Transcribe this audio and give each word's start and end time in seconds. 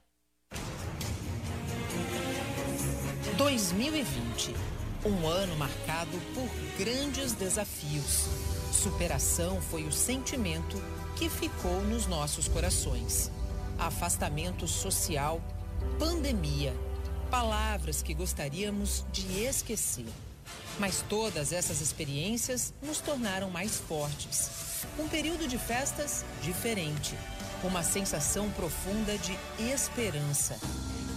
2020, 3.37 4.55
um 5.05 5.27
ano 5.27 5.57
marcado 5.57 6.19
por 6.35 6.49
grandes 6.77 7.33
desafios. 7.33 8.58
Superação 8.73 9.61
foi 9.61 9.85
o 9.85 9.93
sentimento 9.93 10.81
que 11.17 11.29
ficou 11.29 11.83
nos 11.83 12.07
nossos 12.07 12.49
corações. 12.49 13.31
Afastamento 13.79 14.67
social, 14.67 15.41
pandemia, 15.99 16.75
palavras 17.31 18.03
que 18.03 18.15
gostaríamos 18.15 19.05
de 19.13 19.45
esquecer. 19.45 20.07
Mas 20.79 21.05
todas 21.09 21.53
essas 21.53 21.81
experiências 21.81 22.73
nos 22.83 22.99
tornaram 22.99 23.51
mais 23.51 23.77
fortes. 23.77 24.51
Um 24.99 25.09
período 25.09 25.49
de 25.49 25.59
festas 25.59 26.25
diferente, 26.43 27.17
uma 27.65 27.83
sensação 27.83 28.51
profunda 28.51 29.19
de 29.19 29.37
esperança 29.73 30.57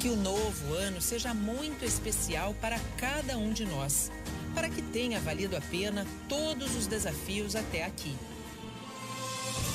que 0.02 0.10
o 0.10 0.16
novo 0.16 0.74
ano 0.74 1.00
seja 1.00 1.32
muito 1.32 1.86
especial 1.86 2.56
para 2.56 2.80
cada 2.98 3.38
um 3.38 3.54
de 3.54 3.66
nós, 3.66 4.12
para 4.54 4.70
que 4.70 4.82
tenha 4.82 5.20
valido 5.20 5.56
a 5.56 5.62
pena 5.62 6.06
todos 6.28 6.76
os 6.76 6.88
desafios 6.88 7.56
até 7.56 7.86
aqui. 7.86 8.16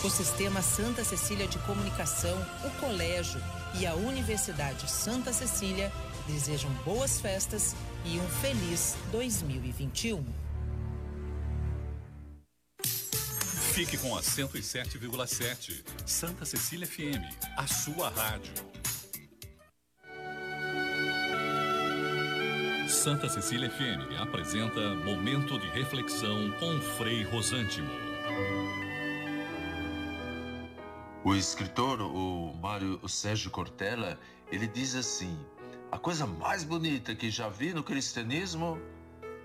O 0.05 0.11
Sistema 0.11 0.63
Santa 0.63 1.05
Cecília 1.05 1.49
de 1.49 1.59
Comunicação, 1.61 2.37
o 2.65 2.71
Colégio 2.81 3.41
e 3.81 3.87
a 3.87 3.95
Universidade 3.95 4.91
Santa 4.91 5.33
Cecília 5.33 5.93
desejam 6.27 6.71
boas 6.85 7.21
festas 7.21 7.75
e 8.05 8.19
um 8.19 8.29
feliz 8.41 8.95
2021. 9.11 10.25
Fique 13.73 13.99
com 13.99 14.17
a 14.17 14.23
107,7. 14.23 15.85
Santa 16.07 16.47
Cecília 16.47 16.87
FM, 16.87 17.23
a 17.59 17.67
sua 17.67 18.09
rádio. 18.09 18.55
Santa 22.89 23.29
Cecília 23.29 23.69
FM 23.69 24.21
apresenta 24.21 24.95
Momento 24.95 25.59
de 25.59 25.67
Reflexão 25.71 26.53
com 26.53 26.81
Frei 26.81 27.25
Rosântimo. 27.25 27.91
O 31.25 31.35
escritor, 31.35 32.01
o 32.01 32.55
Mário 32.63 33.01
Sérgio 33.09 33.51
Cortella, 33.51 34.19
ele 34.53 34.69
diz 34.69 34.95
assim: 34.95 35.37
a 35.91 35.99
coisa 35.99 36.27
mais 36.27 36.63
bonita 36.63 37.13
que 37.17 37.29
já 37.29 37.49
vi 37.49 37.75
no 37.75 37.83
cristianismo 37.83 38.81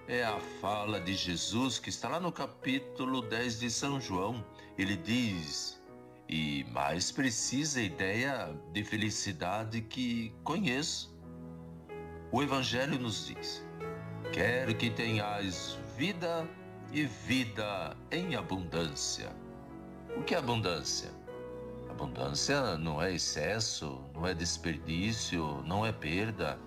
é 0.07 0.23
a 0.23 0.39
fala 0.61 1.01
de 1.01 1.15
Jesus 1.15 1.79
que 1.79 1.89
está 1.89 2.09
lá 2.09 2.19
no 2.19 2.31
capítulo 2.31 3.23
10 3.23 3.59
de 3.59 3.71
São 3.71 3.99
João. 3.99 4.45
Ele 4.77 4.95
diz: 4.95 5.81
e 6.29 6.63
mais 6.71 7.11
precisa 7.11 7.81
ideia 7.81 8.55
de 8.71 8.83
felicidade 8.83 9.81
que 9.81 10.31
conheço 10.43 11.10
o 12.31 12.41
Evangelho 12.41 12.97
nos 12.97 13.27
diz: 13.27 13.63
Quero 14.31 14.73
que 14.75 14.89
tenhais 14.89 15.77
vida 15.97 16.47
e 16.91 17.03
vida 17.03 17.95
em 18.09 18.35
abundância. 18.35 19.35
O 20.15 20.23
que 20.23 20.33
é 20.33 20.37
abundância? 20.37 21.09
Abundância 21.89 22.77
não 22.77 23.01
é 23.01 23.13
excesso, 23.13 24.01
não 24.13 24.25
é 24.25 24.33
desperdício, 24.33 25.61
não 25.65 25.85
é 25.85 25.91
perda. 25.91 26.57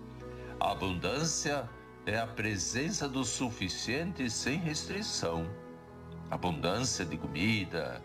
A 0.60 0.72
abundância 0.72 1.68
é 2.06 2.18
a 2.18 2.26
presença 2.26 3.08
do 3.08 3.24
suficiente 3.24 4.30
sem 4.30 4.58
restrição. 4.58 5.46
Abundância 6.30 7.04
de 7.04 7.16
comida, 7.16 8.02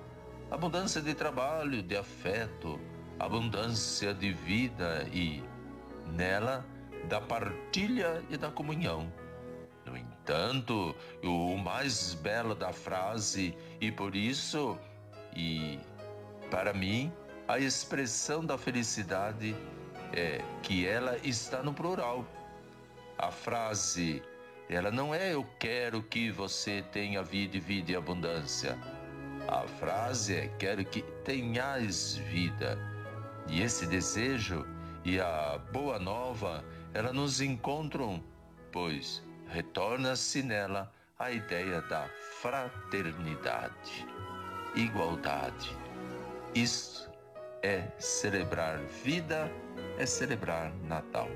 abundância 0.50 1.02
de 1.02 1.14
trabalho, 1.14 1.84
de 1.84 1.96
afeto, 1.96 2.80
abundância 3.20 4.14
de 4.14 4.32
vida 4.32 5.08
e, 5.12 5.44
nela, 6.08 6.66
da 7.08 7.22
partilha 7.22 8.24
e 8.30 8.38
da 8.38 8.50
comunhão. 8.52 9.12
No 9.86 9.98
entanto, 9.98 10.96
o 11.24 11.58
mais 11.58 12.14
belo 12.14 12.54
da 12.54 12.72
frase, 12.72 13.56
e 13.82 13.92
por 13.92 14.16
isso, 14.16 14.78
e 15.36 15.80
para 16.52 16.74
mim, 16.74 17.12
a 17.48 17.58
expressão 17.58 18.46
da 18.46 18.58
felicidade 18.58 19.56
é 20.14 20.42
que 20.62 20.86
ela 20.86 21.18
está 21.24 21.64
no 21.64 21.74
plural. 21.74 22.26
A 23.18 23.32
frase, 23.32 24.22
ela 24.70 24.92
não 24.92 25.14
é 25.14 25.34
eu 25.34 25.46
quero 25.60 26.04
que 26.04 26.32
você 26.32 26.84
tenha 26.92 27.24
vida 27.24 27.58
e 27.58 27.60
vida 27.60 27.92
e 27.92 27.96
abundância. 27.96 28.78
A 29.48 29.68
frase 29.68 30.36
é 30.36 30.48
quero 30.60 30.86
que 30.86 31.02
tenhais 31.24 32.16
vida. 32.16 32.78
E 33.48 33.62
esse 33.62 33.88
desejo 33.88 34.64
e 35.04 35.20
a 35.20 35.60
boa 35.72 35.98
nova 35.98 36.64
ela 36.94 37.14
nos 37.14 37.42
encontram, 37.42 38.24
pois 38.72 39.24
retorna-se 39.48 40.44
nela 40.44 40.92
a 41.18 41.32
ideia 41.32 41.82
da 41.82 42.08
fraternidade, 42.42 44.08
igualdade. 44.76 45.76
Isto 46.56 47.10
é 47.62 47.88
celebrar 48.00 48.80
vida, 49.04 49.52
é 49.98 50.06
celebrar 50.06 50.74
Natal. 50.84 51.30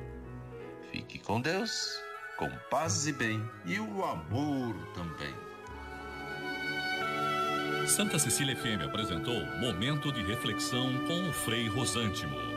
Fique 0.92 1.20
com 1.20 1.42
Deus, 1.42 2.02
com 2.38 2.50
paz 2.70 3.08
e 3.08 3.14
bem 3.14 3.44
e 3.66 3.80
o 3.80 4.06
amor 4.06 4.76
também. 4.94 5.34
Santa 7.88 8.18
Cecília 8.18 8.56
FM 8.56 8.86
apresentou 8.86 9.46
Momento 9.60 10.12
de 10.12 10.24
Reflexão 10.24 11.06
com 11.06 11.30
o 11.30 11.34
Frei 11.34 11.68
Rosântimo. 11.68 12.53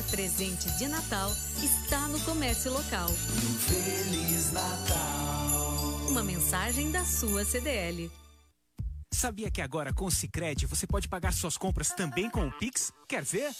Melhor 0.00 0.02
presente 0.10 0.70
de 0.78 0.88
Natal 0.88 1.30
está 1.62 2.08
no 2.08 2.18
comércio 2.20 2.72
local. 2.72 3.08
Um 3.08 3.58
feliz 3.58 4.52
Natal. 4.52 6.08
Uma 6.08 6.22
mensagem 6.22 6.90
da 6.90 7.04
sua 7.04 7.44
CDL. 7.44 8.10
Sabia 9.12 9.50
que 9.50 9.60
agora 9.60 9.92
com 9.92 10.06
o 10.06 10.10
Cicred 10.10 10.66
você 10.66 10.86
pode 10.86 11.08
pagar 11.08 11.32
suas 11.32 11.58
compras 11.58 11.90
também 11.90 12.30
com 12.30 12.46
o 12.46 12.52
Pix? 12.52 12.92
Quer 13.08 13.22
ver? 13.22 13.50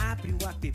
Abre 0.00 0.32
o 0.32 0.48
app, 0.48 0.72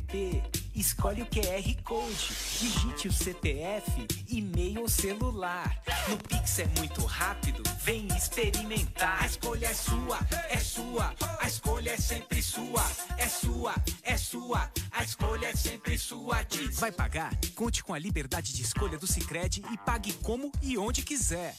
escolhe 0.80 1.22
o 1.22 1.26
QR 1.26 1.84
Code, 1.84 2.32
digite 2.60 3.08
o 3.08 3.12
CPF, 3.12 4.08
e-mail 4.30 4.82
ou 4.82 4.90
celular. 4.90 5.82
No 6.08 6.18
Pix 6.18 6.60
é 6.60 6.66
muito 6.78 7.04
rápido, 7.06 7.62
vem 7.84 8.08
experimentar. 8.16 9.22
A 9.22 9.26
escolha 9.26 9.68
é 9.68 9.74
sua, 9.74 10.20
é 10.50 10.58
sua, 10.58 11.14
a 11.40 11.48
escolha 11.48 11.92
é 11.92 11.98
sempre 11.98 12.42
sua, 12.42 12.86
é 13.18 13.28
sua, 13.28 13.76
é 14.04 14.18
sua, 14.18 14.72
a 14.92 15.04
escolha 15.04 15.48
é 15.48 15.56
sempre 15.56 15.98
sua. 15.98 16.44
Diz. 16.44 16.80
Vai 16.80 16.92
pagar? 16.92 17.34
Conte 17.56 17.84
com 17.84 17.94
a 17.94 18.00
liberdade 18.00 18.54
de 18.54 18.62
escolha 18.62 18.98
do 18.98 19.08
Cicred 19.08 19.64
e 19.72 19.78
pague 19.80 20.14
como 20.14 20.52
e 20.62 20.78
onde 20.78 21.02
quiser. 21.02 21.56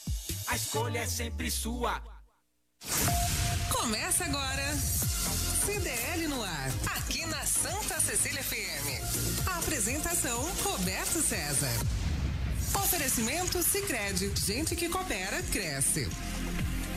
A 0.47 0.55
escolha 0.55 0.99
é 0.99 1.07
sempre 1.07 1.51
sua. 1.51 2.01
Começa 3.71 4.25
agora. 4.25 4.71
CDL 5.65 6.27
no 6.27 6.41
ar, 6.41 6.71
aqui 6.97 7.25
na 7.27 7.45
Santa 7.45 7.99
Cecília 8.01 8.43
FM. 8.43 9.47
Apresentação 9.59 10.41
Roberto 10.63 11.21
César. 11.21 11.71
Oferecimento 12.75 13.61
Sicredi, 13.61 14.31
gente 14.43 14.75
que 14.75 14.89
coopera 14.89 15.41
cresce. 15.43 16.09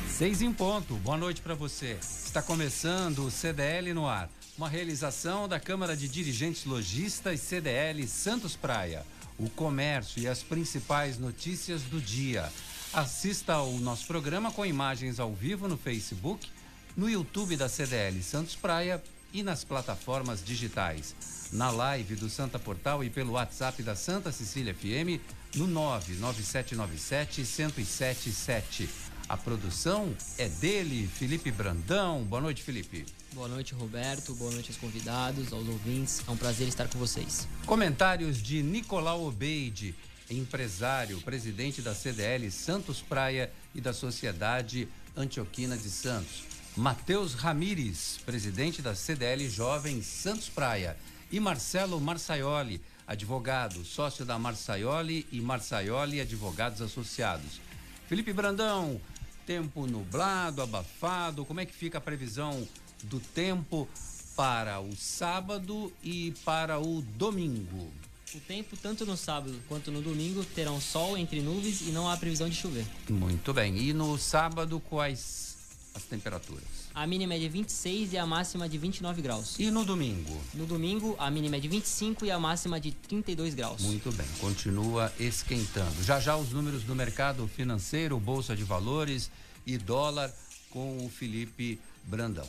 Seis 0.09 0.41
em 0.41 0.53
ponto. 0.53 0.95
Boa 0.97 1.17
noite 1.17 1.43
para 1.43 1.55
você. 1.55 1.99
Está 2.01 2.41
começando 2.41 3.27
o 3.27 3.31
CDL 3.31 3.93
no 3.93 4.09
ar, 4.09 4.31
uma 4.57 4.69
realização 4.69 5.47
da 5.47 5.61
Câmara 5.61 5.95
de 5.95 6.09
Dirigentes 6.09 6.65
Logistas 6.65 7.41
CDL 7.41 8.07
Santos 8.09 8.57
Praia. 8.57 9.05
O 9.39 9.51
comércio 9.51 10.23
e 10.23 10.27
as 10.27 10.43
principais 10.43 11.19
notícias 11.19 11.83
do 11.83 12.01
dia 12.01 12.51
Assista 12.95 13.55
ao 13.55 13.73
nosso 13.73 14.07
programa 14.07 14.53
com 14.53 14.65
imagens 14.65 15.19
ao 15.19 15.35
vivo 15.35 15.67
no 15.67 15.77
Facebook, 15.77 16.49
no 16.97 17.09
YouTube 17.09 17.57
da 17.57 17.69
CDL 17.69 18.23
Santos 18.23 18.55
Praia 18.55 19.03
e 19.33 19.43
nas 19.43 19.65
plataformas 19.65 20.45
digitais. 20.45 21.15
Na 21.53 21.71
live 21.71 22.15
do 22.17 22.31
Santa 22.31 22.59
Portal 22.59 23.03
e 23.03 23.11
pelo 23.11 23.33
WhatsApp 23.33 23.83
da 23.83 23.97
Santa 23.97 24.31
Cecília 24.31 24.75
FM 24.75 25.21
no 25.57 25.67
99797 25.67 27.41
1077. 27.41 28.89
A 29.29 29.37
produção 29.37 30.15
é 30.39 30.49
dele, 30.49 31.09
Felipe 31.09 31.51
Brandão. 31.51 32.23
Boa 32.25 32.43
noite, 32.43 32.63
Felipe. 32.63 33.07
Boa 33.33 33.49
noite, 33.49 33.75
Roberto. 33.75 34.35
Boa 34.35 34.53
noite 34.53 34.71
aos 34.71 34.77
convidados, 34.77 35.53
aos 35.53 35.67
ouvintes. 35.67 36.23
É 36.29 36.31
um 36.31 36.37
prazer 36.37 36.69
estar 36.69 36.89
com 36.89 36.99
vocês. 36.99 37.49
Comentários 37.67 38.41
de 38.41 38.63
Nicolau 38.63 39.25
Obeide, 39.27 39.95
empresário, 40.31 41.21
presidente 41.23 41.83
da 41.83 41.95
CDL 41.95 42.51
Santos 42.51 43.01
Praia 43.01 43.51
e 43.75 43.81
da 43.81 43.93
Sociedade 43.93 44.87
Antioquina 45.17 45.77
de 45.77 45.89
Santos. 45.89 46.54
Matheus 46.77 47.35
Ramires, 47.35 48.19
presidente 48.27 48.83
da 48.83 48.97
CDL 48.97 49.49
Jovem 49.49 50.03
Santos 50.03 50.49
Praia. 50.49 50.97
E 51.31 51.39
Marcelo 51.39 52.01
Marçaioli, 52.01 52.81
advogado, 53.07 53.85
sócio 53.85 54.25
da 54.25 54.41
Marçaioli 54.41 55.25
e 55.31 55.41
Marçaioli 55.41 56.21
Advogados 56.21 56.83
Associados. 56.83 57.61
Felipe 58.09 58.33
Brandão, 58.33 59.01
tempo 59.47 59.87
nublado, 59.87 60.63
abafado, 60.63 61.45
como 61.45 61.61
é 61.61 61.67
que 61.67 61.73
fica 61.73 61.99
a 61.99 62.01
previsão 62.01 62.67
do 63.05 63.21
tempo 63.21 63.89
para 64.35 64.81
o 64.81 64.97
sábado 64.97 65.93
e 66.03 66.35
para 66.45 66.81
o 66.81 67.03
domingo? 67.03 67.89
O 68.35 68.41
tempo, 68.41 68.77
tanto 68.77 69.07
no 69.07 69.17
sábado 69.17 69.55
quanto 69.69 69.93
no 69.93 70.03
domingo, 70.03 70.45
terão 70.45 70.81
sol 70.81 71.17
entre 71.17 71.41
nuvens 71.41 71.83
e 71.83 71.93
não 71.93 72.11
há 72.11 72.17
previsão 72.17 72.49
de 72.49 72.57
chover. 72.57 72.85
Muito 73.09 73.55
bem. 73.55 73.79
E 73.79 73.93
no 73.93 74.19
sábado, 74.19 74.81
quais 74.81 75.54
as 75.95 76.03
temperaturas? 76.03 76.65
A 76.95 77.07
mínima 77.07 77.35
é 77.35 77.39
de 77.39 77.49
26 77.49 78.13
e 78.13 78.19
a 78.19 78.27
máxima 78.27 78.69
de 78.69 78.77
29 78.77 79.23
graus. 79.23 79.59
E 79.59 79.71
no 79.71 79.85
domingo? 79.85 80.39
No 80.53 80.67
domingo, 80.67 81.15
a 81.19 81.31
mínima 81.31 81.57
é 81.57 81.61
de 81.61 81.69
25 81.69 82.25
e 82.27 82.31
a 82.31 82.39
máxima 82.39 82.81
de 82.81 82.93
32 82.93 83.55
graus. 83.55 83.81
Muito 83.81 84.11
bem, 84.13 84.27
continua 84.41 85.13
esquentando. 85.19 86.03
Já 86.03 86.19
já 86.19 86.37
os 86.37 86.51
números 86.51 86.83
do 86.83 86.95
mercado 86.95 87.47
financeiro, 87.47 88.19
bolsa 88.19 88.57
de 88.57 88.65
valores 88.65 89.31
e 89.65 89.79
dólar 89.79 90.33
com 90.71 91.07
o 91.07 91.09
Felipe 91.09 91.79
Brandão. 92.05 92.47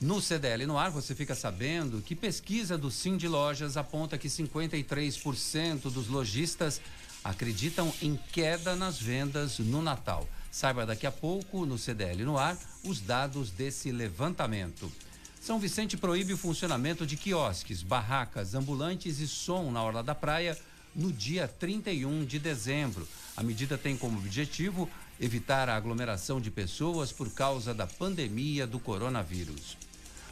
No 0.00 0.20
CDL 0.20 0.66
no 0.66 0.76
ar, 0.76 0.90
você 0.90 1.14
fica 1.14 1.34
sabendo 1.34 2.02
que 2.02 2.16
pesquisa 2.16 2.76
do 2.76 2.90
Sim 2.90 3.16
de 3.16 3.28
Lojas 3.28 3.76
aponta 3.76 4.18
que 4.18 4.28
53% 4.28 5.82
dos 5.82 6.08
lojistas 6.08 6.80
acreditam 7.22 7.92
em 8.02 8.18
queda 8.32 8.74
nas 8.74 9.00
vendas 9.00 9.60
no 9.60 9.80
Natal. 9.80 10.28
Saiba 10.52 10.84
daqui 10.84 11.06
a 11.06 11.10
pouco, 11.10 11.64
no 11.64 11.78
CDL 11.78 12.24
no 12.24 12.36
ar, 12.36 12.58
os 12.84 13.00
dados 13.00 13.50
desse 13.50 13.90
levantamento. 13.90 14.92
São 15.40 15.58
Vicente 15.58 15.96
proíbe 15.96 16.34
o 16.34 16.36
funcionamento 16.36 17.06
de 17.06 17.16
quiosques, 17.16 17.82
barracas, 17.82 18.54
ambulantes 18.54 19.18
e 19.18 19.26
som 19.26 19.70
na 19.70 19.82
Orla 19.82 20.02
da 20.02 20.14
Praia 20.14 20.56
no 20.94 21.10
dia 21.10 21.48
31 21.48 22.26
de 22.26 22.38
dezembro. 22.38 23.08
A 23.34 23.42
medida 23.42 23.78
tem 23.78 23.96
como 23.96 24.18
objetivo 24.18 24.90
evitar 25.18 25.70
a 25.70 25.76
aglomeração 25.76 26.38
de 26.38 26.50
pessoas 26.50 27.10
por 27.10 27.30
causa 27.32 27.72
da 27.72 27.86
pandemia 27.86 28.66
do 28.66 28.78
coronavírus. 28.78 29.78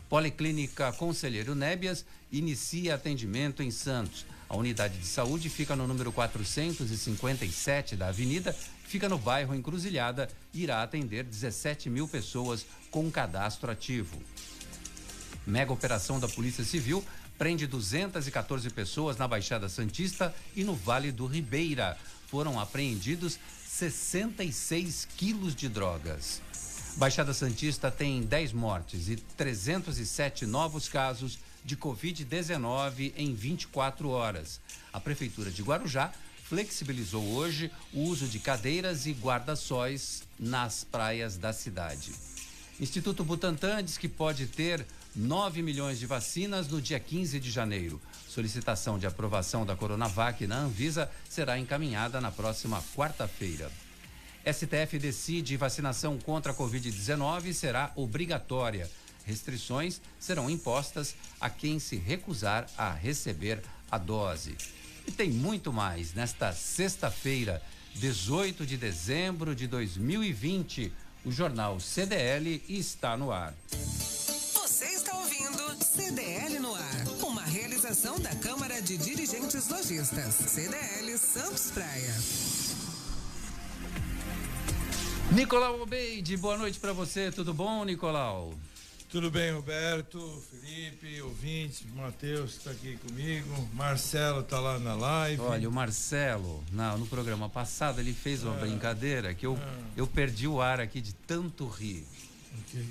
Policlínica 0.07 0.93
Conselheiro 0.93 1.55
Nébias 1.55 2.05
inicia 2.31 2.97
atendimento 2.97 3.63
em 3.63 3.71
Santos. 3.71 4.27
A 4.51 4.57
unidade 4.57 4.99
de 4.99 5.07
saúde 5.07 5.49
fica 5.49 5.75
no 5.75 5.87
número 5.87 6.13
457 6.13 7.97
da 7.97 8.09
avenida, 8.09 8.55
fica 8.91 9.09
no 9.09 9.17
bairro 9.17 9.55
Encruzilhada 9.55 10.29
e 10.53 10.65
irá 10.65 10.83
atender 10.83 11.23
17 11.23 11.89
mil 11.89 12.09
pessoas 12.09 12.67
com 12.91 13.09
cadastro 13.09 13.71
ativo. 13.71 14.21
Mega 15.47 15.73
operação 15.73 16.19
da 16.19 16.27
Polícia 16.27 16.65
Civil 16.65 17.05
prende 17.39 17.69
214 17.69 18.69
pessoas 18.71 19.17
na 19.17 19.29
Baixada 19.29 19.69
Santista 19.69 20.35
e 20.57 20.65
no 20.65 20.75
Vale 20.75 21.13
do 21.13 21.25
Ribeira. 21.27 21.97
Foram 22.27 22.59
apreendidos 22.59 23.39
66 23.65 25.07
quilos 25.17 25.55
de 25.55 25.69
drogas. 25.69 26.43
Baixada 26.97 27.33
Santista 27.33 27.93
tem 27.93 28.23
10 28.23 28.53
mortes 28.53 29.09
e 29.09 29.15
307 29.15 30.47
novos 30.47 30.89
casos 30.89 31.39
de 31.65 31.77
Covid-19 31.77 33.13
em 33.17 33.37
24 33.37 34.09
horas. 34.09 34.61
A 34.93 34.99
Prefeitura 34.99 35.49
de 35.49 35.63
Guarujá 35.63 36.13
flexibilizou 36.51 37.23
hoje 37.37 37.71
o 37.95 38.01
uso 38.01 38.27
de 38.27 38.41
cadeiras 38.41 39.07
e 39.07 39.13
guarda-sóis 39.13 40.25
nas 40.37 40.83
praias 40.83 41.37
da 41.37 41.53
cidade. 41.53 42.13
Instituto 42.81 43.23
Butantan 43.23 43.85
diz 43.85 43.97
que 43.97 44.09
pode 44.09 44.49
ter 44.49 44.85
9 45.15 45.63
milhões 45.63 46.01
de 46.01 46.07
vacinas 46.07 46.67
no 46.67 46.83
dia 46.83 46.99
15 46.99 47.39
de 47.39 47.53
janeiro. 47.53 48.03
Solicitação 48.29 48.99
de 48.99 49.07
aprovação 49.07 49.65
da 49.65 49.77
Coronavac 49.77 50.45
na 50.49 50.59
Anvisa 50.59 51.09
será 51.29 51.57
encaminhada 51.57 52.21
na 52.21 52.33
próxima 52.33 52.83
quarta-feira. 52.97 53.71
STF 54.45 54.99
decide 54.99 55.57
vacinação 55.57 56.19
contra 56.19 56.51
a 56.51 56.55
Covid-19 56.55 57.53
será 57.53 57.93
obrigatória. 57.95 58.91
Restrições 59.25 60.01
serão 60.19 60.51
impostas 60.51 61.15
a 61.41 61.49
quem 61.49 61.79
se 61.79 61.95
recusar 61.95 62.67
a 62.77 62.93
receber 62.93 63.63
a 63.89 63.99
dose. 63.99 64.80
E 65.11 65.13
tem 65.13 65.29
muito 65.29 65.73
mais 65.73 66.15
nesta 66.15 66.53
sexta-feira, 66.53 67.61
18 67.97 68.65
de 68.65 68.77
dezembro 68.77 69.57
de 69.57 69.67
2020. 69.67 70.93
O 71.25 71.33
jornal 71.33 71.81
CDL 71.81 72.63
está 72.69 73.17
no 73.17 73.33
ar. 73.33 73.53
Você 73.73 74.85
está 74.85 75.13
ouvindo 75.19 75.85
CDL 75.85 76.61
no 76.61 76.73
ar, 76.73 77.09
uma 77.25 77.43
realização 77.43 78.21
da 78.21 78.33
Câmara 78.37 78.81
de 78.81 78.97
Dirigentes 78.97 79.69
Lojistas, 79.69 80.33
CDL 80.33 81.19
Santos 81.19 81.73
Praia. 81.73 82.15
Nicolau 85.33 85.81
Obeide, 85.81 86.37
boa 86.37 86.57
noite 86.57 86.79
para 86.79 86.93
você, 86.93 87.33
tudo 87.33 87.53
bom, 87.53 87.85
Nicolau? 87.85 88.55
Tudo 89.11 89.29
bem, 89.29 89.51
Roberto, 89.51 90.41
Felipe, 90.49 91.21
ouvintes, 91.23 91.85
Matheus 91.97 92.59
está 92.59 92.71
aqui 92.71 92.97
comigo, 92.97 93.69
Marcelo 93.75 94.39
está 94.39 94.61
lá 94.61 94.79
na 94.79 94.95
live. 94.95 95.43
Olha, 95.43 95.69
o 95.69 95.73
Marcelo, 95.73 96.63
na, 96.71 96.97
no 96.97 97.05
programa 97.09 97.49
passado, 97.49 97.99
ele 97.99 98.15
fez 98.15 98.45
uma 98.45 98.55
ah, 98.55 98.61
brincadeira 98.61 99.35
que 99.35 99.45
eu, 99.45 99.59
ah, 99.61 99.79
eu 99.97 100.07
perdi 100.07 100.47
o 100.47 100.61
ar 100.61 100.79
aqui 100.79 101.01
de 101.01 101.13
tanto 101.13 101.67
rir. 101.67 102.07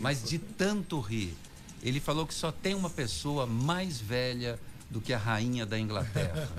Mas 0.01 0.21
de 0.21 0.38
tanto 0.38 0.99
rir. 0.99 1.33
Ele 1.81 2.01
falou 2.01 2.27
que 2.27 2.33
só 2.33 2.51
tem 2.51 2.75
uma 2.75 2.89
pessoa 2.89 3.47
mais 3.47 4.01
velha 4.01 4.59
do 4.89 4.99
que 4.99 5.13
a 5.13 5.17
rainha 5.17 5.65
da 5.65 5.79
Inglaterra. 5.79 6.49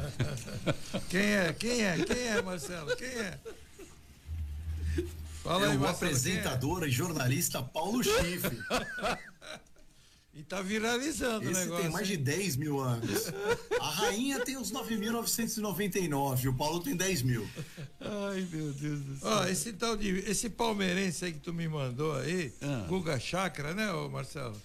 quem 1.11 1.21
é? 1.21 1.52
Quem 1.52 1.85
é? 1.85 1.99
Quem 2.02 2.29
é, 2.29 2.40
Marcelo? 2.40 2.97
Quem 2.97 3.09
é? 3.09 3.38
Fala 5.43 5.67
é 5.67 5.71
aí, 5.73 5.76
o 5.76 5.87
apresentador 5.87 6.83
é? 6.83 6.88
e 6.88 6.90
jornalista 6.90 7.62
Paulo 7.62 8.02
Chifre. 8.02 8.59
E 10.33 10.45
tá 10.45 10.63
viralizando 10.63 11.51
Esse 11.51 11.61
o 11.61 11.65
negócio. 11.65 11.83
tem 11.83 11.93
mais 11.93 12.07
de 12.07 12.17
10 12.17 12.57
mil 12.57 12.79
anos. 12.81 13.33
A 13.81 13.91
rainha 13.91 14.39
tem 14.45 14.57
uns 14.57 14.71
9.999, 14.71 16.49
o 16.49 16.55
Paulo 16.55 16.81
tem 16.81 16.95
10 16.95 17.23
mil. 17.23 17.49
Ai, 18.01 18.47
meu 18.51 18.73
Deus 18.73 19.01
do 19.01 19.19
céu. 19.19 19.29
Ó, 19.29 19.45
esse 19.47 19.73
tal 19.73 19.97
de. 19.97 20.09
Esse 20.21 20.49
palmeirense 20.49 21.25
aí 21.25 21.33
que 21.33 21.41
tu 21.41 21.53
me 21.53 21.67
mandou 21.67 22.15
aí, 22.15 22.53
ah. 22.63 22.87
Guga 22.89 23.19
Chakra, 23.19 23.75
né, 23.75 23.93
ô 23.93 24.09
Marcelo? 24.09 24.57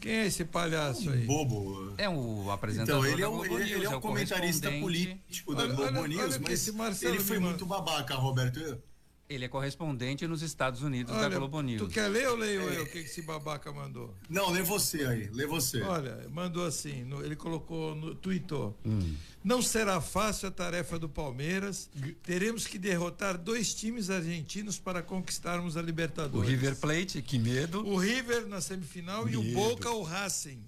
Quem 0.00 0.12
é 0.12 0.26
esse 0.26 0.44
palhaço 0.44 1.10
aí? 1.10 1.24
Bobo. 1.24 1.92
É 1.98 2.08
o 2.08 2.48
apresentador. 2.50 3.06
Então, 3.06 3.12
ele 3.12 3.22
é 3.22 3.28
o, 3.28 3.44
ele, 3.44 3.54
News, 3.54 3.70
ele 3.70 3.84
é 3.86 3.88
o, 3.88 3.92
é 3.92 3.96
o 3.96 4.00
comentarista 4.00 4.70
político 4.70 5.54
da 5.54 5.66
Globo 5.66 5.82
olha, 5.82 6.08
News, 6.08 6.34
olha 6.36 6.72
mas 6.74 7.02
ele 7.02 7.18
foi 7.18 7.38
muito 7.38 7.66
babaca, 7.66 8.14
Roberto. 8.14 8.80
Ele 9.28 9.44
é 9.44 9.48
correspondente 9.48 10.26
nos 10.26 10.40
Estados 10.40 10.82
Unidos 10.82 11.12
Olha, 11.12 11.28
da 11.28 11.36
Globo 11.36 11.60
News. 11.60 11.82
Tu 11.82 11.88
quer 11.88 12.06
ler 12.06 12.28
ou 12.28 12.36
leio 12.36 12.60
é. 12.60 12.78
eu 12.78 12.84
o 12.84 12.86
que 12.86 12.98
esse 12.98 13.22
babaca 13.22 13.72
mandou? 13.72 14.14
Não, 14.28 14.50
lê 14.50 14.62
você 14.62 15.04
aí, 15.04 15.28
lê 15.32 15.46
você. 15.46 15.82
Olha, 15.82 16.26
mandou 16.30 16.64
assim, 16.64 17.02
no, 17.04 17.24
ele 17.24 17.34
colocou, 17.34 17.94
no, 17.94 18.14
tweetou. 18.14 18.78
Hum. 18.86 19.16
Não 19.42 19.60
será 19.62 20.00
fácil 20.00 20.48
a 20.48 20.50
tarefa 20.50 20.98
do 20.98 21.08
Palmeiras. 21.08 21.88
Teremos 22.22 22.66
que 22.66 22.78
derrotar 22.78 23.38
dois 23.38 23.74
times 23.74 24.10
argentinos 24.10 24.78
para 24.78 25.02
conquistarmos 25.02 25.76
a 25.76 25.82
Libertadores. 25.82 26.48
O 26.48 26.50
River 26.50 26.76
Plate, 26.76 27.22
que 27.22 27.38
medo. 27.38 27.86
O 27.86 27.96
River 27.96 28.46
na 28.46 28.60
semifinal 28.60 29.24
medo. 29.24 29.42
e 29.42 29.52
o 29.52 29.54
Boca, 29.54 29.90
o 29.90 30.02
Racing 30.02 30.62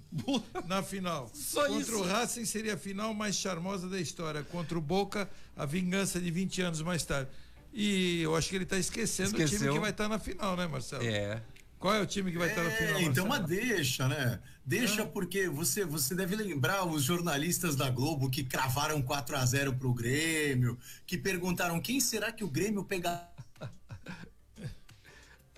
na 0.66 0.82
final. 0.82 1.30
Só 1.34 1.66
Contra 1.66 1.80
isso. 1.80 1.96
o 1.96 2.02
Racing 2.02 2.44
seria 2.44 2.74
a 2.74 2.76
final 2.76 3.12
mais 3.12 3.36
charmosa 3.36 3.88
da 3.88 4.00
história. 4.00 4.42
Contra 4.42 4.78
o 4.78 4.80
Boca, 4.80 5.28
a 5.56 5.66
vingança 5.66 6.20
de 6.20 6.30
20 6.30 6.62
anos 6.62 6.82
mais 6.82 7.04
tarde. 7.04 7.30
E 7.80 8.22
eu 8.22 8.34
acho 8.34 8.48
que 8.48 8.56
ele 8.56 8.64
está 8.64 8.76
esquecendo 8.76 9.28
Esqueceu. 9.28 9.56
o 9.56 9.60
time 9.60 9.72
que 9.74 9.78
vai 9.78 9.90
estar 9.90 10.04
tá 10.04 10.08
na 10.08 10.18
final, 10.18 10.56
né, 10.56 10.66
Marcelo? 10.66 11.04
É. 11.04 11.40
Qual 11.78 11.94
é 11.94 12.00
o 12.00 12.06
time 12.06 12.32
que 12.32 12.36
vai 12.36 12.48
estar 12.48 12.64
tá 12.64 12.68
na 12.68 12.74
final? 12.74 12.92
Marcelo? 12.94 13.12
Então, 13.12 13.26
mas 13.28 13.46
deixa, 13.46 14.08
né? 14.08 14.40
Deixa 14.66 15.06
porque 15.06 15.48
você, 15.48 15.84
você 15.84 16.12
deve 16.12 16.34
lembrar 16.34 16.84
os 16.84 17.04
jornalistas 17.04 17.76
da 17.76 17.88
Globo 17.88 18.28
que 18.28 18.42
cravaram 18.42 19.00
4 19.00 19.36
a 19.36 19.46
0 19.46 19.74
pro 19.74 19.94
Grêmio, 19.94 20.76
que 21.06 21.16
perguntaram 21.16 21.80
quem 21.80 22.00
será 22.00 22.32
que 22.32 22.42
o 22.42 22.50
Grêmio 22.50 22.82
pegar 22.82 23.32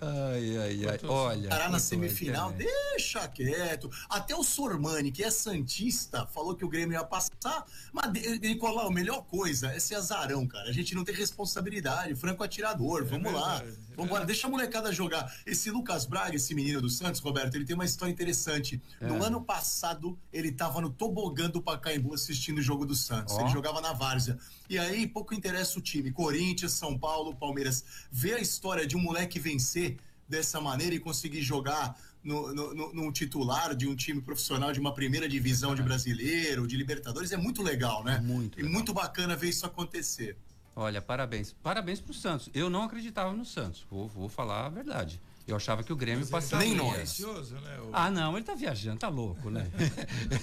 Ai, 0.01 0.57
ai, 0.57 0.85
ai. 0.89 0.99
Olha. 1.03 1.49
Parar 1.49 1.69
na 1.69 1.77
semifinal, 1.77 2.51
deixa 2.51 3.27
quieto. 3.27 3.87
Até 4.09 4.35
o 4.35 4.43
Sormani, 4.43 5.11
que 5.11 5.23
é 5.23 5.29
Santista, 5.29 6.25
falou 6.25 6.55
que 6.55 6.65
o 6.65 6.69
Grêmio 6.69 6.93
ia 6.93 7.03
passar. 7.03 7.65
Mas, 7.93 8.11
Nicolau, 8.41 8.87
a 8.87 8.91
melhor 8.91 9.23
coisa 9.25 9.67
é 9.67 9.79
ser 9.79 9.95
azarão, 9.95 10.47
cara. 10.47 10.69
A 10.69 10.73
gente 10.73 10.95
não 10.95 11.03
tem 11.03 11.13
responsabilidade. 11.13 12.15
Franco 12.15 12.43
atirador, 12.43 13.05
vamos 13.05 13.31
é 13.31 13.35
lá. 13.35 13.63
Vamos 13.95 14.11
embora, 14.11 14.25
deixa 14.25 14.47
a 14.47 14.49
molecada 14.49 14.91
jogar. 14.91 15.33
Esse 15.45 15.69
Lucas 15.69 16.05
Braga, 16.05 16.35
esse 16.35 16.53
menino 16.53 16.81
do 16.81 16.89
Santos, 16.89 17.21
Roberto, 17.21 17.55
ele 17.55 17.65
tem 17.65 17.75
uma 17.75 17.85
história 17.85 18.11
interessante. 18.11 18.81
É. 18.99 19.07
No 19.07 19.23
ano 19.23 19.41
passado, 19.41 20.17
ele 20.31 20.51
tava 20.51 20.81
no 20.81 20.89
tobogã 20.89 21.49
do 21.49 21.61
Pacaembu 21.61 22.13
assistindo 22.13 22.59
o 22.59 22.61
jogo 22.61 22.85
do 22.85 22.95
Santos. 22.95 23.35
Oh. 23.35 23.41
Ele 23.41 23.49
jogava 23.49 23.81
na 23.81 23.93
Várzea. 23.93 24.37
E 24.69 24.77
aí, 24.77 25.07
pouco 25.07 25.33
interessa 25.33 25.77
o 25.79 25.81
time. 25.81 26.11
Corinthians, 26.11 26.73
São 26.73 26.97
Paulo, 26.97 27.35
Palmeiras. 27.35 27.83
Ver 28.11 28.35
a 28.35 28.39
história 28.39 28.85
de 28.87 28.95
um 28.95 29.01
moleque 29.01 29.39
vencer 29.39 29.97
dessa 30.27 30.61
maneira 30.61 30.95
e 30.95 30.99
conseguir 30.99 31.41
jogar 31.41 31.97
no, 32.23 32.53
no, 32.53 32.93
num 32.93 33.11
titular 33.11 33.75
de 33.75 33.87
um 33.87 33.95
time 33.95 34.21
profissional 34.21 34.71
de 34.71 34.79
uma 34.79 34.93
primeira 34.93 35.27
divisão 35.27 35.75
de 35.75 35.81
brasileiro, 35.81 36.67
de 36.67 36.77
Libertadores, 36.77 37.31
é 37.31 37.37
muito 37.37 37.61
legal, 37.61 38.03
né? 38.03 38.19
Muito. 38.23 38.59
E 38.59 38.63
muito 38.63 38.93
bacana 38.93 39.35
ver 39.35 39.49
isso 39.49 39.65
acontecer. 39.65 40.37
Olha, 40.75 41.01
parabéns. 41.01 41.53
Parabéns 41.61 41.99
pro 41.99 42.13
Santos. 42.13 42.49
Eu 42.53 42.69
não 42.69 42.83
acreditava 42.83 43.33
no 43.33 43.45
Santos, 43.45 43.85
vou, 43.89 44.07
vou 44.07 44.29
falar 44.29 44.65
a 44.65 44.69
verdade. 44.69 45.21
Eu 45.47 45.55
achava 45.55 45.83
que 45.83 45.91
o 45.91 45.95
Grêmio 45.95 46.25
passaria. 46.27 46.67
Nem 46.67 46.77
nós. 46.77 47.19
Né, 47.19 47.79
o... 47.81 47.89
Ah, 47.91 48.09
não, 48.09 48.37
ele 48.37 48.45
tá 48.45 48.53
viajando, 48.53 48.99
tá 48.99 49.09
louco, 49.09 49.49
né? 49.49 49.69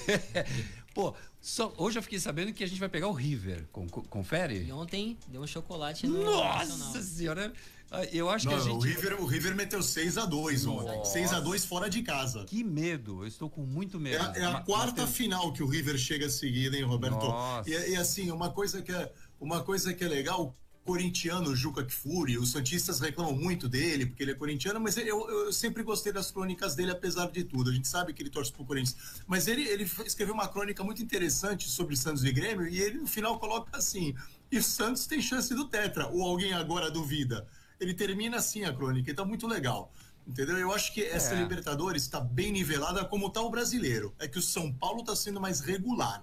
Pô, 0.93 1.15
só, 1.41 1.73
hoje 1.77 1.99
eu 1.99 2.03
fiquei 2.03 2.19
sabendo 2.19 2.53
que 2.53 2.65
a 2.65 2.67
gente 2.67 2.81
vai 2.81 2.89
pegar 2.89 3.07
o 3.07 3.13
River. 3.13 3.67
confere? 4.11 4.65
E 4.65 4.73
ontem 4.73 5.17
deu 5.29 5.41
um 5.41 5.47
chocolate 5.47 6.07
no 6.07 6.25
Nossa 6.25 7.01
senhora! 7.03 7.53
Ah, 7.91 8.05
eu 8.13 8.29
acho 8.29 8.45
não, 8.47 8.53
que 8.53 8.59
a 8.59 8.63
gente. 8.65 8.75
O 8.75 8.81
River, 8.81 9.23
o 9.23 9.25
River 9.25 9.57
meteu 9.57 9.83
6 9.83 10.19
a 10.19 10.27
2 10.27 10.67
ontem. 10.67 11.05
6 11.07 11.33
a 11.33 11.41
2 11.41 11.65
fora 11.65 11.89
de 11.89 12.03
casa. 12.03 12.45
Que 12.45 12.63
medo, 12.63 13.23
eu 13.23 13.27
estou 13.27 13.49
com 13.49 13.63
muito 13.63 13.99
medo. 13.99 14.23
É, 14.37 14.41
é 14.41 14.45
a 14.45 14.61
quarta 14.61 15.07
final 15.07 15.53
que 15.53 15.63
o 15.63 15.67
River 15.67 15.97
chega 15.97 16.27
a 16.27 16.31
seguir, 16.31 16.75
hein, 16.75 16.83
Roberto? 16.83 17.27
E, 17.67 17.71
e, 17.71 17.97
assim, 17.97 18.31
uma 18.31 18.51
coisa 18.51 18.83
que 18.83 18.93
é, 18.93 19.11
uma 19.41 19.63
coisa 19.63 19.93
que 19.95 20.05
é 20.05 20.09
legal, 20.09 20.57
corintiano 20.85 21.55
Juca 21.55 21.85
Kfouri, 21.85 22.39
os 22.39 22.51
santistas 22.51 22.99
reclamam 23.01 23.35
muito 23.35 23.69
dele, 23.69 24.07
porque 24.07 24.23
ele 24.23 24.33
é 24.33 24.35
corintiano, 24.35 24.81
mas 24.81 24.97
eu, 24.97 25.29
eu, 25.29 25.53
sempre 25.53 25.83
gostei 25.83 26.13
das 26.13 26.31
crônicas 26.31 26.75
dele, 26.75 26.91
apesar 26.91 27.31
de 27.31 27.45
tudo. 27.45 27.71
A 27.71 27.73
gente 27.75 27.87
sabe 27.87 28.13
que 28.13 28.23
ele 28.23 28.31
torce 28.31 28.53
pro 28.53 28.65
Corinthians. 28.65 29.23
Mas 29.27 29.47
ele, 29.47 29.63
ele 29.69 29.91
escreveu 30.07 30.35
uma 30.35 30.49
crônica 30.49 30.83
muito 30.83 31.03
interessante 31.03 31.69
sobre 31.69 31.97
Santos 31.97 32.25
e 32.25 32.33
Grêmio, 32.33 32.67
e 32.67 32.81
ele 32.81 32.99
no 32.99 33.07
final 33.07 33.39
coloca 33.39 33.77
assim: 33.77 34.15
e 34.51 34.59
o 34.59 34.63
Santos 34.63 35.07
tem 35.07 35.21
chance 35.21 35.55
do 35.55 35.67
Tetra, 35.67 36.09
ou 36.09 36.23
alguém 36.23 36.53
agora 36.55 36.91
duvida 36.91 37.47
ele 37.81 37.95
termina 37.95 38.39
assim 38.39 38.65
a 38.65 38.73
crônica, 38.73 39.11
então 39.11 39.25
muito 39.25 39.47
legal. 39.47 39.93
Entendeu? 40.27 40.59
Eu 40.59 40.73
acho 40.73 40.93
que 40.93 41.03
essa 41.03 41.35
é. 41.35 41.41
Libertadores 41.41 42.03
está 42.03 42.21
bem 42.21 42.53
nivelada 42.53 43.05
como 43.05 43.29
está 43.29 43.41
o 43.41 43.49
brasileiro. 43.49 44.15
É 44.19 44.29
que 44.29 44.39
o 44.39 44.43
São 44.43 44.71
Paulo 44.71 45.01
está 45.01 45.17
sendo 45.17 45.41
mais 45.41 45.61
regular. 45.61 46.23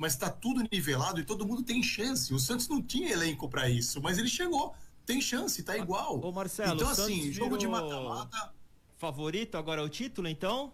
Mas 0.00 0.14
está 0.14 0.30
tudo 0.30 0.66
nivelado 0.72 1.20
e 1.20 1.24
todo 1.24 1.46
mundo 1.46 1.62
tem 1.62 1.82
chance. 1.82 2.32
O 2.32 2.38
Santos 2.38 2.66
não 2.68 2.80
tinha 2.80 3.12
elenco 3.12 3.46
para 3.50 3.68
isso, 3.68 4.00
mas 4.00 4.16
ele 4.16 4.30
chegou. 4.30 4.74
Tem 5.04 5.20
chance, 5.20 5.62
tá 5.62 5.76
igual. 5.76 6.18
Ô 6.24 6.32
Marcelo, 6.32 6.74
então, 6.74 6.88
assim, 6.88 7.30
jogo 7.30 7.58
de 7.58 7.68
mata-mata. 7.68 8.50
Favorito 8.96 9.58
agora 9.58 9.82
é 9.82 9.84
o 9.84 9.90
título, 9.90 10.26
então? 10.26 10.72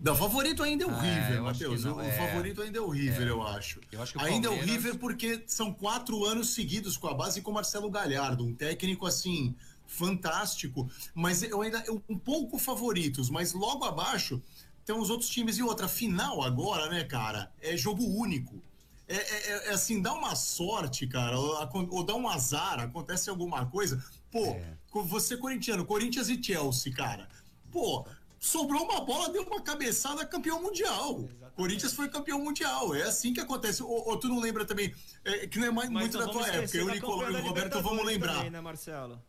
Não, 0.00 0.12
o 0.12 0.16
favorito 0.16 0.62
ainda 0.62 0.84
é 0.84 0.86
o 0.86 0.90
ah, 0.90 1.00
River, 1.00 1.42
Matheus. 1.42 1.84
O, 1.84 2.00
é... 2.00 2.12
favorito 2.12 2.62
ainda 2.62 2.78
é 2.78 2.80
o 2.80 2.88
River, 2.88 3.26
é. 3.26 3.30
eu 3.30 3.42
acho. 3.42 3.80
Eu 3.90 4.00
acho 4.00 4.20
ainda 4.20 4.48
Palmeiras... 4.48 4.68
é 4.68 4.72
o 4.72 4.76
River 4.76 4.98
porque 4.98 5.42
são 5.48 5.72
quatro 5.72 6.24
anos 6.24 6.54
seguidos 6.54 6.96
com 6.96 7.08
a 7.08 7.14
base 7.14 7.42
com 7.42 7.50
Marcelo 7.50 7.90
Galhardo, 7.90 8.46
um 8.46 8.54
técnico 8.54 9.04
assim 9.04 9.52
fantástico. 9.84 10.88
Mas 11.12 11.42
eu 11.42 11.60
ainda 11.60 11.82
eu, 11.88 12.00
um 12.08 12.16
pouco 12.16 12.56
favoritos, 12.56 13.28
mas 13.28 13.52
logo 13.52 13.84
abaixo 13.84 14.40
tem 14.84 14.96
os 14.96 15.10
outros 15.10 15.28
times 15.28 15.58
e 15.58 15.62
outra 15.62 15.88
final 15.88 16.42
agora, 16.42 16.88
né, 16.88 17.04
cara? 17.04 17.52
É 17.60 17.76
jogo 17.76 18.04
único. 18.04 18.62
É, 19.08 19.16
é, 19.16 19.68
é 19.68 19.70
assim, 19.70 20.00
dá 20.00 20.12
uma 20.12 20.34
sorte, 20.34 21.06
cara, 21.06 21.38
ou, 21.38 21.68
ou, 21.90 22.02
dá 22.04 22.14
um 22.14 22.28
azar, 22.28 22.80
acontece 22.80 23.28
alguma 23.28 23.66
coisa. 23.66 24.02
Pô, 24.30 24.46
é. 24.46 24.76
você 25.04 25.36
corintiano, 25.36 25.84
Corinthians 25.84 26.28
e 26.28 26.42
Chelsea, 26.42 26.92
cara. 26.94 27.28
Pô, 27.70 28.06
sobrou 28.38 28.84
uma 28.84 29.00
bola, 29.00 29.30
deu 29.30 29.42
uma 29.42 29.60
cabeçada, 29.60 30.24
campeão 30.24 30.62
mundial. 30.62 31.18
Exatamente. 31.18 31.54
Corinthians 31.54 31.92
foi 31.92 32.08
campeão 32.08 32.38
mundial. 32.38 32.94
É 32.94 33.02
assim 33.02 33.34
que 33.34 33.40
acontece. 33.40 33.82
Ou, 33.82 34.08
ou 34.08 34.16
tu 34.16 34.28
não 34.28 34.40
lembra 34.40 34.64
também, 34.64 34.94
é, 35.24 35.46
que 35.46 35.58
não 35.58 35.66
é 35.66 35.70
mais, 35.70 35.90
muito 35.90 36.16
da 36.16 36.26
tua 36.26 36.48
época. 36.48 36.76
Eu, 36.76 36.88
Nicolau 36.88 37.30
e 37.30 37.34
o 37.34 37.42
Roberto 37.42 37.82
vamos 37.82 38.04
lembrar. 38.04 38.36
Também, 38.36 38.50
né, 38.50 38.60
Marcelo? 38.60 39.22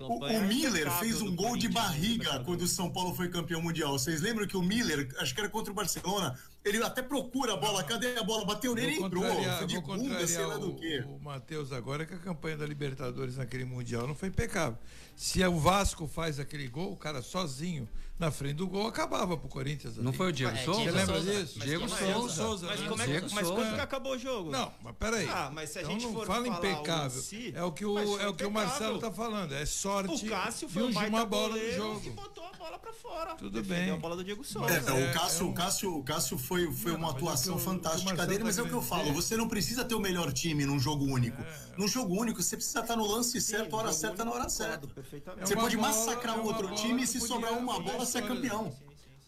O, 0.00 0.24
o, 0.24 0.42
Miller 0.42 0.90
fez 0.98 1.22
um 1.22 1.34
gol 1.34 1.56
de 1.56 1.68
barriga 1.68 2.40
quando 2.44 2.62
o 2.62 2.66
São 2.66 2.90
Paulo 2.90 3.14
foi 3.14 3.28
campeão 3.28 3.62
mundial. 3.62 3.96
Vocês 3.96 4.20
lembram 4.20 4.46
que 4.46 4.56
o 4.56 4.62
Miller, 4.62 5.08
acho 5.18 5.32
que 5.32 5.40
era 5.40 5.48
contra 5.48 5.70
o 5.70 5.74
Barcelona, 5.74 6.36
ele 6.64 6.82
até 6.82 7.02
procura 7.02 7.54
a 7.54 7.56
bola, 7.56 7.84
cadê 7.84 8.18
a 8.18 8.22
bola? 8.24 8.44
Bateu 8.44 8.74
nele 8.74 8.96
e 8.96 9.02
entrou. 9.02 9.22
Foi 9.22 9.66
de 9.66 9.80
bunda, 9.80 10.26
sei 10.26 10.44
lá 10.44 10.58
do 10.58 10.74
quê. 10.74 11.04
O, 11.06 11.16
o 11.16 11.20
Matheus 11.20 11.72
agora 11.72 12.04
que 12.04 12.14
a 12.14 12.18
campanha 12.18 12.56
da 12.56 12.66
Libertadores 12.66 13.36
naquele 13.36 13.64
mundial 13.64 14.06
não 14.08 14.14
foi 14.14 14.28
impecável. 14.28 14.78
Se 15.14 15.44
o 15.44 15.58
Vasco 15.58 16.08
faz 16.08 16.40
aquele 16.40 16.66
gol, 16.66 16.92
o 16.92 16.96
cara 16.96 17.22
sozinho 17.22 17.88
na 18.18 18.30
frente 18.30 18.54
do 18.54 18.66
gol, 18.66 18.86
acabava 18.86 19.36
pro 19.36 19.48
Corinthians. 19.48 19.96
Não 19.98 20.12
foi 20.12 20.28
o 20.28 20.32
Diego 20.32 20.56
Souza? 20.58 20.80
Você 20.80 20.90
lembra 20.90 21.20
disso? 21.20 21.58
Diego 21.60 21.88
Souza. 21.88 22.34
Souza. 22.34 22.66
Mas, 22.66 22.80
né? 22.80 22.88
como 22.88 23.02
é, 23.02 23.06
Diego 23.06 23.28
mas 23.32 23.46
Souza. 23.46 23.62
quando 23.62 23.74
que 23.74 23.80
acabou 23.80 24.12
o 24.12 24.18
jogo? 24.18 24.50
Não, 24.50 24.72
mas 24.82 24.94
peraí. 24.98 25.28
Ah, 25.28 25.50
mas 25.52 25.70
se 25.70 25.78
a 25.78 25.82
então 25.82 25.92
gente 25.92 26.06
não 26.06 26.14
for 26.14 26.26
fala 26.26 26.48
impecável. 26.48 27.20
Si, 27.20 27.52
é 27.54 27.62
o 27.62 27.72
que 27.72 27.84
o, 27.84 27.98
é 28.18 28.28
o, 28.28 28.34
que 28.34 28.44
o 28.44 28.50
Marcelo 28.50 28.98
tá 28.98 29.12
falando. 29.12 29.52
É 29.52 29.66
sorte. 29.66 30.26
O 30.26 30.30
Cássio 30.30 30.68
foi 30.68 30.90
de 30.90 30.98
uma 30.98 31.26
bola 31.26 31.56
no 31.56 31.72
jogo. 31.72 32.00
que 32.00 32.10
botou 32.10 32.44
a 32.44 32.56
bola 32.56 32.78
pra 32.78 32.92
fora. 32.94 33.34
Tudo 33.34 33.62
bem. 33.62 33.90
a 33.90 33.96
bola 33.96 34.16
do 34.16 34.24
Diego 34.24 34.42
Souza. 34.42 34.72
É, 34.72 34.76
é, 34.76 35.10
o 35.10 35.12
Cássio, 35.12 35.48
o 35.48 35.52
Cássio, 35.52 35.96
o 35.98 36.02
Cássio 36.02 36.38
foi, 36.38 36.72
foi 36.72 36.92
não, 36.92 37.00
uma 37.00 37.10
atuação 37.10 37.58
fantástica 37.58 38.26
dele, 38.26 38.44
mas 38.44 38.56
é 38.58 38.62
o 38.62 38.66
que 38.66 38.72
eu 38.72 38.82
falo. 38.82 39.12
Você 39.12 39.36
não 39.36 39.46
precisa 39.46 39.84
ter 39.84 39.94
o 39.94 40.00
melhor 40.00 40.32
time 40.32 40.64
num 40.64 40.78
jogo 40.78 41.04
único. 41.04 41.42
Num 41.76 41.86
jogo 41.86 42.18
único, 42.18 42.42
você 42.42 42.56
precisa 42.56 42.80
estar 42.80 42.96
no 42.96 43.06
lance 43.06 43.38
certo, 43.42 43.76
hora 43.76 43.92
certa, 43.92 44.24
na 44.24 44.32
hora 44.32 44.48
certa. 44.48 44.88
Você 45.40 45.54
pode 45.54 45.76
massacrar 45.76 46.40
o 46.40 46.46
outro 46.46 46.74
time 46.74 47.02
e 47.02 47.06
se 47.06 47.20
sobrar 47.20 47.52
uma 47.52 47.78
bola, 47.78 48.05
é 48.14 48.22
campeão. 48.22 48.72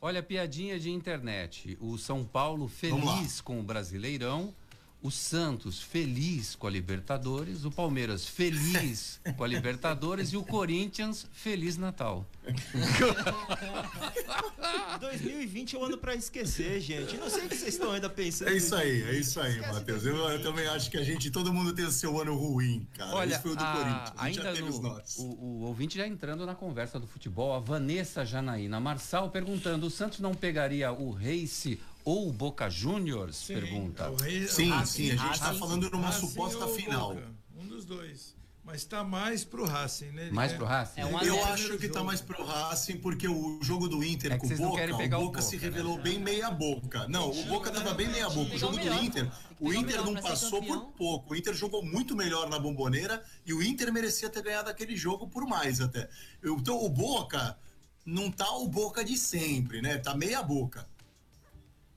Olha, 0.00 0.22
piadinha 0.22 0.78
de 0.78 0.90
internet. 0.90 1.76
O 1.80 1.98
São 1.98 2.24
Paulo 2.24 2.68
feliz 2.68 3.40
com 3.40 3.58
o 3.58 3.62
Brasileirão 3.62 4.54
o 5.00 5.10
Santos 5.10 5.80
feliz 5.80 6.56
com 6.56 6.66
a 6.66 6.70
Libertadores, 6.70 7.64
o 7.64 7.70
Palmeiras 7.70 8.26
feliz 8.26 9.20
com 9.36 9.44
a 9.44 9.46
Libertadores 9.46 10.32
e 10.32 10.36
o 10.36 10.44
Corinthians 10.44 11.26
feliz 11.32 11.76
Natal. 11.76 12.26
2020 14.98 15.76
é 15.76 15.78
um 15.78 15.84
ano 15.84 15.98
para 15.98 16.14
esquecer, 16.14 16.80
gente. 16.80 17.16
Não 17.16 17.30
sei 17.30 17.46
o 17.46 17.48
que 17.48 17.56
vocês 17.56 17.74
estão 17.74 17.92
ainda 17.92 18.10
pensando. 18.10 18.50
É 18.50 18.56
isso 18.56 18.74
aí, 18.74 19.02
é 19.02 19.12
isso 19.12 19.40
aí, 19.40 19.60
Matheus. 19.60 20.04
Eu, 20.04 20.16
eu, 20.16 20.42
também 20.42 20.66
acho 20.66 20.90
que 20.90 20.96
a 20.96 21.04
gente, 21.04 21.30
todo 21.30 21.52
mundo 21.52 21.72
tem 21.72 21.84
o 21.84 21.90
seu 21.90 22.20
ano 22.20 22.34
ruim, 22.34 22.86
cara. 22.96 23.14
Olha, 23.14 23.34
Esse 23.34 23.42
foi 23.42 23.52
o 23.52 23.56
do 23.56 23.64
a, 23.64 23.72
Corinthians. 23.72 24.12
A 24.16 24.24
ainda 24.24 24.60
no, 24.60 25.02
o, 25.18 25.22
o, 25.22 25.60
ouvinte 25.62 25.96
já 25.96 26.06
entrando 26.06 26.44
na 26.44 26.54
conversa 26.54 26.98
do 26.98 27.06
futebol, 27.06 27.54
a 27.54 27.60
Vanessa 27.60 28.24
Janaína 28.24 28.80
Marçal 28.80 29.30
perguntando: 29.30 29.86
o 29.86 29.90
Santos 29.90 30.20
não 30.20 30.34
pegaria 30.34 30.92
o 30.92 31.10
Race 31.10 31.80
ou 32.04 32.28
o 32.28 32.32
Boca 32.32 32.68
Juniors? 32.68 33.44
Pergunta. 33.44 34.12
Rei, 34.20 34.46
sim, 34.48 34.72
sim, 34.84 35.10
a 35.12 35.16
gente 35.16 35.32
está 35.32 35.54
falando 35.54 35.90
numa 35.90 36.08
Racing 36.08 36.26
suposta 36.26 36.68
final. 36.68 37.14
Boca, 37.14 37.34
um 37.56 37.66
dos 37.66 37.84
dois. 37.84 38.38
Mas 38.68 38.82
está 38.82 39.02
mais 39.02 39.44
pro 39.44 39.64
Racing, 39.64 40.10
né? 40.10 40.28
mais 40.30 40.52
pro 40.52 40.66
Racing? 40.66 41.00
É 41.00 41.06
um 41.06 41.18
eu 41.22 41.42
acho 41.46 41.78
que 41.78 41.86
está 41.86 42.04
mais 42.04 42.20
pro 42.20 42.44
Racing 42.44 42.98
porque 42.98 43.26
o 43.26 43.58
jogo 43.62 43.88
do 43.88 44.04
Inter 44.04 44.32
é 44.32 44.36
com 44.36 44.46
o 44.46 44.56
Boca, 44.58 44.84
o 44.84 44.88
Boca, 44.90 45.08
Boca 45.08 45.40
se 45.40 45.56
revelou 45.56 45.96
né? 45.96 46.02
bem 46.02 46.18
meia 46.18 46.50
boca. 46.50 47.08
Não, 47.08 47.30
o 47.30 47.44
Boca 47.44 47.70
estava 47.70 47.94
bem 47.94 48.08
meia 48.08 48.28
boca. 48.28 48.54
O 48.54 48.58
jogo 48.58 48.76
do 48.76 48.92
Inter, 48.92 49.26
o 49.58 49.72
Inter 49.72 50.04
não 50.04 50.14
passou 50.16 50.62
por 50.62 50.92
pouco. 50.98 51.32
O 51.32 51.36
Inter 51.36 51.54
jogou 51.54 51.82
muito 51.82 52.14
melhor 52.14 52.50
na 52.50 52.58
bomboneira 52.58 53.24
e 53.46 53.54
o 53.54 53.62
Inter 53.62 53.90
merecia 53.90 54.28
ter 54.28 54.42
ganhado 54.42 54.68
aquele 54.68 54.94
jogo 54.98 55.26
por 55.26 55.46
mais 55.46 55.80
até. 55.80 56.06
Então 56.44 56.84
o 56.84 56.90
Boca 56.90 57.58
não 58.04 58.30
tá 58.30 58.54
o 58.54 58.68
Boca 58.68 59.02
de 59.02 59.16
sempre, 59.16 59.80
né? 59.80 59.96
Tá 59.96 60.14
meia 60.14 60.42
boca. 60.42 60.86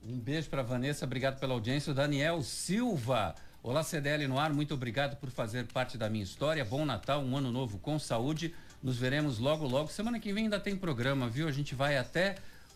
Um 0.04 0.18
beijo 0.18 0.50
para 0.50 0.62
Vanessa, 0.62 1.04
obrigado 1.04 1.38
pela 1.38 1.54
audiência. 1.54 1.92
O 1.92 1.94
Daniel 1.94 2.42
Silva. 2.42 3.36
Olá, 3.62 3.84
CDL 3.84 4.26
no 4.26 4.36
ar, 4.36 4.52
muito 4.52 4.74
obrigado 4.74 5.16
por 5.16 5.30
fazer 5.30 5.64
parte 5.66 5.96
da 5.96 6.10
minha 6.10 6.24
história. 6.24 6.64
Bom 6.64 6.84
Natal, 6.84 7.22
um 7.22 7.36
ano 7.36 7.52
novo 7.52 7.78
com 7.78 7.96
saúde. 8.00 8.52
Nos 8.82 8.98
veremos 8.98 9.38
logo, 9.38 9.64
logo. 9.64 9.88
Semana 9.92 10.18
que 10.18 10.32
vem 10.32 10.44
ainda 10.44 10.58
tem 10.58 10.76
programa, 10.76 11.28
viu? 11.28 11.46
A 11.46 11.52
gente 11.52 11.76
vai 11.76 11.96
até 11.96 12.34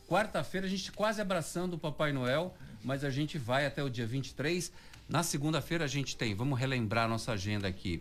quarta-feira, 0.09 0.68
a 0.68 0.71
gente 0.71 0.92
quase 0.92 1.21
abraçando 1.21 1.75
o 1.75 1.78
Papai 1.78 2.12
Noel, 2.12 2.54
mas 2.85 3.02
a 3.02 3.11
gente 3.11 3.38
vai 3.38 3.66
até 3.66 3.83
o 3.83 3.90
dia 3.90 4.06
23. 4.06 4.71
Na 5.09 5.25
segunda-feira 5.25 5.85
a 5.85 5.88
gente 5.88 6.16
tem, 6.16 6.33
vamos 6.33 6.56
relembrar 6.56 7.09
nossa 7.09 7.33
agenda 7.33 7.66
aqui. 7.66 8.00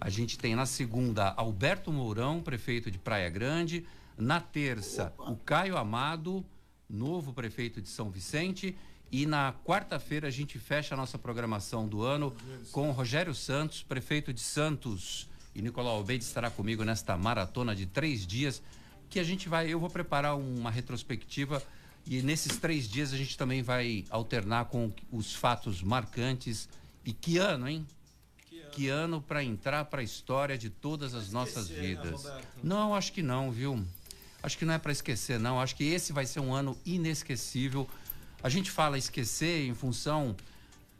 A 0.00 0.08
gente 0.08 0.38
tem 0.38 0.56
na 0.56 0.64
segunda 0.64 1.34
Alberto 1.36 1.92
Mourão, 1.92 2.40
prefeito 2.40 2.90
de 2.90 2.96
Praia 2.96 3.28
Grande. 3.28 3.84
Na 4.16 4.40
terça, 4.40 5.12
Opa. 5.18 5.30
o 5.30 5.36
Caio 5.36 5.76
Amado 5.76 6.42
novo 6.92 7.32
prefeito 7.32 7.80
de 7.80 7.88
São 7.88 8.10
Vicente. 8.10 8.76
E 9.10 9.26
na 9.26 9.52
quarta-feira 9.64 10.28
a 10.28 10.30
gente 10.30 10.58
fecha 10.58 10.94
a 10.94 10.96
nossa 10.96 11.18
programação 11.18 11.88
do 11.88 12.02
ano 12.02 12.34
com 12.70 12.90
Rogério 12.92 13.34
Santos, 13.34 13.82
prefeito 13.82 14.32
de 14.32 14.40
Santos. 14.40 15.28
E 15.54 15.60
Nicolau 15.60 15.96
Albeide 15.96 16.24
estará 16.24 16.50
comigo 16.50 16.84
nesta 16.84 17.16
maratona 17.16 17.74
de 17.74 17.84
três 17.84 18.26
dias, 18.26 18.62
que 19.10 19.20
a 19.20 19.24
gente 19.24 19.48
vai, 19.48 19.68
eu 19.68 19.78
vou 19.78 19.90
preparar 19.90 20.36
uma 20.36 20.70
retrospectiva 20.70 21.62
e 22.06 22.22
nesses 22.22 22.56
três 22.56 22.88
dias 22.88 23.12
a 23.12 23.16
gente 23.16 23.36
também 23.36 23.62
vai 23.62 24.04
alternar 24.10 24.66
com 24.66 24.90
os 25.10 25.34
fatos 25.34 25.82
marcantes. 25.82 26.68
E 27.04 27.12
que 27.12 27.38
ano, 27.38 27.68
hein? 27.68 27.86
Que 28.72 28.88
ano, 28.88 29.20
para 29.20 29.44
entrar 29.44 29.84
para 29.84 30.00
a 30.00 30.04
história 30.04 30.56
de 30.56 30.70
todas 30.70 31.14
as 31.14 31.30
nossas 31.30 31.68
né, 31.68 31.80
vidas. 31.80 32.24
Né, 32.24 32.40
não, 32.62 32.94
acho 32.94 33.12
que 33.12 33.22
não, 33.22 33.50
viu? 33.50 33.84
Acho 34.42 34.58
que 34.58 34.64
não 34.64 34.74
é 34.74 34.78
para 34.78 34.92
esquecer, 34.92 35.38
não. 35.38 35.60
Acho 35.60 35.76
que 35.76 35.84
esse 35.84 36.12
vai 36.12 36.26
ser 36.26 36.40
um 36.40 36.52
ano 36.52 36.76
inesquecível. 36.84 37.88
A 38.42 38.48
gente 38.48 38.70
fala 38.70 38.98
esquecer 38.98 39.66
em 39.66 39.74
função 39.74 40.34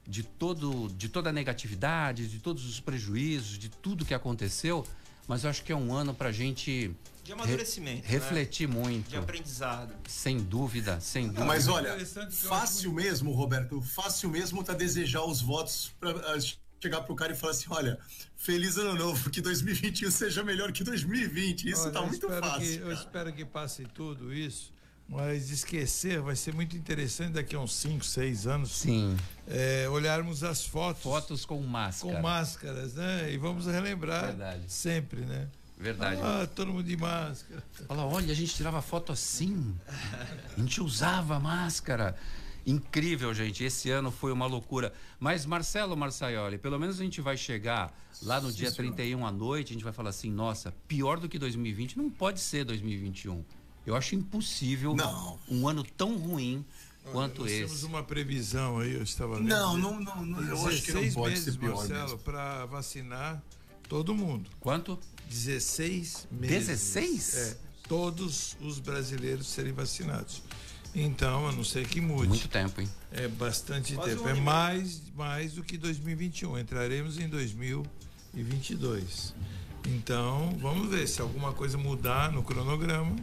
de 0.07 0.23
todo 0.23 0.89
de 0.97 1.09
toda 1.09 1.31
a 1.31 1.33
negatividade, 1.33 2.29
de 2.29 2.39
todos 2.39 2.65
os 2.67 2.81
prejuízos, 2.81 3.59
de 3.59 3.69
tudo 3.69 4.05
que 4.05 4.15
aconteceu, 4.15 4.87
mas 5.27 5.45
eu 5.45 5.51
acho 5.51 5.63
que 5.63 5.73
é 5.73 5.77
um 5.77 5.93
ano 5.93 6.15
para 6.15 6.29
a 6.29 6.33
gente 6.33 6.95
de 7.23 7.33
amadurecimento, 7.33 8.07
re, 8.07 8.19
refletir 8.19 8.69
né? 8.69 8.75
muito, 8.75 9.11
de 9.11 9.17
aprendizado. 9.17 9.95
Sem 10.09 10.39
dúvida, 10.39 11.01
sem 11.01 11.27
dúvida. 11.27 11.45
Mas 11.45 11.69
olha, 11.69 11.97
fácil 12.31 12.93
mesmo, 12.93 13.33
Roberto, 13.33 13.81
fácil 13.81 14.29
mesmo 14.29 14.63
tá 14.65 14.73
desejar 14.73 15.25
os 15.25 15.41
votos 15.41 15.93
para 16.01 16.11
chegar 16.83 17.03
pro 17.03 17.15
cara 17.15 17.33
e 17.33 17.37
falar 17.37 17.53
assim, 17.53 17.67
olha, 17.71 17.99
feliz 18.37 18.77
ano 18.77 18.95
novo, 18.95 19.31
que 19.31 19.41
2021 19.41 20.11
seja 20.11 20.43
melhor 20.43 20.73
que 20.73 20.83
2020. 20.83 21.69
Isso 21.69 21.83
olha, 21.83 21.93
tá 21.93 22.03
muito 22.03 22.29
fácil. 22.29 22.79
Que, 22.79 22.79
eu 22.79 22.93
espero 22.93 23.33
que 23.33 23.45
passe 23.45 23.85
tudo 23.95 24.35
isso 24.35 24.73
mas 25.09 25.51
esquecer 25.51 26.23
vai 26.23 26.35
ser 26.35 26.55
muito 26.55 26.75
interessante 26.75 27.33
daqui 27.33 27.55
a 27.55 27.61
uns 27.61 27.75
5, 27.75 28.03
6 28.03 28.47
anos. 28.47 28.73
Sim. 28.73 29.15
É, 29.47 29.87
olharmos 29.91 30.43
as 30.43 30.65
fotos. 30.65 31.03
Fotos 31.03 31.45
com 31.45 31.61
máscara. 31.61 32.17
Com 32.17 32.23
máscaras, 32.23 32.95
né? 32.95 33.31
E 33.31 33.37
vamos 33.37 33.67
relembrar 33.67 34.29
Verdade. 34.29 34.63
sempre, 34.69 35.21
né? 35.21 35.49
Verdade. 35.79 36.21
Ah, 36.23 36.49
todo 36.55 36.73
mundo 36.73 36.85
de 36.85 36.97
máscara. 36.97 37.63
Fala, 37.87 38.07
olha, 38.07 38.33
a 38.33 38.35
gente 38.35 38.55
tirava 38.55 38.81
foto 38.81 39.13
assim. 39.13 39.75
A 40.57 40.61
gente 40.61 40.81
usava 40.81 41.39
máscara. 41.39 42.17
Incrível, 42.67 43.35
gente. 43.35 43.65
Esse 43.65 43.91
ano 43.91 44.11
foi 44.11 44.33
uma 44.33 44.47
loucura. 44.47 44.93
Mas, 45.19 45.45
Marcelo 45.45 45.97
Marçaioli, 45.97 46.59
pelo 46.59 46.79
menos 46.79 47.01
a 47.01 47.03
gente 47.05 47.21
vai 47.21 47.37
chegar 47.37 47.93
lá 48.23 48.41
no 48.41 48.51
Sim, 48.51 48.59
dia 48.59 48.73
31 48.73 49.27
à 49.27 49.33
noite, 49.33 49.71
a 49.71 49.73
gente 49.75 49.85
vai 49.85 49.93
falar 49.93 50.11
assim: 50.11 50.31
nossa, 50.31 50.73
pior 50.87 51.19
do 51.19 51.29
que 51.29 51.39
2020 51.39 51.99
não 51.99 52.11
pode 52.11 52.41
ser 52.41 52.65
2021. 52.65 53.45
Eu 53.85 53.97
acho 53.97 54.15
impossível 54.15 54.95
não. 54.95 55.39
um 55.49 55.67
ano 55.67 55.83
tão 55.83 56.17
ruim 56.17 56.65
quanto 57.11 57.43
nós 57.43 57.51
esse. 57.51 57.65
Temos 57.65 57.83
uma 57.83 58.03
previsão 58.03 58.79
aí, 58.79 58.95
eu 58.95 59.03
estava 59.03 59.37
lendo. 59.37 59.49
Não, 59.49 59.77
não, 59.77 60.01
não, 60.01 60.25
não 60.25 60.43
eu 60.43 60.69
acho 60.69 60.83
que 60.83 60.93
não 60.93 61.11
pode 61.13 61.31
meses, 61.31 61.55
ser 61.55 61.59
pior 61.59 61.77
Marcelo, 61.77 62.19
para 62.19 62.67
vacinar 62.67 63.43
todo 63.89 64.15
mundo. 64.15 64.49
Quanto? 64.61 64.99
16 65.29 66.29
meses. 66.31 66.67
16? 66.67 67.37
É, 67.37 67.59
todos 67.89 68.57
os 68.61 68.79
brasileiros 68.79 69.49
serem 69.49 69.73
vacinados. 69.73 70.43
Então, 70.95 71.49
a 71.49 71.53
não 71.53 71.65
ser 71.65 71.89
que 71.89 72.01
mude. 72.01 72.29
Muito 72.29 72.49
tempo, 72.49 72.81
hein? 72.81 72.89
É 73.11 73.27
bastante 73.29 73.95
Quase 73.95 74.11
tempo. 74.11 74.25
Um 74.25 74.29
é 74.29 74.35
mais, 74.35 75.01
mais 75.15 75.55
do 75.55 75.63
que 75.63 75.79
2021. 75.79 76.59
Entraremos 76.59 77.19
em 77.19 77.29
2022. 77.29 79.35
Então, 79.87 80.57
vamos 80.61 80.89
ver 80.89 81.09
se 81.09 81.21
alguma 81.21 81.53
coisa 81.53 81.79
mudar 81.79 82.31
no 82.31 82.43
cronograma 82.43 83.17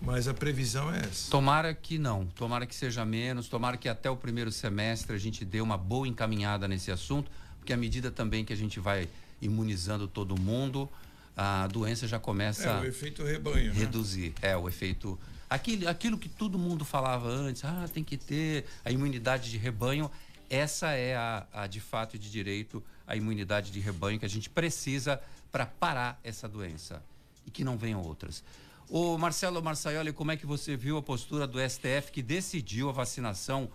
mas 0.00 0.28
a 0.28 0.34
previsão 0.34 0.92
é 0.94 1.00
essa. 1.00 1.30
Tomara 1.30 1.74
que 1.74 1.98
não, 1.98 2.26
tomara 2.26 2.66
que 2.66 2.74
seja 2.74 3.04
menos, 3.04 3.48
tomara 3.48 3.76
que 3.76 3.88
até 3.88 4.10
o 4.10 4.16
primeiro 4.16 4.50
semestre 4.52 5.14
a 5.14 5.18
gente 5.18 5.44
dê 5.44 5.60
uma 5.60 5.76
boa 5.76 6.06
encaminhada 6.06 6.68
nesse 6.68 6.90
assunto, 6.90 7.30
porque 7.58 7.72
à 7.72 7.76
medida 7.76 8.10
também 8.10 8.44
que 8.44 8.52
a 8.52 8.56
gente 8.56 8.78
vai 8.78 9.08
imunizando 9.40 10.06
todo 10.06 10.40
mundo, 10.40 10.88
a 11.36 11.66
doença 11.66 12.06
já 12.06 12.18
começa 12.18 12.68
é, 12.68 12.80
o 12.80 12.84
efeito 12.84 13.24
rebanho, 13.24 13.70
a 13.70 13.74
né? 13.74 13.80
reduzir. 13.80 14.34
Né? 14.40 14.50
É, 14.50 14.56
o 14.56 14.68
efeito. 14.68 15.18
Aquilo, 15.48 15.88
aquilo 15.88 16.18
que 16.18 16.28
todo 16.28 16.58
mundo 16.58 16.84
falava 16.84 17.28
antes, 17.28 17.64
ah, 17.64 17.88
tem 17.92 18.04
que 18.04 18.16
ter 18.16 18.66
a 18.84 18.90
imunidade 18.90 19.50
de 19.50 19.56
rebanho. 19.56 20.10
Essa 20.50 20.92
é 20.92 21.16
a, 21.16 21.46
a 21.52 21.66
de 21.66 21.80
fato 21.80 22.16
e 22.16 22.18
de 22.18 22.30
direito 22.30 22.82
a 23.06 23.16
imunidade 23.16 23.70
de 23.70 23.80
rebanho 23.80 24.18
que 24.18 24.26
a 24.26 24.28
gente 24.28 24.50
precisa 24.50 25.20
para 25.50 25.64
parar 25.64 26.20
essa 26.22 26.46
doença 26.46 27.02
e 27.46 27.50
que 27.50 27.64
não 27.64 27.78
venham 27.78 28.02
outras. 28.02 28.44
O 28.90 29.18
Marcelo 29.18 29.62
Marçaioli, 29.62 30.12
como 30.12 30.30
é 30.30 30.36
que 30.36 30.46
você 30.46 30.76
viu 30.76 30.96
a 30.96 31.02
postura 31.02 31.46
do 31.46 31.58
STF 31.58 32.12
que 32.12 32.22
decidiu 32.22 32.88
a 32.88 32.92
vacinação 32.92 33.70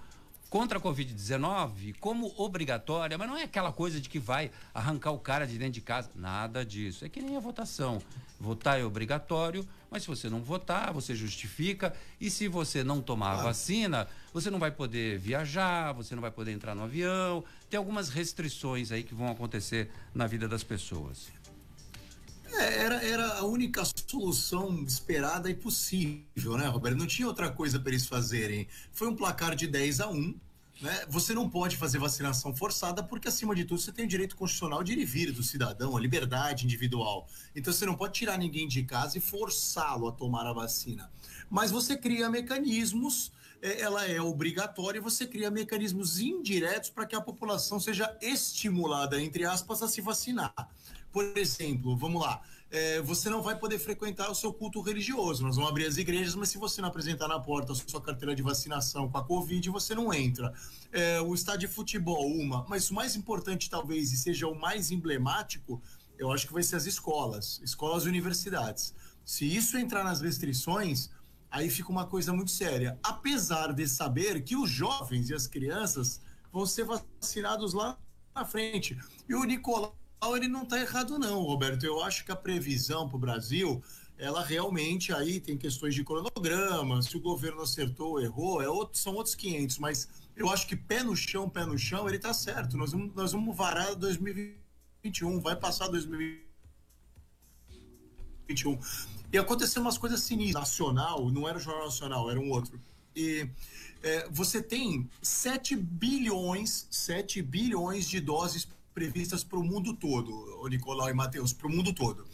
contra 0.53 0.77
a 0.77 0.81
Covid-19 0.81 1.95
como 1.99 2.31
obrigatória, 2.37 3.17
mas 3.17 3.27
não 3.27 3.35
é 3.35 3.41
aquela 3.41 3.71
coisa 3.71 3.99
de 3.99 4.07
que 4.07 4.19
vai 4.19 4.51
arrancar 4.71 5.09
o 5.09 5.17
cara 5.17 5.47
de 5.47 5.57
dentro 5.57 5.73
de 5.73 5.81
casa. 5.81 6.11
Nada 6.13 6.63
disso. 6.63 7.03
É 7.03 7.09
que 7.09 7.23
nem 7.23 7.35
a 7.35 7.39
votação. 7.39 7.99
Votar 8.39 8.79
é 8.79 8.83
obrigatório, 8.83 9.67
mas 9.89 10.03
se 10.03 10.07
você 10.07 10.29
não 10.29 10.43
votar, 10.43 10.93
você 10.93 11.15
justifica. 11.15 11.91
E 12.21 12.29
se 12.29 12.47
você 12.47 12.83
não 12.83 13.01
tomar 13.01 13.31
a 13.31 13.41
vacina, 13.41 14.07
você 14.31 14.51
não 14.51 14.59
vai 14.59 14.69
poder 14.69 15.17
viajar, 15.17 15.91
você 15.91 16.13
não 16.13 16.21
vai 16.21 16.29
poder 16.29 16.51
entrar 16.51 16.75
no 16.75 16.83
avião. 16.83 17.43
Tem 17.67 17.79
algumas 17.79 18.09
restrições 18.09 18.91
aí 18.91 19.01
que 19.01 19.15
vão 19.15 19.31
acontecer 19.31 19.89
na 20.13 20.27
vida 20.27 20.47
das 20.47 20.63
pessoas. 20.63 21.31
É, 22.55 22.83
era, 22.83 23.03
era 23.03 23.33
a 23.39 23.45
única 23.45 23.83
solução 24.07 24.83
esperada 24.83 25.49
e 25.49 25.55
possível, 25.55 26.57
né, 26.57 26.67
Roberto? 26.67 26.97
Não 26.97 27.07
tinha 27.07 27.27
outra 27.27 27.49
coisa 27.49 27.79
para 27.79 27.89
eles 27.89 28.05
fazerem. 28.05 28.67
Foi 28.91 29.07
um 29.07 29.15
placar 29.15 29.55
de 29.55 29.67
10 29.67 30.01
a 30.01 30.09
1. 30.09 30.35
Né? 30.81 31.05
Você 31.09 31.33
não 31.33 31.49
pode 31.49 31.77
fazer 31.77 31.97
vacinação 31.97 32.55
forçada 32.55 33.01
porque, 33.01 33.27
acima 33.27 33.55
de 33.55 33.63
tudo, 33.63 33.79
você 33.79 33.91
tem 33.91 34.05
o 34.05 34.07
direito 34.07 34.35
constitucional 34.35 34.83
de 34.83 34.93
ir 34.93 34.99
e 34.99 35.05
vir 35.05 35.31
do 35.31 35.41
cidadão, 35.41 35.95
a 35.95 35.99
liberdade 35.99 36.65
individual. 36.65 37.27
Então, 37.55 37.71
você 37.71 37.85
não 37.85 37.95
pode 37.95 38.13
tirar 38.13 38.37
ninguém 38.37 38.67
de 38.67 38.83
casa 38.83 39.17
e 39.17 39.21
forçá-lo 39.21 40.07
a 40.07 40.11
tomar 40.11 40.45
a 40.45 40.53
vacina. 40.53 41.09
Mas 41.49 41.71
você 41.71 41.97
cria 41.97 42.29
mecanismos, 42.29 43.31
é, 43.61 43.81
ela 43.81 44.05
é 44.05 44.21
obrigatória, 44.21 45.01
você 45.01 45.25
cria 45.25 45.49
mecanismos 45.49 46.19
indiretos 46.19 46.89
para 46.89 47.05
que 47.05 47.15
a 47.15 47.21
população 47.21 47.79
seja 47.79 48.15
estimulada, 48.21 49.21
entre 49.21 49.45
aspas, 49.45 49.81
a 49.81 49.87
se 49.87 50.01
vacinar. 50.01 50.53
Por 51.13 51.37
exemplo, 51.37 51.95
vamos 51.95 52.19
lá, 52.19 52.41
é, 52.71 52.99
você 53.01 53.29
não 53.29 53.39
vai 53.39 53.55
poder 53.55 53.77
frequentar 53.77 54.31
o 54.31 54.33
seu 54.33 54.51
culto 54.51 54.81
religioso. 54.81 55.43
Nós 55.43 55.57
vamos 55.57 55.69
abrir 55.69 55.85
as 55.85 55.97
igrejas, 55.97 56.33
mas 56.33 56.49
se 56.49 56.57
você 56.57 56.81
não 56.81 56.89
apresentar 56.89 57.27
na 57.27 57.39
porta 57.39 57.71
a 57.71 57.75
sua 57.75 58.01
carteira 58.01 58.35
de 58.35 58.41
vacinação 58.41 59.07
com 59.07 59.15
a 59.19 59.23
Covid, 59.23 59.69
você 59.69 59.93
não 59.93 60.11
entra. 60.11 60.51
É, 60.91 61.21
o 61.21 61.35
estádio 61.35 61.69
de 61.69 61.75
futebol, 61.75 62.25
uma. 62.25 62.65
Mas 62.67 62.89
o 62.89 62.95
mais 62.95 63.15
importante, 63.15 63.69
talvez, 63.69 64.11
e 64.11 64.17
seja 64.17 64.47
o 64.47 64.59
mais 64.59 64.89
emblemático, 64.89 65.79
eu 66.17 66.31
acho 66.31 66.47
que 66.47 66.53
vai 66.53 66.63
ser 66.63 66.77
as 66.77 66.87
escolas, 66.87 67.61
escolas 67.63 68.05
e 68.05 68.09
universidades. 68.09 68.95
Se 69.23 69.45
isso 69.45 69.77
entrar 69.77 70.03
nas 70.03 70.19
restrições, 70.19 71.11
aí 71.51 71.69
fica 71.69 71.91
uma 71.91 72.07
coisa 72.07 72.33
muito 72.33 72.49
séria. 72.49 72.97
Apesar 73.03 73.71
de 73.71 73.87
saber 73.87 74.43
que 74.43 74.55
os 74.55 74.67
jovens 74.67 75.29
e 75.29 75.35
as 75.35 75.45
crianças 75.45 76.19
vão 76.51 76.65
ser 76.65 76.85
vacinados 76.85 77.75
lá 77.75 77.99
na 78.33 78.43
frente. 78.45 78.97
E 79.29 79.35
o 79.35 79.43
Nicolau 79.43 79.95
ele 80.35 80.47
não 80.47 80.63
está 80.63 80.79
errado 80.79 81.19
não, 81.19 81.43
Roberto. 81.43 81.85
Eu 81.85 82.03
acho 82.03 82.25
que 82.25 82.31
a 82.31 82.35
previsão 82.35 83.07
para 83.07 83.17
o 83.17 83.19
Brasil, 83.19 83.83
ela 84.17 84.43
realmente 84.43 85.11
aí 85.11 85.39
tem 85.39 85.57
questões 85.57 85.93
de 85.93 86.03
cronograma, 86.03 87.01
se 87.01 87.15
o 87.17 87.19
governo 87.19 87.61
acertou 87.61 88.11
ou 88.11 88.21
errou, 88.21 88.61
é 88.61 88.69
outro, 88.69 88.97
são 88.97 89.15
outros 89.15 89.35
500, 89.35 89.79
mas 89.79 90.07
eu 90.35 90.49
acho 90.49 90.67
que 90.67 90.75
pé 90.75 91.03
no 91.03 91.15
chão, 91.15 91.49
pé 91.49 91.65
no 91.65 91.77
chão, 91.77 92.07
ele 92.07 92.17
está 92.17 92.33
certo. 92.33 92.77
Nós 92.77 92.91
vamos, 92.91 93.13
nós 93.13 93.31
vamos 93.33 93.55
varar 93.55 93.95
2021, 93.95 95.39
vai 95.39 95.55
passar 95.55 95.87
2021. 95.89 98.79
E 99.31 99.37
aconteceu 99.37 99.81
umas 99.81 99.97
coisas 99.97 100.21
sinistras. 100.21 100.61
Nacional, 100.61 101.31
não 101.31 101.47
era 101.47 101.57
o 101.57 101.61
Jornal 101.61 101.85
Nacional, 101.85 102.31
era 102.31 102.39
um 102.39 102.49
outro. 102.49 102.79
E 103.15 103.47
é, 104.01 104.27
você 104.29 104.61
tem 104.61 105.09
7 105.21 105.75
bilhões, 105.75 106.87
7 106.89 107.41
bilhões 107.41 108.07
de 108.07 108.19
doses 108.19 108.67
previstas 108.93 109.43
para 109.43 109.59
o 109.59 109.63
mundo 109.63 109.93
todo, 109.93 110.31
o 110.61 110.67
Nicolau 110.67 111.09
e 111.09 111.13
Matheus, 111.13 111.53
para 111.53 111.67
o 111.67 111.69
mundo 111.69 111.93
todo. 111.93 112.25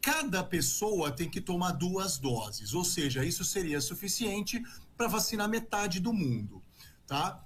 Cada 0.00 0.42
pessoa 0.42 1.10
tem 1.10 1.28
que 1.28 1.40
tomar 1.40 1.72
duas 1.72 2.18
doses, 2.18 2.72
ou 2.74 2.84
seja, 2.84 3.24
isso 3.24 3.44
seria 3.44 3.80
suficiente 3.80 4.62
para 4.96 5.08
vacinar 5.08 5.48
metade 5.48 6.00
do 6.00 6.12
mundo, 6.12 6.62
tá? 7.06 7.44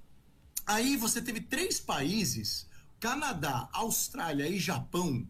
Aí 0.66 0.96
você 0.96 1.20
teve 1.20 1.40
três 1.40 1.80
países, 1.80 2.66
Canadá, 3.00 3.68
Austrália 3.72 4.48
e 4.48 4.58
Japão, 4.58 5.26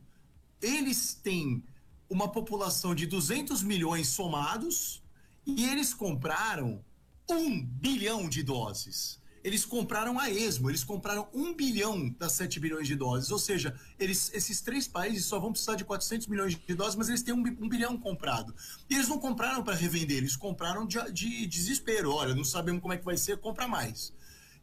eles 0.60 1.14
têm 1.14 1.64
uma 2.08 2.28
população 2.28 2.94
de 2.94 3.06
200 3.06 3.62
milhões 3.62 4.08
somados 4.08 5.02
e 5.46 5.64
eles 5.64 5.94
compraram 5.94 6.84
um 7.30 7.64
bilhão 7.64 8.28
de 8.28 8.42
doses 8.42 9.21
eles 9.44 9.64
compraram 9.64 10.18
a 10.18 10.30
esmo, 10.30 10.70
eles 10.70 10.84
compraram 10.84 11.28
um 11.32 11.52
bilhão 11.54 12.08
das 12.18 12.32
7 12.32 12.60
bilhões 12.60 12.86
de 12.86 12.94
doses, 12.94 13.30
ou 13.30 13.38
seja, 13.38 13.74
eles, 13.98 14.30
esses 14.34 14.60
três 14.60 14.86
países 14.86 15.24
só 15.24 15.38
vão 15.38 15.50
precisar 15.50 15.74
de 15.74 15.84
400 15.84 16.26
milhões 16.28 16.56
de 16.56 16.74
doses, 16.74 16.94
mas 16.94 17.08
eles 17.08 17.22
têm 17.22 17.34
um, 17.34 17.40
um 17.40 17.68
bilhão 17.68 17.96
comprado. 17.98 18.54
E 18.88 18.94
eles 18.94 19.08
não 19.08 19.18
compraram 19.18 19.62
para 19.62 19.74
revender, 19.74 20.18
eles 20.18 20.36
compraram 20.36 20.86
de, 20.86 20.98
de, 21.12 21.46
desespero, 21.46 22.12
olha, 22.12 22.34
não 22.34 22.44
sabemos 22.44 22.80
como 22.80 22.94
é 22.94 22.98
que 22.98 23.04
vai 23.04 23.16
ser, 23.16 23.38
compra 23.38 23.66
mais. 23.66 24.12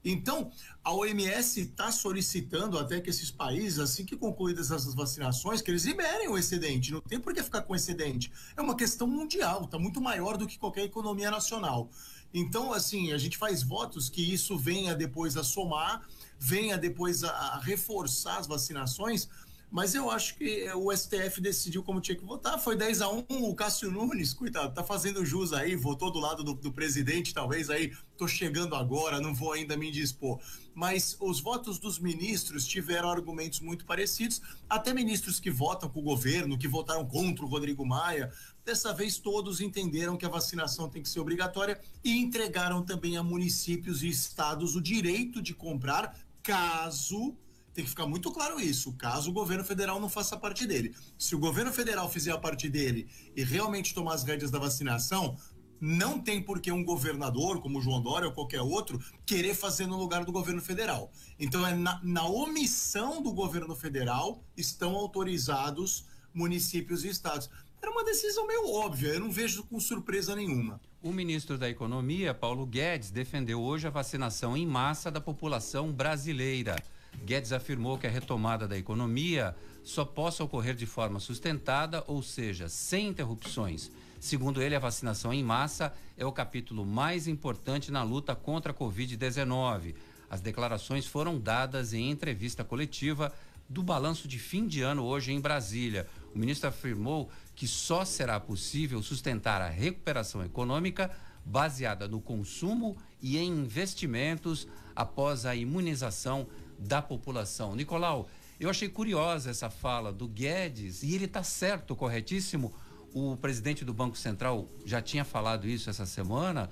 Então, 0.04 0.50
a 0.82 0.94
OMS 0.94 1.60
está 1.60 1.92
solicitando 1.92 2.78
até 2.78 3.02
que 3.02 3.10
esses 3.10 3.30
países, 3.30 3.80
assim 3.80 4.06
que 4.06 4.16
concluídas 4.16 4.72
essas 4.72 4.96
vacinações, 4.96 5.62
que 5.62 5.70
eles 5.70 5.84
liberem 5.84 6.30
o 6.30 6.38
excedente. 6.38 6.92
Não 6.92 7.02
tem 7.02 7.20
por 7.20 7.34
que 7.34 7.44
ficar 7.44 7.64
com 7.64 7.76
excedente. 7.76 8.32
É 8.56 8.62
uma 8.62 8.78
questão 8.78 9.06
mundial, 9.06 9.66
está 9.66 9.78
muito 9.78 10.00
maior 10.00 10.38
do 10.38 10.48
que 10.48 10.58
qualquer 10.58 10.86
economia 10.86 11.30
nacional. 11.30 11.90
Então, 12.34 12.72
assim, 12.74 13.12
a 13.12 13.18
gente 13.18 13.38
faz 13.38 13.64
votos 13.64 14.10
que 14.10 14.22
isso 14.22 14.58
venha 14.58 14.96
depois 14.96 15.36
a 15.36 15.44
somar, 15.44 16.08
venha 16.38 16.78
depois 16.78 17.24
a, 17.24 17.30
a 17.30 17.60
reforçar 17.60 18.38
as 18.38 18.48
vacinações, 18.48 19.28
mas 19.72 19.94
eu 19.94 20.10
acho 20.10 20.36
que 20.36 20.68
o 20.74 20.92
STF 20.96 21.40
decidiu 21.40 21.84
como 21.84 22.02
tinha 22.02 22.18
que 22.18 22.26
votar. 22.26 22.60
Foi 22.60 22.76
10 22.76 23.02
a 23.02 23.10
1 23.10 23.26
o 23.30 23.54
Cássio 23.54 23.92
Nunes, 23.92 24.34
coitado, 24.34 24.74
tá 24.74 24.84
fazendo 24.84 25.24
jus 25.24 25.54
aí, 25.54 25.76
votou 25.76 26.12
do 26.12 26.20
lado 26.20 26.44
do, 26.44 26.56
do 26.56 26.72
presidente, 26.72 27.34
talvez 27.34 27.70
aí, 27.70 27.94
tô 28.18 28.28
chegando 28.28 28.76
agora, 28.76 29.22
não 29.22 29.34
vou 29.34 29.54
ainda 29.54 29.78
me 29.78 29.92
dispor. 29.92 30.40
Mas 30.74 31.16
os 31.20 31.40
votos 31.40 31.78
dos 31.78 32.00
ministros 32.00 32.66
tiveram 32.66 33.12
argumentos 33.12 33.60
muito 33.60 33.86
parecidos, 33.86 34.42
até 34.68 34.92
ministros 34.92 35.40
que 35.40 35.52
votam 35.52 35.88
com 35.88 36.00
o 36.00 36.04
governo, 36.04 36.58
que 36.58 36.68
votaram 36.68 37.06
contra 37.06 37.46
o 37.46 37.48
Rodrigo 37.48 37.86
Maia. 37.86 38.32
Dessa 38.70 38.94
vez, 38.94 39.18
todos 39.18 39.62
entenderam 39.62 40.16
que 40.16 40.28
a 40.28 40.30
vacinação 40.30 40.88
tem 40.88 41.02
que 41.02 41.10
ser 41.10 41.20
obrigatória 41.20 41.82
e 42.04 42.16
entregaram 42.20 42.86
também 42.86 43.18
a 43.18 43.24
municípios 43.24 44.04
e 44.04 44.10
estados 44.10 44.76
o 44.76 44.82
direito 44.82 45.42
de 45.42 45.56
comprar, 45.56 46.16
caso 46.44 47.36
tem 47.74 47.84
que 47.84 47.90
ficar 47.90 48.06
muito 48.06 48.32
claro 48.32 48.60
isso, 48.60 48.94
caso 48.94 49.32
o 49.32 49.34
governo 49.34 49.64
federal 49.64 50.00
não 50.00 50.08
faça 50.08 50.38
parte 50.38 50.68
dele. 50.68 50.96
Se 51.18 51.34
o 51.34 51.40
governo 51.40 51.74
federal 51.74 52.08
fizer 52.12 52.32
a 52.32 52.38
parte 52.38 52.70
dele 52.70 53.10
e 53.36 53.44
realmente 53.44 53.92
tomar 53.92 54.14
as 54.14 54.24
rédeas 54.24 54.52
da 54.52 54.60
vacinação, 54.60 55.36
não 55.82 56.22
tem 56.22 56.40
por 56.40 56.62
que 56.62 56.72
um 56.72 56.86
governador, 56.86 57.62
como 57.62 57.82
João 57.82 58.00
Dória 58.00 58.28
ou 58.28 58.36
qualquer 58.36 58.62
outro, 58.62 59.04
querer 59.26 59.56
fazer 59.56 59.88
no 59.88 59.98
lugar 59.98 60.24
do 60.24 60.32
governo 60.32 60.62
federal. 60.62 61.12
Então, 61.40 61.66
é 61.66 61.74
na, 61.74 62.00
na 62.04 62.28
omissão 62.28 63.20
do 63.20 63.34
governo 63.34 63.76
federal 63.76 64.44
estão 64.56 64.96
autorizados 64.96 66.06
municípios 66.32 67.04
e 67.04 67.08
estados. 67.10 67.50
Era 67.82 67.92
uma 67.92 68.04
decisão 68.04 68.46
meio 68.46 68.70
óbvia, 68.74 69.10
eu 69.10 69.20
não 69.20 69.32
vejo 69.32 69.64
com 69.64 69.80
surpresa 69.80 70.36
nenhuma. 70.36 70.82
O 71.02 71.14
ministro 71.14 71.58
da 71.58 71.70
Economia, 71.70 72.34
Paulo 72.34 72.66
Guedes, 72.66 73.10
defendeu 73.10 73.62
hoje 73.62 73.88
a 73.88 73.90
vacinação 73.90 74.58
em 74.58 74.68
massa 74.68 75.10
da 75.10 75.22
população 75.22 75.92
brasileira. 75.92 76.76
Guedes 77.24 77.54
afirmou 77.54 77.98
que 77.98 78.06
a 78.06 78.10
retomada 78.10 78.68
da 78.68 78.78
economia 78.78 79.56
só 79.84 80.04
possa 80.04 80.44
ocorrer 80.44 80.76
de 80.76 80.86
forma 80.86 81.20
sustentada, 81.20 82.04
ou 82.06 82.22
seja, 82.22 82.68
sem 82.68 83.08
interrupções. 83.08 83.90
Segundo 84.20 84.62
ele, 84.62 84.76
a 84.76 84.80
vacinação 84.80 85.34
em 85.34 85.42
massa 85.42 85.94
é 86.18 86.26
o 86.26 86.32
capítulo 86.34 86.86
mais 86.86 87.28
importante 87.28 87.92
na 87.92 88.04
luta 88.04 88.36
contra 88.36 88.74
a 88.74 88.76
Covid-19. 88.76 89.96
As 90.30 90.42
declarações 90.42 91.06
foram 91.06 91.40
dadas 91.40 91.94
em 91.94 92.12
entrevista 92.12 92.64
coletiva 92.64 93.34
do 93.70 93.82
balanço 93.82 94.28
de 94.28 94.38
fim 94.38 94.68
de 94.68 94.82
ano 94.82 95.04
hoje 95.06 95.32
em 95.32 95.40
Brasília. 95.40 96.08
O 96.36 96.40
ministro 96.40 96.68
afirmou 96.68 97.30
que 97.60 97.68
só 97.68 98.06
será 98.06 98.40
possível 98.40 99.04
sustentar 99.04 99.62
a 99.62 99.68
recuperação 99.68 100.42
econômica 100.42 101.12
baseada 101.44 102.08
no 102.08 102.22
consumo 102.22 102.96
e 103.22 103.38
em 103.38 103.50
investimentos 103.50 104.66
após 104.96 105.46
a 105.46 105.54
imunização 105.54 106.48
da 106.80 107.02
população. 107.02 107.76
Nicolau, 107.76 108.30
eu 108.62 108.70
achei 108.70 108.88
curiosa 108.88 109.50
essa 109.50 109.70
fala 109.70 110.14
do 110.14 110.26
Guedes 110.26 111.04
e 111.04 111.14
ele 111.14 111.26
está 111.26 111.44
certo, 111.44 111.98
corretíssimo. 111.98 112.74
O 113.14 113.36
presidente 113.36 113.84
do 113.84 113.94
Banco 113.94 114.18
Central 114.18 114.70
já 114.86 115.02
tinha 115.02 115.26
falado 115.26 115.68
isso 115.68 115.90
essa 115.90 116.06
semana 116.06 116.70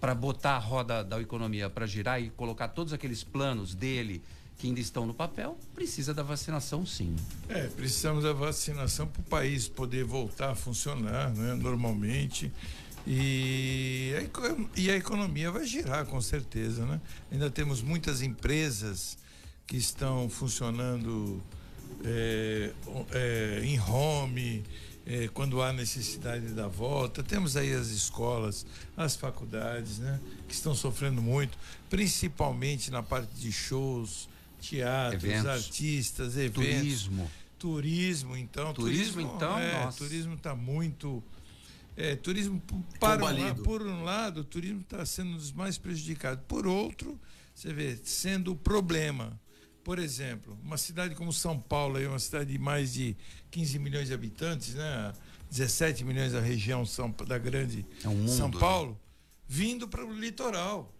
para 0.00 0.12
botar 0.12 0.56
a 0.56 0.58
roda 0.58 1.04
da 1.04 1.20
economia 1.20 1.70
para 1.70 1.86
girar 1.86 2.20
e 2.20 2.30
colocar 2.30 2.66
todos 2.66 2.92
aqueles 2.92 3.22
planos 3.22 3.76
dele 3.76 4.24
que 4.62 4.68
ainda 4.68 4.78
estão 4.78 5.04
no 5.04 5.12
papel, 5.12 5.58
precisa 5.74 6.14
da 6.14 6.22
vacinação 6.22 6.86
sim. 6.86 7.16
É, 7.48 7.66
precisamos 7.66 8.22
da 8.22 8.32
vacinação 8.32 9.08
para 9.08 9.20
o 9.20 9.24
país 9.24 9.66
poder 9.66 10.04
voltar 10.04 10.50
a 10.50 10.54
funcionar 10.54 11.30
né, 11.34 11.54
normalmente. 11.54 12.52
E 13.04 14.12
a, 14.16 14.80
e 14.80 14.88
a 14.88 14.96
economia 14.96 15.50
vai 15.50 15.66
girar 15.66 16.06
com 16.06 16.20
certeza, 16.20 16.86
né? 16.86 17.00
Ainda 17.32 17.50
temos 17.50 17.82
muitas 17.82 18.22
empresas 18.22 19.18
que 19.66 19.76
estão 19.76 20.28
funcionando 20.28 21.42
é, 22.04 22.70
é, 23.10 23.60
em 23.64 23.80
home, 23.80 24.62
é, 25.04 25.26
quando 25.34 25.60
há 25.60 25.72
necessidade 25.72 26.50
da 26.50 26.68
volta. 26.68 27.20
Temos 27.24 27.56
aí 27.56 27.74
as 27.74 27.88
escolas, 27.88 28.64
as 28.96 29.16
faculdades, 29.16 29.98
né? 29.98 30.20
Que 30.46 30.54
estão 30.54 30.72
sofrendo 30.72 31.20
muito, 31.20 31.58
principalmente 31.90 32.92
na 32.92 33.02
parte 33.02 33.34
de 33.34 33.50
shows, 33.50 34.30
teatros, 34.70 35.24
eventos. 35.24 35.46
artistas, 35.46 36.36
eventos. 36.36 36.64
Turismo. 36.64 37.30
Turismo, 37.58 38.36
então. 38.36 38.72
Turismo, 38.72 39.12
turismo 39.12 39.36
então, 39.36 39.58
é, 39.58 39.84
nossa. 39.84 39.98
turismo 39.98 40.34
está 40.34 40.54
muito 40.54 41.22
é, 41.96 42.16
turismo 42.16 42.62
para 42.98 43.24
um, 43.24 43.54
por 43.56 43.82
um 43.82 44.02
lado, 44.02 44.40
o 44.40 44.44
turismo 44.44 44.80
está 44.80 45.04
sendo 45.04 45.32
um 45.32 45.36
dos 45.36 45.52
mais 45.52 45.76
prejudicados. 45.76 46.42
Por 46.48 46.66
outro, 46.66 47.20
você 47.54 47.72
vê, 47.72 47.98
sendo 48.02 48.52
o 48.52 48.56
problema. 48.56 49.38
Por 49.84 49.98
exemplo, 49.98 50.56
uma 50.62 50.78
cidade 50.78 51.14
como 51.14 51.32
São 51.32 51.58
Paulo, 51.58 52.00
é 52.00 52.08
uma 52.08 52.18
cidade 52.18 52.52
de 52.52 52.58
mais 52.58 52.94
de 52.94 53.16
15 53.50 53.78
milhões 53.78 54.08
de 54.08 54.14
habitantes, 54.14 54.74
né? 54.74 55.12
17 55.50 56.04
milhões 56.04 56.32
da 56.32 56.40
região 56.40 56.86
São, 56.86 57.10
da 57.26 57.36
grande 57.36 57.84
é 58.02 58.08
um 58.08 58.14
mundo, 58.14 58.30
São 58.30 58.48
né? 58.48 58.58
Paulo, 58.58 58.92
né? 58.92 58.96
vindo 59.46 59.86
para 59.86 60.04
o 60.04 60.12
litoral. 60.12 60.94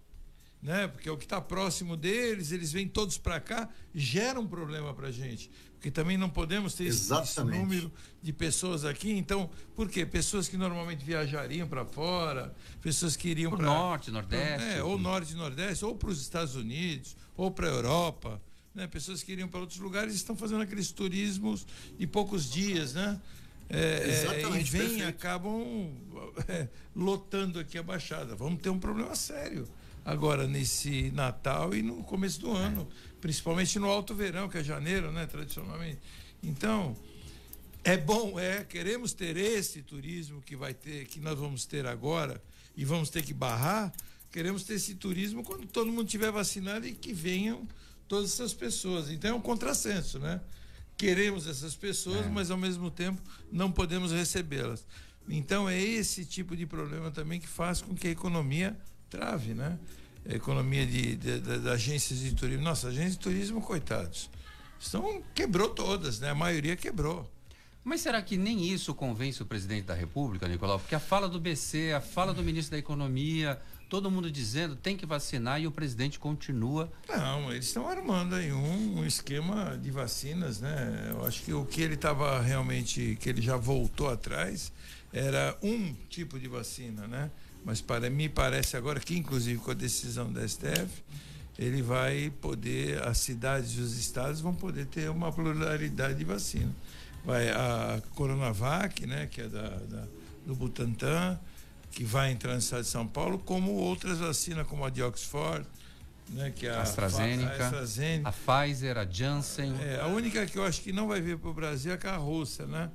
Né? 0.62 0.86
Porque 0.86 1.08
é 1.08 1.12
o 1.12 1.16
que 1.16 1.24
está 1.24 1.40
próximo 1.40 1.96
deles, 1.96 2.52
eles 2.52 2.72
vêm 2.72 2.86
todos 2.86 3.18
para 3.18 3.40
cá, 3.40 3.68
gera 3.92 4.38
um 4.38 4.46
problema 4.46 4.94
para 4.94 5.08
a 5.08 5.12
gente 5.12 5.50
porque 5.82 5.90
também 5.90 6.16
não 6.16 6.30
podemos 6.30 6.74
ter 6.74 6.84
esse, 6.84 7.12
esse, 7.12 7.42
número 7.42 7.90
de 8.22 8.32
pessoas 8.32 8.84
aqui. 8.84 9.10
Então, 9.10 9.50
por 9.74 9.88
quê? 9.88 10.06
Pessoas 10.06 10.46
que 10.46 10.56
normalmente 10.56 11.04
viajariam 11.04 11.66
para 11.66 11.84
fora, 11.84 12.54
pessoas 12.80 13.16
que 13.16 13.28
iriam 13.28 13.50
para 13.50 13.66
norte, 13.66 14.08
nordeste, 14.12 14.76
é, 14.76 14.82
ou 14.84 14.96
norte, 14.96 15.34
nordeste, 15.34 15.84
ou 15.84 15.96
para 15.96 16.10
os 16.10 16.22
Estados 16.22 16.54
Unidos, 16.54 17.16
ou 17.36 17.50
para 17.50 17.66
a 17.66 17.70
Europa, 17.70 18.40
né? 18.72 18.86
Pessoas 18.86 19.24
que 19.24 19.32
iriam 19.32 19.48
para 19.48 19.58
outros 19.58 19.80
lugares 19.80 20.14
estão 20.14 20.36
fazendo 20.36 20.62
aqueles 20.62 20.92
turismos 20.92 21.66
de 21.98 22.06
poucos 22.06 22.48
dias, 22.48 22.94
né? 22.94 23.20
É, 23.68 24.08
Exatamente, 24.08 24.76
é, 24.76 24.84
e 24.84 24.86
vêm 24.86 25.02
acabam 25.02 25.90
é, 26.46 26.68
lotando 26.94 27.58
aqui 27.58 27.76
a 27.76 27.82
Baixada. 27.82 28.36
Vamos 28.36 28.62
ter 28.62 28.70
um 28.70 28.78
problema 28.78 29.16
sério 29.16 29.66
agora 30.04 30.46
nesse 30.46 31.10
Natal 31.12 31.74
e 31.74 31.82
no 31.82 32.02
começo 32.04 32.40
do 32.40 32.50
ano 32.50 32.88
principalmente 33.22 33.78
no 33.78 33.88
alto 33.88 34.16
verão, 34.16 34.48
que 34.48 34.58
é 34.58 34.64
janeiro, 34.64 35.12
né, 35.12 35.26
tradicionalmente. 35.26 36.00
Então, 36.42 36.96
é 37.84 37.96
bom, 37.96 38.38
é, 38.38 38.64
queremos 38.64 39.12
ter 39.12 39.36
esse 39.36 39.80
turismo 39.80 40.42
que 40.42 40.56
vai 40.56 40.74
ter, 40.74 41.06
que 41.06 41.20
nós 41.20 41.38
vamos 41.38 41.64
ter 41.64 41.86
agora 41.86 42.42
e 42.76 42.84
vamos 42.84 43.10
ter 43.10 43.22
que 43.22 43.32
barrar, 43.32 43.92
queremos 44.32 44.64
ter 44.64 44.74
esse 44.74 44.96
turismo 44.96 45.44
quando 45.44 45.68
todo 45.68 45.92
mundo 45.92 46.08
tiver 46.08 46.32
vacinado 46.32 46.84
e 46.84 46.92
que 46.92 47.12
venham 47.12 47.66
todas 48.08 48.32
essas 48.32 48.52
pessoas. 48.52 49.08
Então 49.08 49.30
é 49.30 49.34
um 49.34 49.40
contrassenso, 49.40 50.18
né? 50.18 50.40
Queremos 50.96 51.46
essas 51.46 51.76
pessoas, 51.76 52.26
é. 52.26 52.28
mas 52.28 52.50
ao 52.50 52.58
mesmo 52.58 52.90
tempo 52.90 53.22
não 53.52 53.70
podemos 53.70 54.10
recebê-las. 54.10 54.84
Então 55.28 55.68
é 55.68 55.80
esse 55.80 56.24
tipo 56.24 56.56
de 56.56 56.66
problema 56.66 57.12
também 57.12 57.38
que 57.38 57.46
faz 57.46 57.80
com 57.80 57.94
que 57.94 58.08
a 58.08 58.10
economia 58.10 58.76
trave, 59.12 59.52
né? 59.52 59.78
economia 60.26 60.86
de, 60.86 61.16
de, 61.16 61.40
de, 61.40 61.58
de, 61.58 61.68
agências 61.68 62.20
de 62.20 62.34
turismo. 62.34 62.62
Nossa, 62.62 62.88
agências 62.88 63.12
de 63.12 63.18
turismo, 63.18 63.60
coitados. 63.60 64.30
Estão, 64.78 65.22
quebrou 65.34 65.68
todas, 65.68 66.20
né? 66.20 66.30
A 66.30 66.34
maioria 66.34 66.76
quebrou. 66.76 67.30
Mas 67.84 68.00
será 68.00 68.22
que 68.22 68.36
nem 68.36 68.64
isso 68.64 68.94
convence 68.94 69.42
o 69.42 69.46
presidente 69.46 69.86
da 69.86 69.94
República, 69.94 70.46
Nicolau? 70.46 70.78
Porque 70.78 70.94
a 70.94 71.00
fala 71.00 71.28
do 71.28 71.40
BC, 71.40 71.92
a 71.92 72.00
fala 72.00 72.32
do 72.32 72.42
ministro 72.42 72.72
da 72.72 72.78
Economia, 72.78 73.60
todo 73.88 74.08
mundo 74.08 74.30
dizendo 74.30 74.76
tem 74.76 74.96
que 74.96 75.04
vacinar 75.04 75.60
e 75.60 75.66
o 75.66 75.70
presidente 75.72 76.18
continua. 76.18 76.90
Não, 77.08 77.52
eles 77.52 77.66
estão 77.66 77.88
armando 77.88 78.36
aí 78.36 78.52
um, 78.52 78.98
um, 78.98 79.04
esquema 79.04 79.76
de 79.76 79.90
vacinas, 79.90 80.60
né? 80.60 81.08
Eu 81.10 81.26
acho 81.26 81.42
que 81.42 81.52
o 81.52 81.64
que 81.64 81.82
ele 81.82 81.94
estava 81.94 82.40
realmente, 82.40 83.18
que 83.20 83.28
ele 83.28 83.42
já 83.42 83.56
voltou 83.56 84.08
atrás, 84.08 84.72
era 85.12 85.56
um 85.60 85.92
tipo 86.08 86.38
de 86.38 86.46
vacina, 86.46 87.08
né? 87.08 87.30
Mas 87.64 87.80
para 87.80 88.10
mim 88.10 88.28
parece 88.28 88.76
agora 88.76 88.98
que, 88.98 89.16
inclusive 89.16 89.58
com 89.60 89.70
a 89.70 89.74
decisão 89.74 90.32
da 90.32 90.46
STF, 90.46 91.02
ele 91.58 91.82
vai 91.82 92.32
poder, 92.40 93.02
as 93.02 93.18
cidades 93.18 93.72
e 93.76 93.80
os 93.80 93.96
estados 93.96 94.40
vão 94.40 94.54
poder 94.54 94.86
ter 94.86 95.10
uma 95.10 95.30
pluralidade 95.30 96.14
de 96.14 96.24
vacina. 96.24 96.74
Vai 97.24 97.50
a 97.50 98.02
Coronavac, 98.14 99.06
né, 99.06 99.28
que 99.30 99.42
é 99.42 99.48
da, 99.48 99.68
da 99.68 100.06
do 100.44 100.54
Butantan, 100.54 101.38
que 101.90 102.04
vai 102.04 102.32
entrar 102.32 102.52
no 102.52 102.58
estado 102.58 102.82
de 102.82 102.88
São 102.88 103.06
Paulo, 103.06 103.38
como 103.38 103.72
outras 103.72 104.18
vacinas, 104.18 104.66
como 104.66 104.84
a 104.84 104.90
de 104.90 105.02
Oxford, 105.02 105.66
né, 106.30 106.50
que 106.54 106.66
é 106.66 106.70
a 106.70 106.82
AstraZeneca, 106.82 107.50
a, 107.50 107.66
AstraZeneca, 107.66 108.28
a 108.28 108.32
Pfizer, 108.32 108.98
a 108.98 109.04
Janssen. 109.04 109.74
É, 109.80 110.00
a 110.00 110.06
única 110.06 110.44
que 110.46 110.58
eu 110.58 110.64
acho 110.64 110.80
que 110.80 110.92
não 110.92 111.06
vai 111.06 111.20
vir 111.20 111.38
para 111.38 111.50
o 111.50 111.54
Brasil 111.54 111.92
é 111.92 112.08
a 112.08 112.16
russa, 112.16 112.66
né? 112.66 112.90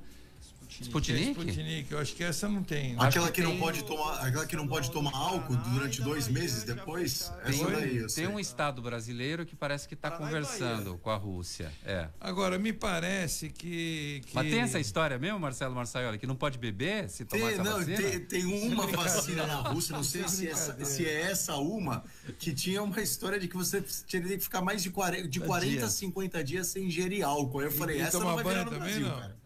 Sputnik? 0.82 1.30
Sputnik, 1.30 1.92
eu 1.92 1.98
acho 1.98 2.14
que 2.14 2.24
essa 2.24 2.48
não 2.48 2.62
tem. 2.62 2.94
Né? 2.94 2.96
Aquela 3.00 3.26
que, 3.26 3.40
que 3.40 3.42
não 3.42 3.58
pode 3.58 3.84
tomar, 3.84 4.26
aquela 4.26 4.46
que 4.46 4.56
não 4.56 4.68
pode 4.68 4.90
tomar 4.90 5.14
álcool 5.14 5.56
durante 5.56 6.00
dois 6.00 6.28
meses 6.28 6.64
depois. 6.64 7.32
Tem, 7.44 7.64
daí, 7.64 8.06
tem 8.06 8.26
um 8.26 8.38
estado 8.38 8.80
brasileiro 8.80 9.44
que 9.44 9.56
parece 9.56 9.88
que 9.88 9.94
está 9.94 10.10
conversando 10.10 10.98
com 10.98 11.10
a 11.10 11.16
Rússia. 11.16 11.72
É. 11.84 12.08
Agora 12.20 12.58
me 12.58 12.72
parece 12.72 13.50
que, 13.50 14.22
que, 14.26 14.34
Mas 14.34 14.50
tem 14.50 14.60
essa 14.60 14.78
história 14.78 15.18
mesmo, 15.18 15.38
Marcelo 15.38 15.74
Marçaioli, 15.74 16.18
que 16.18 16.26
não 16.26 16.36
pode 16.36 16.58
beber 16.58 17.08
se 17.08 17.24
tomar 17.24 17.46
tem, 17.46 17.54
essa 17.54 17.64
não, 17.64 17.78
vacina? 17.78 17.96
Tem, 17.96 18.20
tem 18.20 18.44
uma 18.44 18.86
vacina 18.88 19.46
na 19.46 19.56
Rússia, 19.56 19.96
não 19.96 20.04
sei 20.04 20.28
se, 20.28 20.48
essa, 20.48 20.84
se 20.84 21.06
é 21.06 21.22
essa 21.22 21.56
uma 21.56 22.04
que 22.38 22.52
tinha 22.52 22.82
uma 22.82 23.00
história 23.00 23.38
de 23.38 23.48
que 23.48 23.56
você 23.56 23.82
teria 24.08 24.36
que 24.36 24.44
ficar 24.44 24.60
mais 24.60 24.82
de 24.82 24.90
40, 24.90 25.28
de 25.28 25.40
40 25.40 25.86
a 25.86 25.88
50 25.88 26.44
dias 26.44 26.66
sem 26.68 26.86
ingerir 26.86 27.24
álcool. 27.24 27.60
Aí 27.60 27.66
eu 27.66 27.72
falei, 27.72 27.98
e 27.98 28.00
essa 28.00 28.18
não 28.18 28.34
vai 28.34 28.44
virar 28.44 28.64
no 28.64 28.70
também, 28.70 28.80
Brasil, 28.80 29.08
não. 29.08 29.20
cara. 29.20 29.37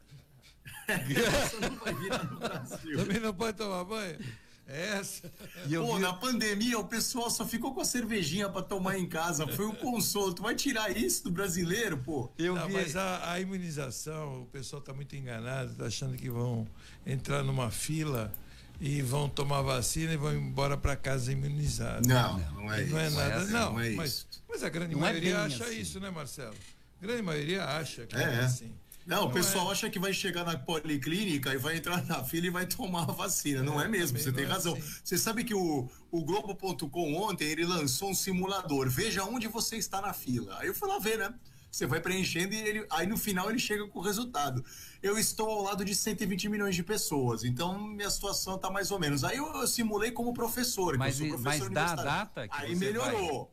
Essa 0.88 1.60
não 1.60 1.76
vai 1.76 1.94
virar 1.94 2.24
no 2.24 2.38
Brasil. 2.38 2.96
Também 2.98 3.20
não 3.20 3.34
pode 3.34 3.56
tomar 3.56 3.84
banho? 3.84 4.18
É 4.66 4.98
essa. 4.98 5.30
Pô, 5.68 5.96
vi... 5.96 6.00
na 6.00 6.12
pandemia 6.12 6.78
o 6.78 6.84
pessoal 6.84 7.30
só 7.30 7.44
ficou 7.44 7.74
com 7.74 7.80
a 7.80 7.84
cervejinha 7.84 8.48
para 8.48 8.62
tomar 8.62 8.98
em 8.98 9.06
casa. 9.06 9.46
Foi 9.46 9.66
o 9.66 9.74
consolo. 9.74 10.32
Tu 10.32 10.42
vai 10.42 10.54
tirar 10.54 10.96
isso 10.96 11.24
do 11.24 11.30
brasileiro, 11.30 11.98
pô? 11.98 12.30
Eu 12.38 12.54
não, 12.54 12.66
vi... 12.66 12.74
Mas 12.74 12.96
a, 12.96 13.32
a, 13.32 13.40
imunização, 13.40 14.42
o 14.42 14.46
pessoal 14.46 14.80
tá 14.80 14.94
muito 14.94 15.14
enganado, 15.16 15.74
tá 15.74 15.86
achando 15.86 16.16
que 16.16 16.30
vão 16.30 16.66
entrar 17.04 17.42
numa 17.42 17.70
fila 17.70 18.32
e 18.80 19.02
vão 19.02 19.28
tomar 19.28 19.62
vacina 19.62 20.12
e 20.14 20.16
vão 20.16 20.34
embora 20.34 20.76
para 20.76 20.96
casa 20.96 21.32
imunizados. 21.32 22.06
Não, 22.06 22.38
não 22.38 22.72
é 22.72 22.84
não 22.84 22.98
é 22.98 23.06
isso. 23.08 23.16
Nada, 23.16 23.44
não, 23.44 23.46
é 23.46 23.52
não, 23.52 23.72
não 23.74 23.80
é 23.80 23.90
mas, 23.90 24.26
mas, 24.48 24.62
a 24.62 24.68
grande 24.68 24.94
não 24.94 25.06
é 25.06 25.10
maioria 25.10 25.34
é 25.34 25.36
acha 25.36 25.64
assim. 25.64 25.80
isso, 25.80 26.00
né, 26.00 26.10
Marcelo? 26.10 26.54
A 27.00 27.06
grande 27.06 27.22
maioria 27.22 27.64
acha 27.64 28.06
que 28.06 28.16
é, 28.16 28.22
é 28.22 28.40
assim. 28.40 28.72
Não, 29.06 29.26
o 29.26 29.30
pessoal 29.30 29.68
é. 29.68 29.72
acha 29.72 29.90
que 29.90 29.98
vai 29.98 30.12
chegar 30.12 30.44
na 30.44 30.56
policlínica 30.56 31.52
e 31.52 31.56
vai 31.56 31.76
entrar 31.76 32.04
na 32.06 32.22
fila 32.22 32.46
e 32.46 32.50
vai 32.50 32.66
tomar 32.66 33.02
a 33.02 33.12
vacina. 33.12 33.62
Não 33.62 33.80
é, 33.80 33.84
é 33.84 33.88
mesmo, 33.88 34.18
você 34.18 34.32
tem 34.32 34.44
razão. 34.44 34.74
Assim. 34.74 34.82
Você 35.02 35.18
sabe 35.18 35.44
que 35.44 35.54
o, 35.54 35.88
o 36.10 36.24
Globo.com 36.24 37.14
ontem 37.14 37.44
ele 37.44 37.64
lançou 37.64 38.10
um 38.10 38.14
simulador. 38.14 38.88
Veja 38.88 39.24
onde 39.24 39.48
você 39.48 39.76
está 39.76 40.00
na 40.00 40.12
fila. 40.12 40.56
Aí 40.58 40.68
eu 40.68 40.74
fui 40.74 40.88
lá 40.88 40.98
ver, 40.98 41.18
né? 41.18 41.34
Você 41.72 41.86
vai 41.86 42.00
preenchendo 42.00 42.54
e 42.54 42.60
ele, 42.60 42.86
aí 42.90 43.06
no 43.06 43.16
final 43.16 43.48
ele 43.48 43.58
chega 43.58 43.88
com 43.88 43.98
o 43.98 44.02
resultado. 44.02 44.62
Eu 45.02 45.18
estou 45.18 45.48
ao 45.48 45.62
lado 45.62 45.82
de 45.86 45.94
120 45.94 46.50
milhões 46.50 46.76
de 46.76 46.82
pessoas, 46.82 47.44
então 47.44 47.78
minha 47.78 48.10
situação 48.10 48.56
está 48.56 48.70
mais 48.70 48.90
ou 48.90 49.00
menos. 49.00 49.24
Aí 49.24 49.38
eu, 49.38 49.46
eu 49.54 49.66
simulei 49.66 50.10
como 50.10 50.34
professor. 50.34 50.98
Mas, 50.98 51.16
professor 51.16 51.40
mas 51.40 51.70
dá 51.70 51.92
a 51.92 51.94
data? 51.94 52.46
aí 52.50 52.76
melhorou. 52.76 53.44
Vai... 53.44 53.51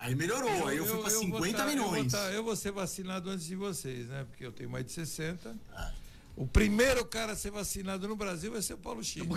Aí 0.00 0.14
melhorou, 0.14 0.48
eu, 0.48 0.66
aí 0.66 0.78
eu, 0.78 0.86
fui 0.86 0.98
para 0.98 1.10
50 1.10 1.58
tá, 1.58 1.66
milhões. 1.66 2.14
Eu 2.14 2.20
vou, 2.20 2.28
tá, 2.28 2.32
eu 2.32 2.42
vou, 2.42 2.56
ser 2.56 2.72
vacinado 2.72 3.28
antes 3.28 3.44
de 3.44 3.54
vocês, 3.54 4.08
né? 4.08 4.24
Porque 4.24 4.46
eu 4.46 4.50
tenho 4.50 4.70
mais 4.70 4.86
de 4.86 4.92
60. 4.92 5.54
Ah. 5.70 5.92
O 6.34 6.46
primeiro 6.46 7.04
cara 7.04 7.32
a 7.32 7.36
ser 7.36 7.50
vacinado 7.50 8.08
no 8.08 8.16
Brasil 8.16 8.50
vai 8.50 8.62
ser 8.62 8.72
o 8.72 8.78
Paulo 8.78 9.04
Chico. 9.04 9.34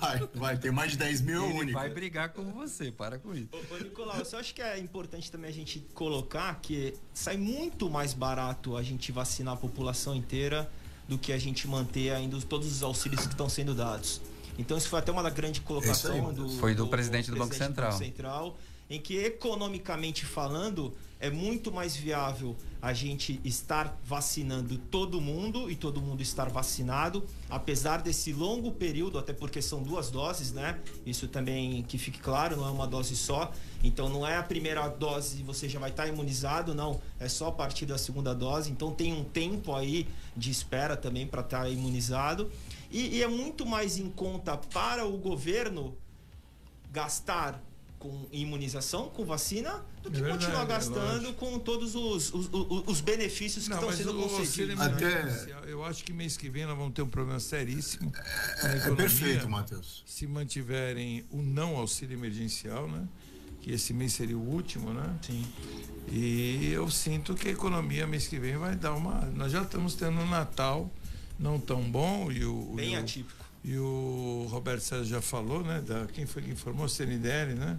vai, 0.00 0.28
vai, 0.34 0.58
tem 0.58 0.72
mais 0.72 0.90
de 0.90 0.98
10 0.98 1.20
mil 1.20 1.44
Ele 1.44 1.58
único. 1.60 1.78
vai 1.78 1.88
brigar 1.88 2.30
com 2.30 2.42
você, 2.50 2.90
para 2.90 3.20
com 3.20 3.32
isso. 3.32 3.50
Ô, 3.52 3.74
ô 3.74 3.78
Nicolau, 3.78 4.18
eu 4.18 4.24
só 4.24 4.40
acho 4.40 4.52
que 4.52 4.60
é 4.60 4.80
importante 4.80 5.30
também 5.30 5.48
a 5.48 5.52
gente 5.52 5.78
colocar 5.94 6.58
que 6.60 6.92
sai 7.12 7.36
muito 7.36 7.88
mais 7.88 8.14
barato 8.14 8.76
a 8.76 8.82
gente 8.82 9.12
vacinar 9.12 9.54
a 9.54 9.56
população 9.56 10.12
inteira 10.12 10.68
do 11.06 11.16
que 11.16 11.32
a 11.32 11.38
gente 11.38 11.68
manter 11.68 12.10
ainda 12.10 12.40
todos 12.40 12.66
os 12.66 12.82
auxílios 12.82 13.24
que 13.26 13.32
estão 13.32 13.48
sendo 13.48 13.76
dados. 13.76 14.20
Então 14.58 14.76
isso 14.76 14.88
foi 14.88 14.98
até 14.98 15.10
uma 15.10 15.28
grande 15.30 15.60
colocação 15.60 16.32
do 16.32 16.48
foi 16.48 16.74
do, 16.74 16.84
do 16.84 16.90
presidente 16.90 17.26
do, 17.26 17.34
do 17.34 17.38
Banco 17.40 17.54
Central. 17.54 17.92
Banco 17.92 18.04
Central, 18.04 18.58
em 18.88 19.00
que 19.00 19.16
economicamente 19.16 20.24
falando 20.24 20.92
é 21.24 21.30
muito 21.30 21.72
mais 21.72 21.96
viável 21.96 22.54
a 22.82 22.92
gente 22.92 23.40
estar 23.42 23.98
vacinando 24.04 24.76
todo 24.76 25.22
mundo 25.22 25.70
e 25.70 25.74
todo 25.74 26.02
mundo 26.02 26.20
estar 26.20 26.50
vacinado, 26.50 27.24
apesar 27.48 28.02
desse 28.02 28.30
longo 28.30 28.70
período, 28.72 29.18
até 29.18 29.32
porque 29.32 29.62
são 29.62 29.82
duas 29.82 30.10
doses, 30.10 30.52
né? 30.52 30.78
Isso 31.06 31.26
também 31.26 31.82
que 31.84 31.96
fique 31.96 32.18
claro, 32.18 32.58
não 32.58 32.68
é 32.68 32.70
uma 32.70 32.86
dose 32.86 33.16
só. 33.16 33.50
Então 33.82 34.10
não 34.10 34.26
é 34.26 34.36
a 34.36 34.42
primeira 34.42 34.86
dose 34.86 35.40
e 35.40 35.42
você 35.42 35.66
já 35.66 35.78
vai 35.78 35.88
estar 35.88 36.06
imunizado, 36.06 36.74
não. 36.74 37.00
É 37.18 37.26
só 37.26 37.48
a 37.48 37.52
partir 37.52 37.86
da 37.86 37.96
segunda 37.96 38.34
dose. 38.34 38.70
Então 38.70 38.92
tem 38.92 39.14
um 39.14 39.24
tempo 39.24 39.74
aí 39.74 40.06
de 40.36 40.50
espera 40.50 40.94
também 40.94 41.26
para 41.26 41.40
estar 41.40 41.70
imunizado. 41.70 42.50
E, 42.94 43.16
e 43.16 43.22
é 43.24 43.26
muito 43.26 43.66
mais 43.66 43.98
em 43.98 44.08
conta 44.08 44.56
para 44.56 45.04
o 45.04 45.18
governo 45.18 45.98
gastar 46.92 47.60
com 47.98 48.24
imunização, 48.30 49.08
com 49.08 49.24
vacina, 49.24 49.84
do 50.00 50.12
que 50.12 50.18
é 50.18 50.20
verdade, 50.20 50.44
continuar 50.44 50.62
é 50.62 50.66
gastando 50.66 51.28
é 51.30 51.32
com 51.32 51.58
todos 51.58 51.96
os, 51.96 52.32
os, 52.32 52.48
os, 52.52 52.84
os 52.86 53.00
benefícios 53.00 53.64
que 53.64 53.70
não, 53.70 53.78
estão 53.78 53.92
sendo 53.92 54.14
concedidos. 54.14 54.80
Até... 54.80 55.24
Eu 55.66 55.84
acho 55.84 56.04
que 56.04 56.12
mês 56.12 56.36
que 56.36 56.48
vem 56.48 56.66
nós 56.66 56.78
vamos 56.78 56.94
ter 56.94 57.02
um 57.02 57.08
problema 57.08 57.40
seríssimo. 57.40 58.12
É, 58.62 58.88
é 58.88 58.94
perfeito, 58.94 59.48
Matheus. 59.48 60.04
Se 60.06 60.24
mantiverem 60.28 61.24
o 61.32 61.42
não 61.42 61.76
auxílio 61.76 62.16
emergencial, 62.16 62.86
né? 62.86 63.08
Que 63.60 63.72
esse 63.72 63.92
mês 63.92 64.12
seria 64.12 64.38
o 64.38 64.48
último, 64.48 64.92
né? 64.92 65.18
Sim. 65.20 65.44
E 66.12 66.70
eu 66.72 66.88
sinto 66.88 67.34
que 67.34 67.48
a 67.48 67.50
economia 67.50 68.06
mês 68.06 68.28
que 68.28 68.38
vem 68.38 68.56
vai 68.56 68.76
dar 68.76 68.92
uma. 68.92 69.22
Nós 69.34 69.50
já 69.50 69.62
estamos 69.62 69.96
tendo 69.96 70.20
um 70.20 70.28
Natal 70.28 70.92
não 71.38 71.58
tão 71.58 71.82
bom 71.82 72.30
e 72.30 72.44
o. 72.44 72.72
Bem 72.74 72.94
e 72.94 72.96
o, 72.96 73.00
atípico. 73.00 73.44
E 73.64 73.78
o 73.78 74.46
Roberto 74.50 74.82
César 74.82 75.04
já 75.04 75.20
falou, 75.22 75.62
né? 75.62 75.80
Da, 75.80 76.06
quem 76.06 76.26
foi 76.26 76.42
que 76.42 76.50
informou? 76.50 76.88
CNDL, 76.88 77.54
né? 77.54 77.78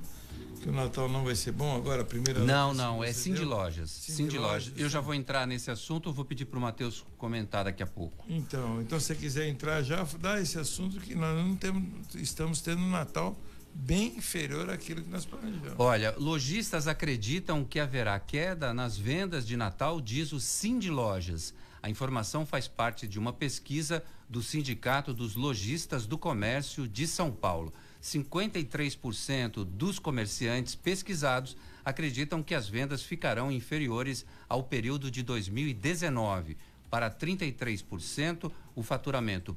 Que 0.62 0.70
o 0.70 0.72
Natal 0.72 1.08
não 1.08 1.24
vai 1.24 1.36
ser 1.36 1.52
bom 1.52 1.76
agora, 1.76 2.02
a 2.02 2.06
primeira. 2.06 2.40
Não, 2.40 2.74
não, 2.74 3.04
é 3.04 3.14
Sim 3.14 3.34
de 3.34 3.46
Lojas. 3.46 3.92
Sim 3.92 4.28
de 4.28 4.38
Lojas. 4.38 4.74
Eu 4.76 4.90
já 4.90 5.00
vou 5.00 5.14
entrar 5.14 5.46
nesse 5.46 5.70
assunto, 5.70 6.12
vou 6.12 6.26
pedir 6.26 6.46
para 6.46 6.58
o 6.58 6.62
Matheus 6.62 7.06
comentar 7.18 7.66
daqui 7.66 7.84
a 7.84 7.88
pouco. 7.88 8.26
Então, 8.28 8.82
então 8.82 9.00
se 9.00 9.08
você 9.08 9.16
quiser 9.16 9.48
entrar 9.48 9.84
já, 9.84 10.04
dá 10.20 10.42
esse 10.42 10.58
assunto 10.58 11.00
que 11.00 11.14
nós 11.14 11.38
não 11.38 11.56
temos, 11.56 11.84
estamos 12.16 12.62
tendo 12.62 12.82
um 12.82 12.90
Natal 12.90 13.38
bem 13.76 14.16
inferior 14.18 14.70
àquilo 14.70 15.04
que 15.04 15.10
nós 15.10 15.26
planejamos. 15.26 15.76
Olha, 15.78 16.16
lojistas 16.18 16.88
acreditam 16.88 17.64
que 17.64 17.80
haverá 17.80 18.20
queda 18.20 18.74
nas 18.74 18.98
vendas 18.98 19.46
de 19.46 19.58
Natal, 19.58 20.00
diz 20.02 20.32
o 20.32 20.40
Sim 20.40 20.80
de 20.80 20.90
Lojas. 20.90 21.54
A 21.86 21.90
informação 21.92 22.48
faz 22.48 22.68
parte 22.68 23.08
de 23.08 23.20
uma 23.20 23.32
pesquisa 23.32 24.04
do 24.28 24.42
Sindicato 24.42 25.14
dos 25.14 25.36
Lojistas 25.36 26.08
do 26.08 26.18
Comércio 26.18 26.88
de 26.88 27.06
São 27.06 27.32
Paulo. 27.32 27.72
53% 28.02 29.64
dos 29.64 30.00
comerciantes 30.00 30.74
pesquisados 30.74 31.56
acreditam 31.86 32.42
que 32.42 32.56
as 32.56 32.68
vendas 32.68 33.04
ficarão 33.04 33.52
inferiores 33.52 34.26
ao 34.50 34.64
período 34.64 35.12
de 35.12 35.22
2019. 35.22 36.58
Para 36.90 37.12
33%, 37.12 38.52
o 38.74 38.82
faturamento 38.82 39.56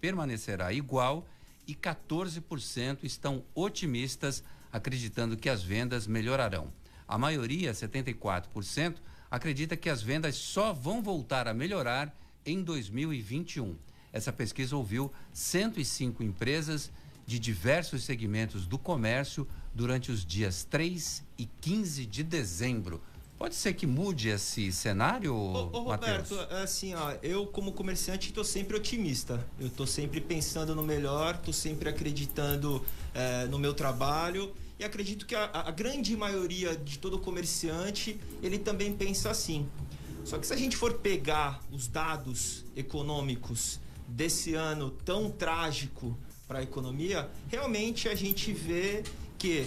permanecerá 0.00 0.72
igual 0.72 1.28
e 1.68 1.74
14% 1.74 3.00
estão 3.02 3.44
otimistas, 3.54 4.42
acreditando 4.72 5.36
que 5.36 5.50
as 5.50 5.62
vendas 5.62 6.06
melhorarão. 6.06 6.72
A 7.06 7.18
maioria, 7.18 7.72
74%, 7.72 8.94
acredita 9.32 9.78
que 9.78 9.88
as 9.88 10.02
vendas 10.02 10.36
só 10.36 10.74
vão 10.74 11.02
voltar 11.02 11.48
a 11.48 11.54
melhorar 11.54 12.14
em 12.44 12.62
2021. 12.62 13.74
Essa 14.12 14.30
pesquisa 14.30 14.76
ouviu 14.76 15.10
105 15.32 16.22
empresas 16.22 16.90
de 17.24 17.38
diversos 17.38 18.04
segmentos 18.04 18.66
do 18.66 18.78
comércio 18.78 19.48
durante 19.72 20.12
os 20.12 20.22
dias 20.22 20.64
3 20.64 21.24
e 21.38 21.46
15 21.62 22.04
de 22.04 22.22
dezembro. 22.22 23.00
Pode 23.38 23.54
ser 23.54 23.72
que 23.72 23.86
mude 23.86 24.28
esse 24.28 24.70
cenário, 24.70 25.34
ô, 25.34 25.70
ô 25.72 25.80
Roberto, 25.80 26.38
é 26.50 26.62
assim, 26.62 26.94
ó, 26.94 27.14
eu 27.22 27.46
como 27.46 27.72
comerciante 27.72 28.28
estou 28.28 28.44
sempre 28.44 28.76
otimista. 28.76 29.44
Eu 29.58 29.68
estou 29.68 29.86
sempre 29.86 30.20
pensando 30.20 30.74
no 30.74 30.82
melhor, 30.82 31.36
estou 31.36 31.54
sempre 31.54 31.88
acreditando 31.88 32.84
é, 33.14 33.46
no 33.46 33.58
meu 33.58 33.72
trabalho 33.72 34.52
e 34.82 34.84
acredito 34.84 35.24
que 35.24 35.34
a, 35.36 35.44
a 35.44 35.70
grande 35.70 36.16
maioria 36.16 36.76
de 36.76 36.98
todo 36.98 37.16
comerciante, 37.16 38.18
ele 38.42 38.58
também 38.58 38.92
pensa 38.92 39.30
assim. 39.30 39.68
Só 40.24 40.38
que 40.38 40.46
se 40.46 40.52
a 40.52 40.56
gente 40.56 40.76
for 40.76 40.94
pegar 40.94 41.62
os 41.70 41.86
dados 41.86 42.64
econômicos 42.74 43.78
desse 44.08 44.54
ano 44.54 44.90
tão 44.90 45.30
trágico 45.30 46.18
para 46.48 46.58
a 46.58 46.62
economia, 46.64 47.30
realmente 47.48 48.08
a 48.08 48.14
gente 48.16 48.52
vê 48.52 49.04
que 49.38 49.64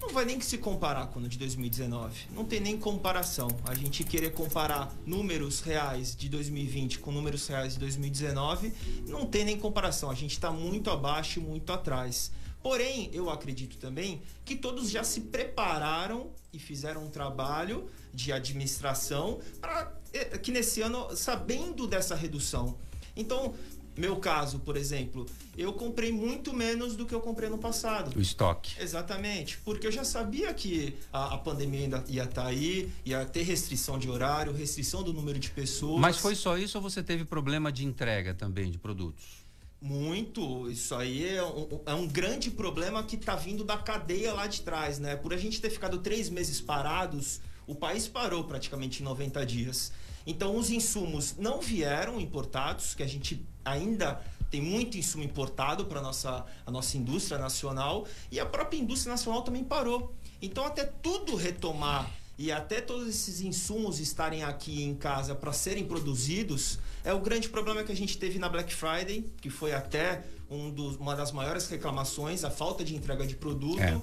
não 0.00 0.10
vai 0.10 0.24
nem 0.24 0.38
que 0.38 0.46
se 0.46 0.58
comparar 0.58 1.08
com 1.08 1.18
o 1.18 1.28
de 1.28 1.36
2019. 1.36 2.28
Não 2.32 2.44
tem 2.44 2.60
nem 2.60 2.78
comparação. 2.78 3.48
A 3.64 3.74
gente 3.74 4.04
querer 4.04 4.30
comparar 4.30 4.94
números 5.04 5.62
reais 5.62 6.14
de 6.14 6.28
2020 6.28 7.00
com 7.00 7.10
números 7.10 7.48
reais 7.48 7.72
de 7.74 7.80
2019, 7.80 8.72
não 9.08 9.26
tem 9.26 9.44
nem 9.44 9.58
comparação. 9.58 10.12
A 10.12 10.14
gente 10.14 10.32
está 10.32 10.52
muito 10.52 10.90
abaixo 10.90 11.40
e 11.40 11.42
muito 11.42 11.72
atrás. 11.72 12.30
Porém, 12.64 13.10
eu 13.12 13.28
acredito 13.28 13.76
também 13.76 14.22
que 14.42 14.56
todos 14.56 14.88
já 14.88 15.04
se 15.04 15.20
prepararam 15.20 16.30
e 16.50 16.58
fizeram 16.58 17.04
um 17.04 17.10
trabalho 17.10 17.90
de 18.10 18.32
administração 18.32 19.38
para 19.60 19.92
eh, 20.14 20.38
que 20.38 20.50
nesse 20.50 20.80
ano, 20.80 21.14
sabendo 21.14 21.86
dessa 21.86 22.14
redução. 22.14 22.78
Então, 23.14 23.54
Meu 23.96 24.16
caso, 24.16 24.58
por 24.58 24.76
exemplo, 24.76 25.24
eu 25.56 25.72
comprei 25.72 26.10
muito 26.10 26.52
menos 26.52 26.96
do 26.96 27.06
que 27.06 27.14
eu 27.14 27.20
comprei 27.20 27.48
no 27.48 27.58
passado. 27.58 28.16
O 28.18 28.20
estoque. 28.20 28.74
Exatamente, 28.82 29.58
porque 29.58 29.86
eu 29.86 29.92
já 29.92 30.02
sabia 30.02 30.52
que 30.52 30.96
a, 31.12 31.34
a 31.34 31.38
pandemia 31.38 31.82
ainda 31.82 32.04
ia 32.08 32.24
estar 32.24 32.42
tá 32.42 32.48
aí, 32.48 32.90
ia 33.04 33.24
ter 33.24 33.42
restrição 33.42 33.96
de 33.96 34.10
horário, 34.10 34.52
restrição 34.52 35.04
do 35.04 35.12
número 35.12 35.38
de 35.38 35.50
pessoas. 35.50 36.00
Mas 36.00 36.16
foi 36.16 36.34
só 36.34 36.58
isso 36.58 36.76
ou 36.76 36.82
você 36.82 37.04
teve 37.04 37.24
problema 37.24 37.70
de 37.70 37.84
entrega 37.84 38.34
também 38.34 38.68
de 38.68 38.78
produtos? 38.78 39.43
Muito. 39.84 40.70
Isso 40.70 40.94
aí 40.94 41.36
é 41.36 41.44
um, 41.44 41.80
é 41.84 41.92
um 41.92 42.08
grande 42.08 42.50
problema 42.50 43.02
que 43.02 43.16
está 43.16 43.36
vindo 43.36 43.62
da 43.62 43.76
cadeia 43.76 44.32
lá 44.32 44.46
de 44.46 44.62
trás, 44.62 44.98
né? 44.98 45.14
Por 45.14 45.34
a 45.34 45.36
gente 45.36 45.60
ter 45.60 45.68
ficado 45.68 45.98
três 45.98 46.30
meses 46.30 46.58
parados, 46.58 47.38
o 47.66 47.74
país 47.74 48.08
parou 48.08 48.44
praticamente 48.44 49.02
em 49.02 49.04
90 49.04 49.44
dias. 49.44 49.92
Então, 50.26 50.56
os 50.56 50.70
insumos 50.70 51.36
não 51.36 51.60
vieram 51.60 52.18
importados, 52.18 52.94
que 52.94 53.02
a 53.02 53.06
gente 53.06 53.46
ainda 53.62 54.24
tem 54.50 54.62
muito 54.62 54.96
insumo 54.96 55.22
importado 55.22 55.84
para 55.84 56.00
nossa, 56.00 56.46
a 56.64 56.70
nossa 56.70 56.96
indústria 56.96 57.36
nacional, 57.36 58.06
e 58.32 58.40
a 58.40 58.46
própria 58.46 58.78
indústria 58.78 59.10
nacional 59.10 59.42
também 59.42 59.62
parou. 59.62 60.14
Então, 60.40 60.64
até 60.64 60.84
tudo 60.86 61.36
retomar 61.36 62.10
e 62.38 62.50
até 62.50 62.80
todos 62.80 63.06
esses 63.06 63.42
insumos 63.42 64.00
estarem 64.00 64.44
aqui 64.44 64.82
em 64.82 64.94
casa 64.94 65.34
para 65.34 65.52
serem 65.52 65.84
produzidos, 65.84 66.78
é 67.04 67.12
o 67.12 67.20
grande 67.20 67.48
problema 67.50 67.84
que 67.84 67.92
a 67.92 67.96
gente 67.96 68.16
teve 68.16 68.38
na 68.38 68.48
Black 68.48 68.74
Friday, 68.74 69.30
que 69.40 69.50
foi 69.50 69.74
até 69.74 70.24
um 70.50 70.70
dos, 70.70 70.96
uma 70.96 71.14
das 71.14 71.30
maiores 71.30 71.68
reclamações, 71.68 72.42
a 72.44 72.50
falta 72.50 72.82
de 72.82 72.96
entrega 72.96 73.26
de 73.26 73.36
produto, 73.36 73.80
é. 73.80 74.00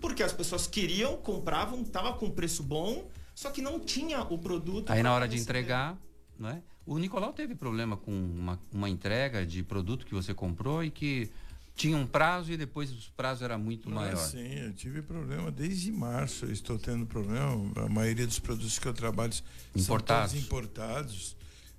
porque 0.00 0.22
as 0.22 0.32
pessoas 0.32 0.66
queriam, 0.66 1.16
compravam, 1.16 1.80
estava 1.80 2.12
com 2.12 2.30
preço 2.30 2.62
bom, 2.62 3.08
só 3.34 3.50
que 3.50 3.62
não 3.62 3.80
tinha 3.80 4.20
o 4.22 4.38
produto. 4.38 4.90
Aí 4.90 5.02
na 5.02 5.14
hora 5.14 5.26
de 5.26 5.38
entregar, 5.38 5.98
não 6.38 6.50
é? 6.50 6.62
O 6.84 6.98
Nicolau 6.98 7.32
teve 7.32 7.54
problema 7.54 7.96
com 7.96 8.12
uma, 8.12 8.60
uma 8.70 8.88
entrega 8.88 9.46
de 9.46 9.62
produto 9.62 10.04
que 10.04 10.12
você 10.12 10.34
comprou 10.34 10.84
e 10.84 10.90
que 10.90 11.30
tinha 11.74 11.96
um 11.96 12.06
prazo 12.06 12.52
e 12.52 12.56
depois 12.56 12.90
o 12.92 13.12
prazo 13.16 13.44
era 13.44 13.56
muito 13.56 13.88
ah, 13.88 13.92
maior. 13.92 14.16
Sim, 14.16 14.58
eu 14.58 14.72
tive 14.74 15.00
problema 15.00 15.50
desde 15.50 15.90
março. 15.90 16.44
Eu 16.44 16.52
estou 16.52 16.78
tendo 16.78 17.06
problema. 17.06 17.72
A 17.76 17.88
maioria 17.88 18.26
dos 18.26 18.38
produtos 18.38 18.78
que 18.78 18.86
eu 18.86 18.92
trabalho 18.92 19.32
importados. 19.74 20.32
são 20.32 20.40
importados. 20.40 21.36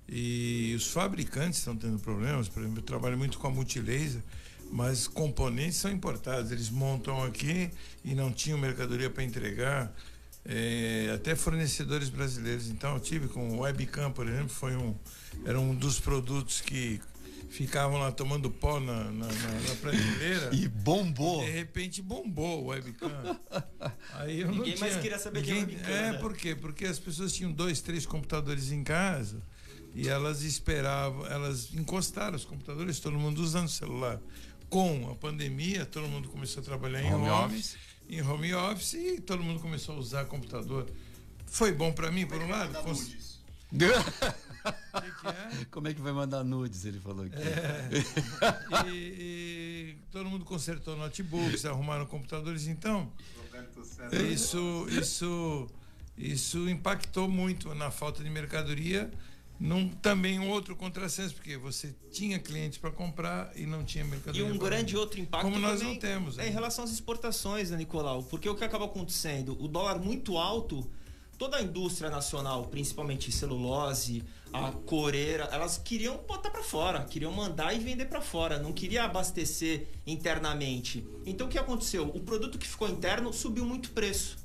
E 0.08 0.74
os 0.76 0.88
fabricantes 0.88 1.58
estão 1.58 1.76
tendo 1.76 1.98
problemas. 1.98 2.48
Por 2.48 2.60
exemplo, 2.62 2.78
eu 2.78 2.84
trabalho 2.84 3.16
muito 3.16 3.38
com 3.38 3.46
a 3.46 3.50
Multilaser, 3.50 4.22
mas 4.70 5.06
componentes 5.06 5.76
são 5.76 5.90
importados. 5.90 6.50
Eles 6.52 6.70
montam 6.70 7.22
aqui 7.22 7.70
e 8.04 8.14
não 8.14 8.30
tinham 8.32 8.58
mercadoria 8.58 9.08
para 9.08 9.22
entregar. 9.22 9.94
É, 10.46 11.10
até 11.14 11.34
fornecedores 11.34 12.10
brasileiros. 12.10 12.68
Então, 12.68 12.94
eu 12.94 13.00
tive 13.00 13.28
com 13.28 13.56
o 13.56 13.60
webcam, 13.60 14.12
por 14.12 14.28
exemplo, 14.28 14.50
foi 14.50 14.76
um, 14.76 14.94
era 15.46 15.58
um 15.58 15.74
dos 15.74 15.98
produtos 15.98 16.60
que 16.60 17.00
ficavam 17.48 17.98
lá 17.98 18.12
tomando 18.12 18.50
pó 18.50 18.78
na, 18.78 19.04
na, 19.04 19.26
na, 19.26 19.26
na 19.26 19.74
prateleira. 19.80 20.50
E 20.52 20.68
bombou. 20.68 21.42
De 21.42 21.50
repente 21.50 22.02
bombou 22.02 22.64
o 22.64 22.66
webcam. 22.66 23.10
Aí 24.12 24.42
eu 24.42 24.50
Ninguém 24.50 24.76
mais 24.78 24.96
queria 24.96 25.18
saber 25.18 25.40
Ninguém, 25.40 25.64
de 25.64 25.76
webcam. 25.76 25.90
É, 25.90 26.12
né? 26.12 26.18
por 26.18 26.36
quê? 26.36 26.54
Porque 26.54 26.84
as 26.84 26.98
pessoas 26.98 27.32
tinham 27.32 27.50
dois, 27.50 27.80
três 27.80 28.04
computadores 28.04 28.70
em 28.70 28.84
casa 28.84 29.40
e 29.94 30.08
elas 30.08 30.42
esperavam, 30.42 31.24
elas 31.26 31.72
encostaram 31.72 32.36
os 32.36 32.44
computadores, 32.44 32.98
todo 32.98 33.16
mundo 33.16 33.40
usando 33.40 33.68
celular. 33.68 34.20
Com 34.68 35.08
a 35.10 35.14
pandemia, 35.14 35.86
todo 35.86 36.08
mundo 36.08 36.28
começou 36.28 36.60
a 36.60 36.64
trabalhar 36.64 37.00
em 37.00 37.14
home, 37.14 37.28
home 37.28 37.44
office. 37.46 37.76
Em 38.08 38.20
home 38.20 38.52
office 38.54 38.94
e 38.94 39.20
todo 39.20 39.42
mundo 39.42 39.60
começou 39.60 39.94
a 39.94 39.98
usar 39.98 40.24
computador. 40.24 40.90
Foi 41.46 41.72
bom 41.72 41.92
para 41.92 42.10
mim, 42.10 42.26
por 42.26 42.42
um 42.42 42.48
lado. 42.48 42.74
Cons... 42.82 43.40
que, 45.00 45.10
que 45.20 45.28
é? 45.28 45.64
Como 45.70 45.88
é 45.88 45.94
que 45.94 46.00
vai 46.00 46.12
mandar 46.12 46.42
nudes? 46.42 46.84
Ele 46.84 46.98
falou 46.98 47.24
aqui. 47.26 47.36
É, 47.36 48.88
e, 48.88 48.90
e, 48.90 49.96
todo 50.10 50.28
mundo 50.28 50.44
consertou 50.44 50.96
notebooks, 50.96 51.64
arrumaram 51.64 52.06
computadores. 52.06 52.66
Então, 52.66 53.12
isso, 54.32 54.86
isso, 54.90 55.68
isso 56.16 56.68
impactou 56.68 57.28
muito 57.28 57.74
na 57.74 57.90
falta 57.90 58.24
de 58.24 58.30
mercadoria. 58.30 59.10
Num, 59.58 59.88
também 59.88 60.38
um 60.38 60.50
outro 60.50 60.74
contrassenso, 60.74 61.34
porque 61.34 61.56
você 61.56 61.94
tinha 62.10 62.38
clientes 62.38 62.78
para 62.78 62.90
comprar 62.90 63.52
e 63.56 63.66
não 63.66 63.84
tinha 63.84 64.04
mercadoria. 64.04 64.46
E 64.46 64.50
um 64.50 64.58
grande 64.58 64.96
outro 64.96 65.20
impacto 65.20 65.44
como 65.44 65.58
nós 65.58 65.80
não 65.80 65.96
temos. 65.96 66.38
É 66.38 66.48
em 66.48 66.50
relação 66.50 66.84
às 66.84 66.90
exportações, 66.90 67.70
né, 67.70 67.76
Nicolau? 67.76 68.22
Porque 68.24 68.48
o 68.48 68.54
que 68.54 68.64
acaba 68.64 68.86
acontecendo? 68.86 69.56
O 69.62 69.68
dólar 69.68 69.98
muito 69.98 70.36
alto 70.36 70.88
toda 71.38 71.56
a 71.56 71.62
indústria 71.62 72.10
nacional, 72.10 72.66
principalmente 72.66 73.30
celulose, 73.32 74.24
a 74.52 74.70
coreira, 74.70 75.48
elas 75.50 75.76
queriam 75.76 76.16
botar 76.16 76.50
para 76.50 76.62
fora, 76.62 77.04
queriam 77.04 77.32
mandar 77.32 77.74
e 77.74 77.78
vender 77.80 78.06
para 78.06 78.20
fora, 78.20 78.58
não 78.58 78.72
queria 78.72 79.04
abastecer 79.04 79.88
internamente. 80.06 81.04
Então 81.26 81.46
o 81.46 81.50
que 81.50 81.58
aconteceu? 81.58 82.08
O 82.14 82.20
produto 82.20 82.58
que 82.58 82.66
ficou 82.66 82.88
interno 82.88 83.32
subiu 83.32 83.64
muito 83.64 83.90
preço. 83.90 84.43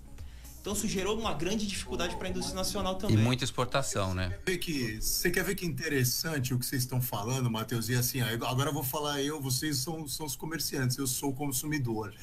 Então 0.61 0.73
isso 0.73 0.87
gerou 0.87 1.17
uma 1.17 1.33
grande 1.33 1.65
dificuldade 1.65 2.15
para 2.15 2.27
a 2.27 2.29
indústria 2.29 2.55
nacional 2.55 2.95
também. 2.95 3.17
E 3.17 3.19
muita 3.19 3.43
exportação, 3.43 4.13
né? 4.13 4.29
Você 4.29 4.35
quer, 4.37 4.51
ver 4.51 4.57
que, 4.57 5.01
você 5.01 5.31
quer 5.31 5.43
ver 5.43 5.55
que 5.55 5.65
interessante 5.65 6.53
o 6.53 6.59
que 6.59 6.65
vocês 6.65 6.83
estão 6.83 7.01
falando, 7.01 7.49
Matheus? 7.49 7.89
E 7.89 7.95
assim, 7.95 8.21
agora 8.21 8.69
eu 8.69 8.73
vou 8.73 8.83
falar 8.83 9.21
eu, 9.21 9.41
vocês 9.41 9.77
são, 9.77 10.07
são 10.07 10.25
os 10.25 10.35
comerciantes, 10.35 10.97
eu 10.97 11.07
sou 11.07 11.31
o 11.31 11.33
consumidor. 11.33 12.13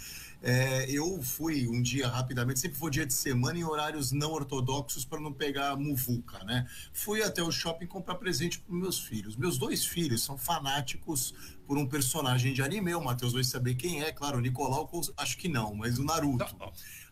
É, 0.43 0.89
eu 0.91 1.21
fui 1.23 1.67
um 1.67 1.81
dia 1.81 2.07
rapidamente, 2.07 2.61
sempre 2.61 2.79
vou 2.79 2.91
dia 2.91 3.07
de 3.07 3.15
semana 3.15 3.59
em 3.59 3.65
horários 3.65 4.13
não 4.13 4.33
ortodoxos 4.33 5.05
para 5.05 5.19
não 5.19 5.33
pegar 5.33 5.77
muvuca, 5.77 6.45
né? 6.45 6.67
Fui 6.93 7.23
até 7.23 7.43
o 7.43 7.51
shopping 7.51 7.87
comprar 7.87 8.17
presente 8.17 8.59
para 8.59 8.75
meus 8.75 8.99
filhos. 8.99 9.35
Meus 9.35 9.57
dois 9.57 9.85
filhos 9.85 10.23
são 10.23 10.37
fanáticos 10.37 11.35
por 11.67 11.79
um 11.79 11.87
personagem 11.87 12.53
de 12.53 12.63
anime. 12.63 12.95
O 12.95 13.03
Matheus 13.03 13.33
vai 13.33 13.45
saber 13.45 13.75
quem 13.77 14.03
é, 14.03 14.13
claro, 14.13 14.39
o 14.39 14.41
Nicolau, 14.41 14.89
acho 15.17 15.39
que 15.39 15.49
não, 15.49 15.75
mas 15.75 15.99
o 15.99 16.05
Naruto. 16.05 16.57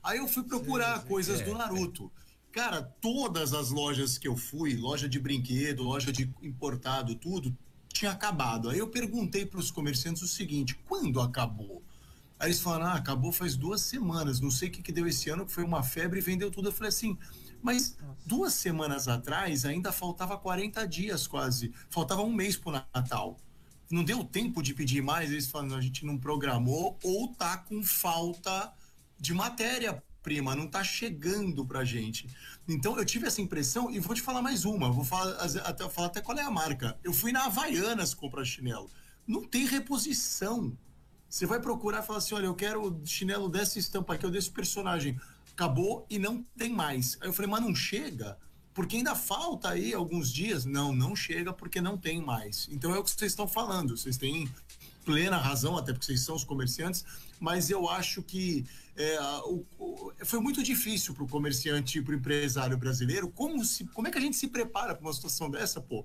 Aí 0.05 0.19
eu 0.19 0.29
fui 0.29 0.43
procurar 0.43 1.01
sim, 1.01 1.09
coisas 1.09 1.41
é, 1.41 1.45
do 1.45 1.55
Naruto. 1.55 2.13
Cara, 2.53 2.83
todas 2.83 3.55
as 3.55 3.71
lojas 3.71 4.19
que 4.19 4.29
eu 4.29 4.37
fui, 4.37 4.77
loja 4.77 5.09
de 5.09 5.19
brinquedo, 5.19 5.83
loja 5.83 6.13
de 6.13 6.31
importado, 6.43 7.15
tudo, 7.15 7.57
tinha 7.89 8.11
acabado. 8.11 8.69
Aí 8.69 8.79
eu 8.79 8.89
perguntei 8.89 9.47
para 9.47 9.59
os 9.59 9.71
comerciantes 9.71 10.23
o 10.23 10.29
seguinte: 10.29 10.79
quando 10.87 11.21
acabou? 11.21 11.83
Aí 12.39 12.49
eles 12.49 12.61
falaram, 12.61 12.87
ah, 12.87 12.95
acabou 12.95 13.33
faz 13.33 13.57
duas 13.57 13.81
semanas, 13.81 14.41
não 14.41 14.51
sei 14.51 14.69
o 14.69 14.73
que, 14.73 14.83
que 14.83 14.93
deu 14.93 15.07
esse 15.07 15.31
ano, 15.31 15.47
que 15.47 15.53
foi 15.53 15.65
uma 15.65 15.83
febre 15.83 16.19
e 16.19 16.23
vendeu 16.23 16.51
tudo. 16.51 16.69
Eu 16.69 16.73
falei 16.73 16.91
assim, 16.91 17.17
mas 17.63 17.97
duas 18.27 18.53
semanas 18.53 19.09
atrás 19.09 19.65
ainda 19.65 19.91
faltava 19.91 20.37
40 20.37 20.87
dias 20.87 21.27
quase, 21.27 21.73
faltava 21.89 22.23
um 22.23 22.33
mês 22.33 22.57
pro 22.57 22.73
Natal. 22.73 23.39
Não 23.91 24.05
deu 24.05 24.23
tempo 24.25 24.63
de 24.63 24.75
pedir 24.75 25.03
mais, 25.03 25.31
eles 25.31 25.47
falaram, 25.47 25.77
a 25.77 25.81
gente 25.81 26.05
não 26.05 26.19
programou 26.19 26.99
ou 27.03 27.29
tá 27.29 27.57
com 27.57 27.83
falta 27.83 28.73
de 29.25 29.33
matéria 29.33 30.03
prima, 30.23 30.55
não 30.55 30.67
tá 30.67 30.85
chegando 30.85 31.65
pra 31.65 31.83
gente. 31.83 32.29
Então 32.69 32.99
eu 32.99 33.05
tive 33.07 33.27
essa 33.27 33.41
impressão 33.41 33.91
e 33.91 33.99
vou 33.99 34.15
te 34.15 34.21
falar 34.21 34.43
mais 34.43 34.67
uma, 34.67 34.93
vou 34.93 35.05
falar 35.05 35.33
até, 35.65 35.89
falar 35.89 36.09
até 36.09 36.21
qual 36.21 36.39
é 36.39 36.43
a 36.43 36.51
marca. 36.51 36.99
Eu 37.03 37.13
fui 37.13 37.33
na 37.33 37.47
Havaianas 37.47 38.13
comprar 38.13 38.45
chinelo. 38.45 38.91
Não 39.27 39.43
tem 39.43 39.65
reposição. 39.65 40.77
Você 41.27 41.47
vai 41.47 41.59
procurar 41.59 42.03
e 42.03 42.07
falar 42.07 42.19
assim: 42.19 42.35
olha, 42.35 42.47
eu 42.47 42.55
quero 42.55 43.01
chinelo 43.05 43.49
dessa 43.49 43.79
estampa 43.79 44.15
aqui, 44.15 44.27
ou 44.27 44.31
desse 44.31 44.51
personagem. 44.51 45.19
Acabou 45.53 46.07
e 46.11 46.19
não 46.19 46.43
tem 46.57 46.71
mais. 46.71 47.17
Aí 47.21 47.29
eu 47.29 47.33
falei, 47.33 47.51
mas 47.51 47.63
não 47.63 47.75
chega? 47.75 48.37
Porque 48.75 48.97
ainda 48.97 49.15
falta 49.15 49.71
aí 49.71 49.95
alguns 49.95 50.31
dias. 50.31 50.67
Não, 50.67 50.95
não 50.95 51.17
chega 51.17 51.53
porque 51.53 51.81
não 51.81 51.97
tem 51.97 52.21
mais. 52.21 52.69
Então 52.71 52.95
é 52.95 52.99
o 52.99 53.05
que 53.05 53.11
vocês 53.11 53.33
estão 53.33 53.49
falando. 53.49 53.97
Vocês 53.97 54.19
têm 54.19 54.51
plena 55.05 55.37
razão, 55.37 55.77
até 55.77 55.93
porque 55.93 56.07
vocês 56.07 56.23
são 56.23 56.35
os 56.35 56.45
comerciantes, 56.45 57.05
mas 57.39 57.71
eu 57.71 57.89
acho 57.89 58.23
que 58.23 58.65
é, 58.97 59.21
o, 59.45 59.65
o, 59.79 60.13
foi 60.25 60.41
muito 60.41 60.63
difícil 60.63 61.15
para 61.15 61.25
o 61.25 61.29
comerciante 61.29 61.99
e 61.99 62.03
para 62.03 62.13
o 62.13 62.17
empresário 62.17 62.77
brasileiro. 62.77 63.29
Como, 63.29 63.65
se, 63.65 63.85
como 63.87 64.07
é 64.07 64.11
que 64.11 64.19
a 64.19 64.21
gente 64.21 64.37
se 64.37 64.49
prepara 64.49 64.95
para 64.95 65.05
uma 65.05 65.13
situação 65.13 65.51
dessa, 65.51 65.81
pô? 65.81 66.05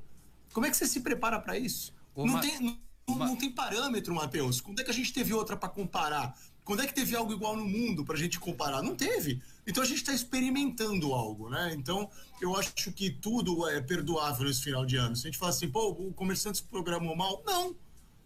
Como 0.53 0.65
é 0.65 0.69
que 0.69 0.77
você 0.77 0.87
se 0.87 1.01
prepara 1.01 1.39
para 1.39 1.57
isso? 1.57 1.93
Uma... 2.15 2.33
Não 2.33 2.41
tem. 2.41 2.59
Não, 2.59 2.77
uma... 3.07 3.25
não 3.27 3.35
tem 3.35 3.51
parâmetro, 3.51 4.13
Matheus. 4.13 4.59
Quando 4.59 4.79
é 4.79 4.83
que 4.83 4.91
a 4.91 4.93
gente 4.93 5.13
teve 5.13 5.33
outra 5.33 5.55
para 5.55 5.69
comparar? 5.69 6.35
Quando 6.63 6.83
é 6.83 6.87
que 6.87 6.93
teve 6.93 7.15
algo 7.15 7.33
igual 7.33 7.55
no 7.55 7.65
mundo 7.65 8.05
para 8.05 8.15
a 8.15 8.19
gente 8.19 8.39
comparar? 8.39 8.83
Não 8.83 8.95
teve. 8.95 9.41
Então 9.65 9.81
a 9.81 9.85
gente 9.85 9.97
está 9.97 10.13
experimentando 10.13 11.13
algo, 11.13 11.49
né? 11.49 11.73
Então 11.75 12.09
eu 12.41 12.55
acho 12.55 12.91
que 12.91 13.09
tudo 13.09 13.67
é 13.67 13.81
perdoável 13.81 14.45
nesse 14.45 14.63
final 14.63 14.85
de 14.85 14.95
ano. 14.95 15.15
Se 15.15 15.27
a 15.27 15.31
gente 15.31 15.39
fala 15.39 15.51
assim, 15.51 15.67
pô, 15.67 15.89
o 15.89 16.13
comerciante 16.13 16.59
se 16.59 16.63
programou 16.63 17.15
mal, 17.15 17.43
não. 17.45 17.75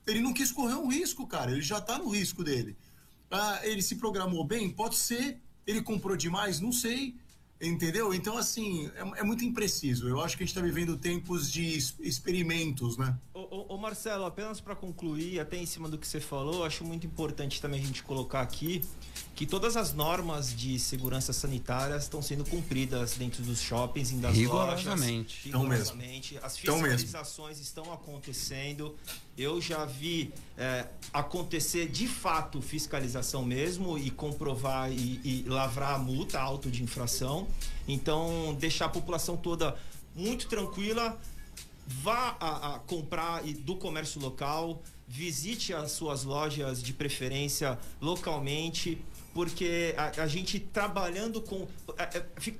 Ele 0.05 0.19
não 0.19 0.33
quis 0.33 0.51
correr 0.51 0.75
um 0.75 0.89
risco, 0.89 1.25
cara. 1.25 1.51
Ele 1.51 1.61
já 1.61 1.77
está 1.77 1.97
no 1.97 2.09
risco 2.09 2.43
dele. 2.43 2.75
Ah, 3.33 3.59
ele 3.63 3.81
se 3.81 3.95
programou 3.95 4.43
bem? 4.43 4.69
Pode 4.69 4.95
ser. 4.95 5.41
Ele 5.65 5.81
comprou 5.81 6.15
demais? 6.15 6.59
Não 6.59 6.71
sei. 6.71 7.15
Entendeu? 7.61 8.13
Então, 8.13 8.37
assim, 8.37 8.91
é, 8.95 9.21
é, 9.21 9.23
muito 9.23 9.45
impreciso. 9.45 10.09
Eu 10.09 10.19
acho 10.19 10.35
que 10.35 10.43
a 10.43 10.45
gente 10.45 10.53
está 10.53 10.61
vivendo 10.61 10.97
tempos 10.97 11.49
de 11.49 11.77
experimentos, 12.01 12.97
né? 12.97 13.17
Ô, 13.33 13.39
ô, 13.39 13.73
Ô, 13.73 13.77
Marcelo, 13.77 14.25
apenas 14.25 14.59
para 14.59 14.75
concluir, 14.75 15.39
até 15.39 15.57
em 15.57 15.65
cima 15.65 15.87
do 15.87 15.97
que 15.97 16.05
você 16.05 16.19
falou, 16.19 16.65
acho 16.65 16.83
muito 16.83 17.07
importante 17.07 17.61
também 17.61 17.81
a 17.81 17.85
gente 17.85 18.03
colocar 18.03 18.41
aqui 18.41 18.81
que 19.35 19.47
todas 19.47 19.75
as 19.75 19.93
normas 19.93 20.55
de 20.55 20.77
segurança 20.77 21.33
sanitária 21.33 21.95
estão 21.95 22.21
sendo 22.21 22.45
cumpridas 22.45 23.15
dentro 23.15 23.41
dos 23.41 23.59
shoppings 23.61 24.11
e 24.11 24.15
das 24.15 24.35
rigorosamente. 24.35 25.49
lojas. 25.49 25.67
Rigorosamente. 25.69 26.39
As 26.43 26.57
fiscalizações 26.57 27.59
estão 27.59 27.91
acontecendo. 27.91 28.95
Eu 29.35 29.59
já 29.59 29.85
vi 29.85 30.31
é, 30.55 30.87
acontecer 31.11 31.89
de 31.89 32.07
fato 32.07 32.61
fiscalização 32.61 33.43
mesmo 33.43 33.97
e 33.97 34.11
comprovar 34.11 34.91
e, 34.91 35.19
e 35.23 35.45
lavrar 35.47 35.95
a 35.95 35.97
multa 35.97 36.39
auto 36.39 36.69
de 36.69 36.83
infração. 36.83 37.47
Então, 37.87 38.55
deixar 38.59 38.85
a 38.85 38.89
população 38.89 39.35
toda 39.35 39.75
muito 40.15 40.47
tranquila, 40.47 41.19
vá 41.87 42.37
a, 42.39 42.75
a 42.75 42.79
comprar 42.79 43.41
do 43.41 43.75
comércio 43.75 44.21
local, 44.21 44.81
visite 45.07 45.73
as 45.73 45.91
suas 45.91 46.23
lojas 46.23 46.81
de 46.81 46.93
preferência 46.93 47.79
localmente, 47.99 49.01
porque 49.33 49.95
a, 49.97 50.23
a 50.23 50.27
gente 50.27 50.59
trabalhando 50.59 51.41
com. 51.41 51.67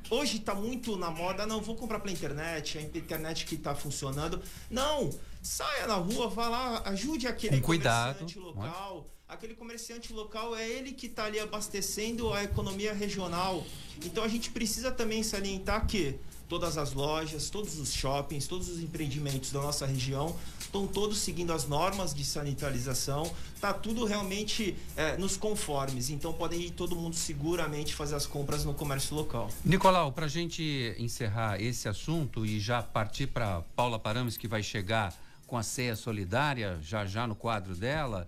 hoje 0.10 0.38
está 0.38 0.56
muito 0.56 0.98
na 0.98 1.12
moda, 1.12 1.46
não, 1.46 1.62
vou 1.62 1.76
comprar 1.76 2.00
pela 2.00 2.12
internet, 2.12 2.78
a 2.78 2.82
internet 2.82 3.46
que 3.46 3.56
está 3.56 3.76
funcionando. 3.76 4.42
Não! 4.70 5.10
Saia 5.42 5.88
na 5.88 5.96
rua, 5.96 6.30
vá 6.30 6.48
lá, 6.48 6.82
ajude 6.86 7.28
aquele 7.28 7.58
com 7.60 7.68
cuidado. 7.68 8.20
comerciante 8.20 8.40
local. 8.40 9.06
Aquele 9.28 9.56
comerciante 9.56 10.14
local 10.14 10.56
é 10.56 10.68
ele 10.68 10.94
que 10.94 11.08
está 11.08 11.26
ali 11.26 11.40
abastecendo 11.40 12.32
a 12.34 12.44
economia 12.44 12.94
regional. 12.94 13.66
Então 14.06 14.24
a 14.24 14.28
gente 14.28 14.52
precisa 14.52 14.92
também 14.92 15.24
salientar 15.24 15.86
que 15.88 16.16
todas 16.48 16.78
as 16.78 16.94
lojas, 16.94 17.50
todos 17.50 17.80
os 17.80 17.92
shoppings, 17.92 18.48
todos 18.48 18.70
os 18.70 18.80
empreendimentos 18.80 19.52
da 19.52 19.62
nossa 19.62 19.86
região 19.86 20.38
estão 20.74 20.88
todos 20.88 21.20
seguindo 21.20 21.54
as 21.54 21.68
normas 21.68 22.16
de 22.16 22.26
sanitarização, 22.26 23.32
tá 23.62 23.72
tudo 23.72 24.06
realmente 24.06 24.76
é, 24.98 25.16
nos 25.18 25.38
conformes, 25.38 26.10
então 26.10 26.34
podem 26.34 26.62
ir 26.62 26.72
todo 26.72 26.96
mundo 26.96 27.16
seguramente 27.16 27.94
fazer 27.94 28.16
as 28.16 28.26
compras 28.26 28.66
no 28.66 28.74
comércio 28.74 29.16
local. 29.16 29.52
Nicolau, 29.64 30.12
para 30.12 30.26
a 30.26 30.30
gente 30.30 30.96
encerrar 30.98 31.62
esse 31.62 31.88
assunto 31.88 32.44
e 32.44 32.60
já 32.60 32.82
partir 32.82 33.28
para 33.28 33.62
Paula 33.76 34.00
Parames, 34.00 34.36
que 34.36 34.48
vai 34.48 34.64
chegar 34.64 35.14
com 35.46 35.56
a 35.56 35.62
ceia 35.62 35.96
solidária 35.96 36.80
já 36.82 37.06
já 37.06 37.28
no 37.28 37.36
quadro 37.36 37.76
dela, 37.76 38.28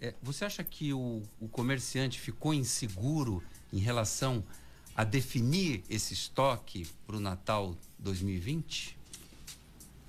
é, 0.00 0.14
você 0.22 0.46
acha 0.46 0.64
que 0.64 0.94
o, 0.94 1.22
o 1.38 1.46
comerciante 1.48 2.18
ficou 2.18 2.54
inseguro 2.54 3.42
em 3.70 3.78
relação 3.78 4.42
a 4.96 5.04
definir 5.04 5.84
esse 5.90 6.14
estoque 6.14 6.86
para 7.06 7.16
o 7.16 7.20
Natal 7.20 7.76
2020? 7.98 9.01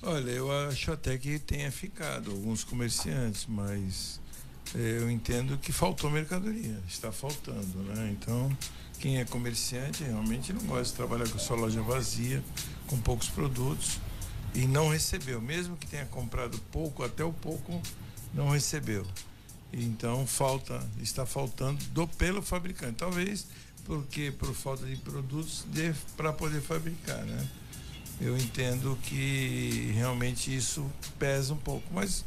Olha, 0.05 0.31
eu 0.31 0.51
acho 0.67 0.91
até 0.91 1.17
que 1.17 1.39
tenha 1.39 1.71
ficado 1.71 2.29
alguns 2.29 2.61
comerciantes, 2.61 3.45
mas 3.47 4.19
é, 4.75 4.97
eu 4.99 5.09
entendo 5.09 5.57
que 5.57 5.71
faltou 5.71 6.09
mercadoria, 6.09 6.77
está 6.89 7.09
faltando, 7.09 7.77
né? 7.83 8.09
Então, 8.11 8.51
quem 8.99 9.19
é 9.19 9.23
comerciante 9.23 10.03
realmente 10.03 10.51
não 10.51 10.61
gosta 10.63 10.83
de 10.83 10.93
trabalhar 10.93 11.29
com 11.29 11.39
sua 11.39 11.55
loja 11.55 11.81
vazia, 11.81 12.43
com 12.87 12.99
poucos 12.99 13.29
produtos 13.29 13.97
e 14.53 14.67
não 14.67 14.89
recebeu, 14.89 15.41
mesmo 15.41 15.77
que 15.77 15.87
tenha 15.87 16.05
comprado 16.07 16.59
pouco, 16.69 17.01
até 17.01 17.23
o 17.23 17.31
pouco 17.31 17.81
não 18.33 18.49
recebeu. 18.49 19.05
Então 19.71 20.27
falta, 20.27 20.85
está 21.01 21.25
faltando 21.25 21.81
do 21.85 22.05
pelo 22.09 22.41
fabricante. 22.41 22.95
Talvez 22.97 23.47
porque 23.85 24.31
por 24.31 24.53
falta 24.53 24.85
de 24.85 24.97
produtos 24.97 25.65
para 26.17 26.33
poder 26.33 26.61
fabricar, 26.61 27.23
né? 27.23 27.47
Eu 28.23 28.37
entendo 28.37 28.97
que 29.03 29.91
realmente 29.95 30.55
isso 30.55 30.89
pesa 31.19 31.53
um 31.53 31.57
pouco, 31.57 31.93
mas 31.93 32.23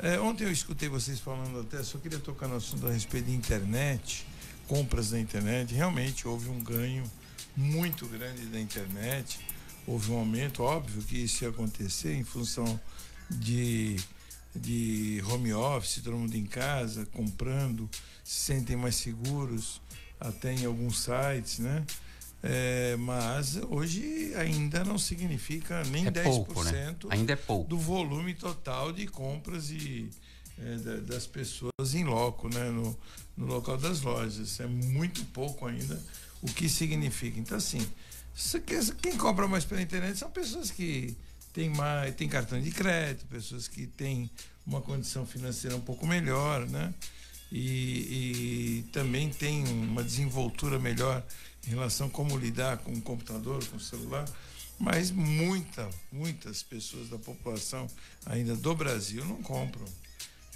é, 0.00 0.18
ontem 0.18 0.42
eu 0.42 0.50
escutei 0.50 0.88
vocês 0.88 1.20
falando 1.20 1.60
até, 1.60 1.80
só 1.84 1.96
queria 1.96 2.18
tocar 2.18 2.48
no 2.48 2.56
assunto 2.56 2.88
a 2.88 2.90
respeito 2.90 3.26
de 3.26 3.32
internet, 3.32 4.26
compras 4.66 5.12
na 5.12 5.20
internet, 5.20 5.72
realmente 5.72 6.26
houve 6.26 6.48
um 6.48 6.58
ganho 6.58 7.08
muito 7.56 8.04
grande 8.08 8.46
da 8.46 8.58
internet, 8.60 9.38
houve 9.86 10.10
um 10.10 10.16
aumento, 10.16 10.64
óbvio 10.64 11.00
que 11.02 11.18
isso 11.18 11.44
ia 11.44 11.50
acontecer 11.50 12.16
em 12.16 12.24
função 12.24 12.80
de, 13.30 13.94
de 14.56 15.22
home 15.30 15.52
office, 15.52 16.02
todo 16.02 16.16
mundo 16.16 16.34
em 16.34 16.46
casa, 16.46 17.06
comprando, 17.06 17.88
se 18.24 18.40
sentem 18.40 18.74
mais 18.74 18.96
seguros, 18.96 19.80
até 20.18 20.52
em 20.52 20.64
alguns 20.64 20.98
sites, 20.98 21.60
né? 21.60 21.86
É, 22.42 22.96
mas 22.96 23.56
hoje 23.70 24.32
ainda 24.34 24.82
não 24.84 24.98
significa 24.98 25.84
nem 25.84 26.06
é 26.06 26.10
10% 26.10 26.24
pouco, 26.24 26.64
né? 26.64 26.96
ainda 27.08 27.34
é 27.34 27.36
pouco. 27.36 27.68
do 27.68 27.78
volume 27.78 28.34
total 28.34 28.92
de 28.92 29.06
compras 29.06 29.70
e, 29.70 30.10
é, 30.58 30.76
das 31.02 31.24
pessoas 31.24 31.94
em 31.94 32.02
loco, 32.04 32.48
né? 32.48 32.68
No, 32.70 32.98
no, 33.36 33.46
local 33.46 33.76
das 33.76 34.00
lojas. 34.00 34.58
É 34.58 34.66
muito 34.66 35.24
pouco 35.26 35.66
ainda 35.66 36.02
o 36.42 36.46
que 36.46 36.68
significa. 36.68 37.38
Então, 37.38 37.56
assim, 37.56 37.86
quem 39.00 39.16
compra 39.16 39.46
mais 39.46 39.64
pela 39.64 39.80
internet 39.80 40.18
são 40.18 40.30
pessoas 40.30 40.70
que 40.70 41.16
têm 41.52 41.68
mais, 41.68 42.12
têm 42.16 42.28
cartão 42.28 42.60
de 42.60 42.72
crédito, 42.72 43.24
pessoas 43.26 43.68
que 43.68 43.86
têm 43.86 44.28
uma 44.66 44.80
condição 44.80 45.24
financeira 45.24 45.76
um 45.76 45.80
pouco 45.80 46.06
melhor, 46.06 46.66
né? 46.66 46.92
e, 47.52 48.78
e 48.80 48.82
também 48.92 49.28
tem 49.28 49.62
uma 49.64 50.02
desenvoltura 50.02 50.78
melhor 50.78 51.22
em 51.66 51.70
relação 51.70 52.08
a 52.08 52.10
como 52.10 52.36
lidar 52.36 52.78
com 52.78 52.92
o 52.92 53.00
computador, 53.00 53.64
com 53.66 53.76
o 53.76 53.80
celular, 53.80 54.28
mas 54.78 55.10
muita, 55.10 55.88
muitas 56.10 56.62
pessoas 56.62 57.08
da 57.08 57.18
população 57.18 57.86
ainda 58.26 58.56
do 58.56 58.74
Brasil 58.74 59.24
não 59.24 59.42
compram 59.42 59.86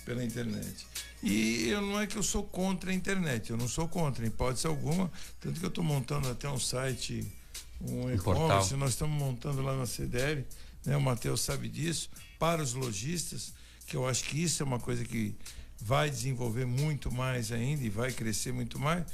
pela 0.05 0.25
internet. 0.25 0.87
E 1.23 1.69
eu 1.69 1.81
não 1.83 2.01
é 2.01 2.07
que 2.07 2.17
eu 2.17 2.23
sou 2.23 2.43
contra 2.43 2.91
a 2.91 2.95
internet, 2.95 3.51
eu 3.51 3.57
não 3.57 3.69
sou 3.69 3.89
contra, 3.89 4.25
em 4.25 4.29
hipótese 4.29 4.67
alguma, 4.67 5.11
tanto 5.41 5.59
que 5.59 5.67
eu 5.67 5.69
estou 5.69 5.85
montando 5.85 6.29
até 6.29 6.49
um 6.49 6.59
site, 6.59 7.27
um 7.81 8.13
e-commerce, 8.13 8.75
nós 8.75 8.91
estamos 8.91 9.19
montando 9.19 9.63
lá 9.63 9.77
na 9.77 9.87
CDL, 9.87 10.47
né? 10.85 10.97
O 10.97 11.01
Matheus 11.01 11.41
sabe 11.41 11.69
disso, 11.69 12.09
para 12.39 12.63
os 12.63 12.75
lojistas, 12.75 13.53
que 13.87 13.97
eu 13.97 14.09
acho 14.09 14.25
que 14.25 14.43
isso 14.43 14.63
é 14.63 14.67
uma 14.67 14.79
coisa 14.79 15.05
que 15.05 15.35
vai 15.81 16.09
desenvolver 16.09 16.65
muito 16.65 17.13
mais 17.13 17.53
ainda 17.53 17.83
e 17.83 17.89
vai 17.89 18.13
crescer 18.13 18.53
muito 18.53 18.79
mais. 18.79 19.05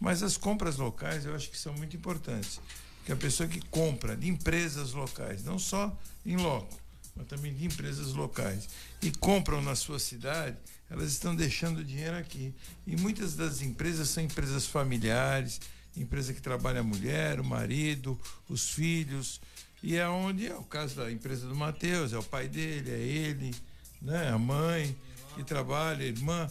Mas 0.00 0.22
as 0.22 0.36
compras 0.36 0.76
locais 0.76 1.24
eu 1.24 1.34
acho 1.34 1.50
que 1.50 1.58
são 1.58 1.72
muito 1.74 1.96
importantes. 1.96 2.60
Que 3.04 3.12
a 3.12 3.16
pessoa 3.16 3.48
que 3.48 3.60
compra 3.68 4.16
de 4.16 4.28
empresas 4.28 4.92
locais, 4.92 5.44
não 5.44 5.58
só 5.58 5.96
em 6.24 6.36
loco, 6.36 6.74
mas 7.14 7.26
também 7.26 7.54
de 7.54 7.66
empresas 7.66 8.12
locais, 8.12 8.68
e 9.02 9.10
compram 9.10 9.62
na 9.62 9.74
sua 9.74 9.98
cidade, 9.98 10.56
elas 10.90 11.12
estão 11.12 11.34
deixando 11.34 11.84
dinheiro 11.84 12.16
aqui. 12.16 12.54
E 12.86 12.96
muitas 12.96 13.34
das 13.34 13.60
empresas 13.60 14.08
são 14.08 14.22
empresas 14.22 14.66
familiares, 14.66 15.60
empresa 15.96 16.32
que 16.32 16.40
trabalha 16.40 16.80
a 16.80 16.84
mulher, 16.84 17.40
o 17.40 17.44
marido, 17.44 18.18
os 18.48 18.70
filhos. 18.70 19.40
E 19.82 19.96
é 19.96 20.08
onde 20.08 20.46
é 20.46 20.54
o 20.54 20.64
caso 20.64 20.96
da 20.96 21.10
empresa 21.10 21.46
do 21.46 21.54
Matheus, 21.54 22.12
é 22.12 22.18
o 22.18 22.22
pai 22.22 22.48
dele, 22.48 22.90
é 22.90 22.98
ele, 22.98 23.54
né, 24.00 24.30
a 24.30 24.38
mãe 24.38 24.96
que 25.34 25.44
trabalha, 25.44 26.04
irmã. 26.04 26.50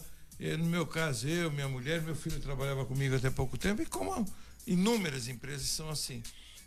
No 0.58 0.66
meu 0.66 0.86
caso, 0.86 1.26
eu, 1.26 1.50
minha 1.50 1.68
mulher, 1.68 2.02
meu 2.02 2.14
filho 2.14 2.38
trabalhava 2.38 2.84
comigo 2.84 3.16
até 3.16 3.30
pouco 3.30 3.56
tempo, 3.56 3.80
e 3.80 3.86
como 3.86 4.26
inúmeras 4.66 5.26
empresas 5.28 5.68
são 5.68 5.88
assim. 5.88 6.22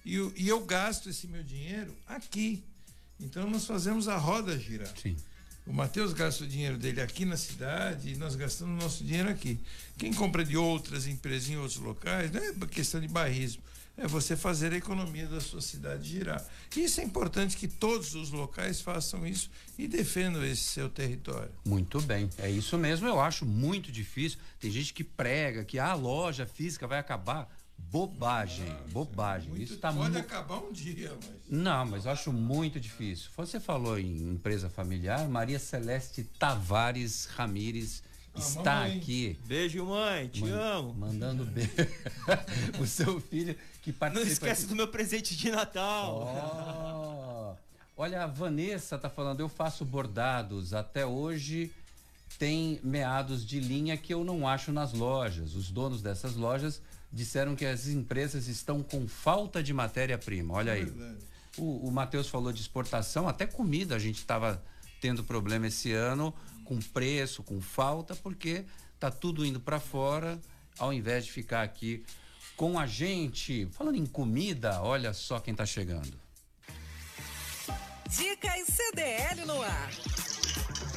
E, 0.06 0.16
e 0.36 0.48
eu 0.48 0.66
gasto 0.66 1.10
esse 1.10 1.28
meu 1.28 1.44
dinheiro 1.44 1.94
aqui. 2.08 2.64
Então 3.20 3.50
nós 3.50 3.66
fazemos 3.66 4.08
a 4.08 4.18
roda 4.18 4.58
girar. 4.58 4.92
Sim. 5.02 5.16
O 5.66 5.74
Matheus 5.74 6.14
gasta 6.14 6.44
o 6.44 6.48
dinheiro 6.48 6.78
dele 6.78 7.02
aqui 7.02 7.26
na 7.26 7.36
cidade 7.36 8.14
e 8.14 8.16
nós 8.16 8.36
gastamos 8.36 8.80
o 8.80 8.84
nosso 8.84 9.04
dinheiro 9.04 9.30
aqui. 9.30 9.60
Quem 9.98 10.14
compra 10.14 10.46
de 10.46 10.56
outras 10.56 11.06
empresas 11.06 11.50
em 11.50 11.58
outros 11.58 11.78
locais, 11.78 12.32
não 12.32 12.42
é 12.42 12.68
questão 12.68 13.02
de 13.02 13.08
barrismo 13.08 13.62
é 13.98 14.08
você 14.08 14.38
fazer 14.38 14.72
a 14.72 14.78
economia 14.78 15.26
da 15.26 15.42
sua 15.42 15.60
cidade 15.60 16.08
girar. 16.08 16.46
Isso 16.76 17.02
é 17.02 17.04
importante 17.04 17.58
que 17.58 17.68
todos 17.68 18.14
os 18.14 18.30
locais 18.30 18.80
façam 18.80 19.26
isso 19.26 19.50
e 19.78 19.88
defendam 19.88 20.46
esse 20.46 20.62
seu 20.62 20.88
território. 20.88 21.52
Muito 21.66 22.00
bem, 22.02 22.30
é 22.38 22.50
isso 22.50 22.78
mesmo. 22.78 23.08
Eu 23.08 23.20
acho 23.20 23.46
muito 23.46 23.92
difícil. 23.92 24.38
Tem 24.60 24.70
gente 24.70 24.94
que 24.94 25.04
prega 25.04 25.66
que 25.66 25.80
a 25.80 25.96
loja 25.96 26.46
física 26.46 26.86
vai 26.86 27.00
acabar. 27.00 27.52
Bobagem, 27.80 28.68
ah, 28.70 28.84
bobagem. 28.92 29.50
Muito, 29.50 29.64
isso 29.64 29.78
tá 29.78 29.94
pode 29.94 30.14
mu... 30.14 30.20
acabar 30.20 30.58
um 30.58 30.72
dia, 30.72 31.16
mas. 31.16 31.38
Não, 31.48 31.86
mas 31.86 32.06
eu 32.06 32.12
acho 32.12 32.34
muito 32.34 32.80
difícil. 32.80 33.30
Você 33.38 33.60
falou 33.60 34.00
em 34.00 34.34
empresa 34.34 34.68
familiar, 34.68 35.28
Maria 35.30 35.60
Celeste 35.60 36.24
Tavares 36.24 37.26
Ramires 37.26 38.02
está 38.38 38.82
mamãe. 38.82 38.98
aqui. 38.98 39.40
Beijo, 39.46 39.86
mãe, 39.86 40.28
te 40.28 40.48
amo. 40.50 40.94
Mandando 40.94 41.46
beijo. 41.46 41.72
o 42.80 42.86
seu 42.86 43.20
filho 43.20 43.56
que 43.82 43.92
participa. 43.92 44.26
Não 44.26 44.32
esquece 44.32 44.62
aqui. 44.62 44.70
do 44.70 44.76
meu 44.76 44.88
presente 44.88 45.36
de 45.36 45.52
Natal. 45.52 46.34
Oh. 46.36 47.98
Olha, 48.00 48.24
a 48.24 48.28
Vanessa 48.28 48.96
está 48.96 49.10
falando, 49.10 49.40
eu 49.40 49.50
faço 49.50 49.84
bordados. 49.84 50.74
Até 50.74 51.06
hoje 51.06 51.72
tem 52.38 52.80
meados 52.84 53.46
de 53.46 53.60
linha 53.60 53.98
que 53.98 54.14
eu 54.14 54.24
não 54.24 54.48
acho 54.48 54.72
nas 54.72 54.94
lojas. 54.94 55.56
Os 55.56 55.72
donos 55.72 56.02
dessas 56.02 56.36
lojas 56.36 56.82
disseram 57.12 57.56
que 57.56 57.66
as 57.66 57.88
empresas 57.88 58.48
estão 58.48 58.84
com 58.84 59.08
falta 59.08 59.64
de 59.64 59.74
matéria-prima. 59.74 60.54
Olha 60.54 60.74
aí. 60.74 60.86
O, 61.58 61.88
o 61.88 61.92
Matheus 61.92 62.28
falou 62.28 62.54
de 62.54 62.62
exportação, 62.62 63.28
até 63.28 63.48
comida 63.48 63.96
a 63.96 64.00
gente 64.00 64.20
estava 64.20 64.62
tendo 65.02 65.24
problema 65.24 65.68
esse 65.68 65.92
ano 65.92 66.34
com 66.68 66.78
preço, 66.80 67.42
com 67.42 67.62
falta, 67.62 68.14
porque 68.14 68.66
tá 69.00 69.10
tudo 69.10 69.46
indo 69.46 69.60
para 69.60 69.80
fora, 69.80 70.38
ao 70.78 70.92
invés 70.92 71.26
de 71.26 71.32
ficar 71.32 71.64
aqui 71.64 72.04
com 72.58 72.78
a 72.78 72.86
gente. 72.86 73.68
Falando 73.72 73.96
em 73.96 74.06
comida, 74.06 74.82
olha 74.82 75.14
só 75.14 75.40
quem 75.40 75.56
tá 75.56 75.66
chegando. 75.66 76.20
Dicas 78.10 78.68
CDL 78.68 79.46
no 79.46 79.62
ar. 79.62 79.90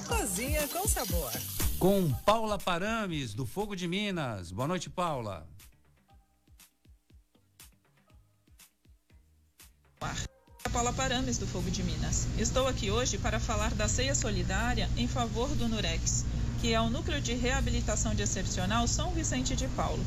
Cozinha 0.09 0.67
com 0.69 0.89
sabor. 0.89 1.33
Com 1.79 2.13
Paula 2.25 2.59
Parames, 2.59 3.33
do 3.33 3.47
Fogo 3.47 3.77
de 3.77 3.87
Minas. 3.87 4.51
Boa 4.51 4.67
noite, 4.67 4.91
Paula. 4.91 5.49
Paula 10.73 10.93
Parames, 10.93 11.37
do 11.37 11.47
Fogo 11.47 11.71
de 11.71 11.83
Minas. 11.83 12.27
Estou 12.39 12.69
aqui 12.69 12.91
hoje 12.91 13.19
para 13.19 13.41
falar 13.41 13.75
da 13.75 13.89
ceia 13.89 14.15
solidária 14.15 14.89
em 14.97 15.09
favor 15.09 15.49
do 15.49 15.69
Nurex, 15.69 16.25
que 16.61 16.73
é 16.73 16.81
o 16.81 16.89
Núcleo 16.89 17.21
de 17.21 17.35
Reabilitação 17.35 18.15
de 18.15 18.23
Excepcional 18.23 18.87
São 18.87 19.11
Vicente 19.11 19.57
de 19.57 19.67
Paulo. 19.69 20.03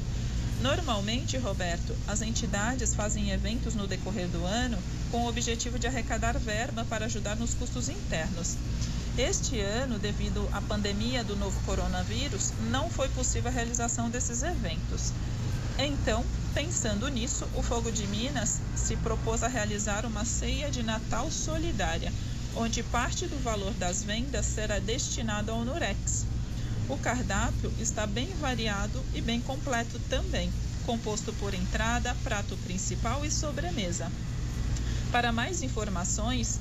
Normalmente, 0.61 1.37
Roberto, 1.37 1.95
as 2.07 2.21
entidades 2.21 2.95
fazem 2.95 3.31
eventos 3.31 3.75
no 3.75 3.87
decorrer 3.87 4.27
do 4.29 4.45
ano 4.45 4.77
com 5.11 5.25
o 5.25 5.27
objetivo 5.27 5.77
de 5.77 5.85
arrecadar 5.85 6.39
verba 6.39 6.85
para 6.85 7.05
ajudar 7.05 7.35
nos 7.35 7.53
custos 7.53 7.89
internos. 7.89 8.55
Este 9.17 9.59
ano, 9.59 9.99
devido 9.99 10.47
à 10.53 10.61
pandemia 10.61 11.23
do 11.23 11.35
novo 11.35 11.59
coronavírus, 11.65 12.53
não 12.71 12.89
foi 12.89 13.09
possível 13.09 13.51
a 13.51 13.53
realização 13.53 14.09
desses 14.09 14.41
eventos. 14.41 15.11
Então, 15.77 16.25
pensando 16.53 17.07
nisso, 17.07 17.47
o 17.55 17.63
Fogo 17.63 17.91
de 17.91 18.05
Minas 18.05 18.59
se 18.75 18.95
propôs 18.97 19.41
a 19.41 19.47
realizar 19.47 20.05
uma 20.05 20.23
ceia 20.23 20.69
de 20.69 20.83
Natal 20.83 21.31
solidária, 21.31 22.13
onde 22.55 22.83
parte 22.83 23.25
do 23.25 23.43
valor 23.43 23.73
das 23.73 24.03
vendas 24.03 24.45
será 24.45 24.77
destinado 24.77 25.51
ao 25.51 25.65
Nurex. 25.65 26.27
O 26.87 26.95
cardápio 26.97 27.73
está 27.79 28.05
bem 28.05 28.27
variado 28.39 29.03
e 29.15 29.21
bem 29.21 29.41
completo 29.41 29.97
também, 30.09 30.53
composto 30.85 31.33
por 31.33 31.55
entrada, 31.55 32.15
prato 32.23 32.55
principal 32.57 33.25
e 33.25 33.31
sobremesa. 33.31 34.11
Para 35.11 35.31
mais 35.31 35.63
informações, 35.63 36.59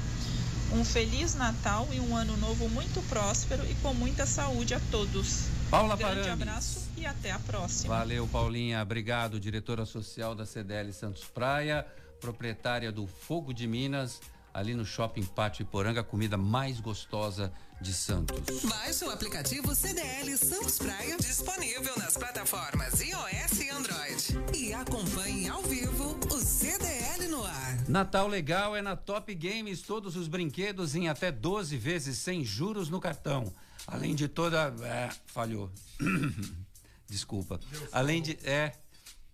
Um 0.74 0.84
feliz 0.84 1.36
Natal 1.36 1.88
e 1.92 2.00
um 2.00 2.16
ano 2.16 2.36
novo 2.38 2.68
muito 2.68 3.02
próspero 3.08 3.64
e 3.70 3.76
com 3.76 3.94
muita 3.94 4.26
saúde 4.26 4.74
a 4.74 4.82
todos. 4.90 5.46
Paula 5.70 5.94
um 5.94 5.98
grande 5.98 6.30
abraço 6.30 6.90
e 6.98 7.06
até 7.06 7.32
a 7.32 7.40
próxima. 7.40 7.96
Valeu, 7.96 8.28
Paulinha. 8.28 8.82
Obrigado, 8.82 9.40
diretora 9.40 9.86
social 9.86 10.34
da 10.34 10.46
CDL 10.46 10.92
Santos 10.92 11.26
Praia, 11.26 11.86
proprietária 12.20 12.92
do 12.92 13.06
Fogo 13.06 13.54
de 13.54 13.68
Minas, 13.68 14.20
ali 14.54 14.76
no 14.76 14.86
Shopping 14.86 15.24
Pátio 15.24 15.64
Iporanga, 15.64 16.02
a 16.02 16.04
comida 16.04 16.38
mais 16.38 16.80
gostosa 16.80 17.52
de 17.82 17.94
Santos. 17.94 18.64
Baixe 18.64 19.04
o 19.04 19.10
aplicativo 19.10 19.74
CDL 19.74 20.38
Santos 20.38 20.78
Praia, 20.78 21.18
disponível 21.18 21.98
nas 21.98 22.16
plataformas 22.16 23.02
iOS 23.02 23.60
e 23.60 23.70
Android. 23.70 24.58
E 24.58 24.74
acompanhe 24.74 25.50
ao 25.50 25.62
vivo 25.64 26.18
o 26.32 26.40
CDL 26.40 27.28
no 27.30 27.44
ar. 27.44 27.90
Natal 27.90 28.28
legal 28.28 28.76
é 28.76 28.82
na 28.82 28.96
Top 28.96 29.34
Games, 29.34 29.82
todos 29.82 30.16
os 30.16 30.28
brinquedos 30.28 30.96
em 30.96 31.10
até 31.10 31.32
12 31.32 31.76
vezes 31.76 32.20
sem 32.20 32.46
juros 32.46 32.90
no 32.90 33.02
cartão. 33.02 33.52
Além 33.88 34.16
de 34.16 34.28
toda. 34.28 34.74
É, 34.82 35.10
falhou. 35.26 35.72
Desculpa. 37.08 37.60
Além 37.92 38.22
de. 38.22 38.38
É. 38.44 38.74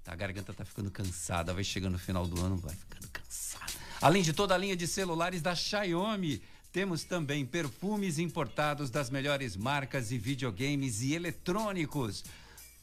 A 0.08 0.16
garganta 0.16 0.52
tá 0.52 0.66
ficando 0.66 0.90
cansada. 0.90 1.54
Vai 1.54 1.64
chegando 1.64 1.94
no 1.94 2.00
final 2.00 2.26
do 2.26 2.44
ano, 2.44 2.58
vai 2.58 2.76
ficando 2.76 3.08
cansada. 3.10 3.79
Além 4.02 4.24
de 4.24 4.32
toda 4.32 4.56
a 4.56 4.58
linha 4.58 4.78
de 4.78 4.88
celulares 4.88 5.42
da 5.42 5.54
Xiaomi. 5.54 6.42
Temos 6.72 7.04
também 7.04 7.44
perfumes 7.46 8.18
importados 8.20 8.92
das 8.92 9.10
melhores 9.10 9.58
marcas 9.58 10.10
e 10.12 10.18
videogames 10.18 11.02
e 11.02 11.16
eletrônicos. 11.16 12.24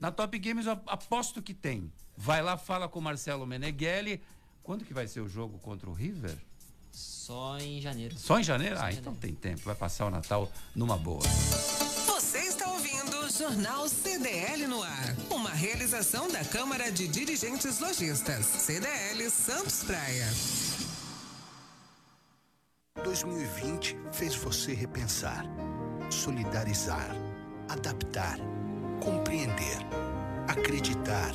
Na 0.00 0.10
Top 0.10 0.38
Games 0.38 0.64
eu 0.66 0.72
aposto 0.86 1.42
que 1.42 1.52
tem. 1.52 1.92
Vai 2.16 2.40
lá, 2.42 2.56
fala 2.56 2.88
com 2.88 2.98
o 2.98 3.02
Marcelo 3.02 3.46
Meneghelli. 3.46 4.22
Quando 4.62 4.84
que 4.84 4.94
vai 4.94 5.06
ser 5.06 5.20
o 5.20 5.28
jogo 5.28 5.58
contra 5.58 5.88
o 5.90 5.92
River? 5.92 6.36
Só 6.90 7.58
em 7.58 7.80
janeiro. 7.82 8.16
Só 8.18 8.40
em 8.40 8.42
janeiro? 8.42 8.76
Só 8.76 8.82
em 8.84 8.86
ah, 8.86 8.92
então 8.92 9.14
tem 9.14 9.34
tempo. 9.34 9.60
Vai 9.64 9.74
passar 9.74 10.06
o 10.06 10.10
Natal 10.10 10.50
numa 10.74 10.96
boa. 10.96 11.22
Jornal 13.38 13.86
CDL 13.86 14.66
no 14.66 14.82
ar. 14.82 15.14
Uma 15.28 15.50
realização 15.50 16.26
da 16.30 16.42
Câmara 16.42 16.90
de 16.90 17.06
Dirigentes 17.06 17.78
Lojistas. 17.80 18.46
CDL 18.46 19.28
Santos 19.28 19.84
Praia. 19.84 20.26
2020 23.04 23.94
fez 24.10 24.34
você 24.36 24.72
repensar, 24.72 25.44
solidarizar, 26.10 27.10
adaptar, 27.68 28.38
compreender, 29.04 29.76
acreditar. 30.48 31.32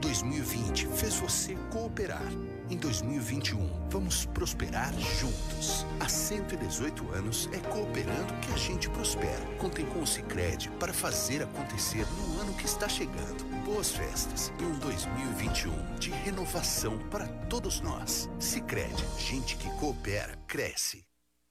2020 0.00 0.86
fez 0.86 1.16
você 1.16 1.54
cooperar. 1.70 2.32
Em 2.72 2.76
2021, 2.78 3.68
vamos 3.90 4.24
prosperar 4.24 4.94
juntos. 4.94 5.84
Há 6.00 6.08
118 6.08 7.06
anos 7.10 7.46
é 7.52 7.58
cooperando 7.58 8.32
que 8.40 8.50
a 8.50 8.56
gente 8.56 8.88
prospera. 8.88 9.44
Contem 9.58 9.84
com 9.84 10.00
o 10.00 10.06
Sicredi 10.06 10.70
para 10.80 10.90
fazer 10.90 11.42
acontecer 11.42 12.06
no 12.16 12.40
ano 12.40 12.54
que 12.54 12.64
está 12.64 12.88
chegando. 12.88 13.44
Boas 13.66 13.90
festas 13.90 14.50
e 14.58 14.64
um 14.64 14.78
2021 14.78 15.96
de 15.96 16.12
renovação 16.12 16.98
para 17.10 17.28
todos 17.50 17.82
nós. 17.82 18.30
Sicredi, 18.38 19.04
gente 19.18 19.54
que 19.58 19.68
coopera 19.78 20.34
cresce. 20.46 21.11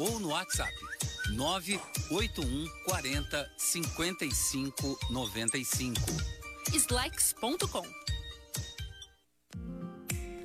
ou 0.00 0.18
no 0.18 0.28
WhatsApp 0.28 0.72
981 1.34 2.66
40 2.86 3.50
55 3.58 4.98
95. 5.10 6.00
Slikes.com 6.72 7.82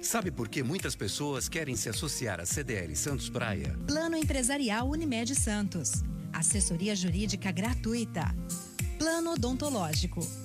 Sabe 0.01 0.29
por 0.29 0.49
que 0.49 0.61
muitas 0.61 0.95
pessoas 0.95 1.47
querem 1.47 1.75
se 1.75 1.89
associar 1.89 2.39
à 2.39 2.45
CDL 2.45 2.95
Santos 2.95 3.29
Praia? 3.29 3.75
Plano 3.87 4.17
Empresarial 4.17 4.89
Unimed 4.89 5.33
Santos. 5.33 6.03
Assessoria 6.33 6.95
Jurídica 6.95 7.51
gratuita. 7.51 8.35
Plano 8.99 9.33
Odontológico 9.33 10.44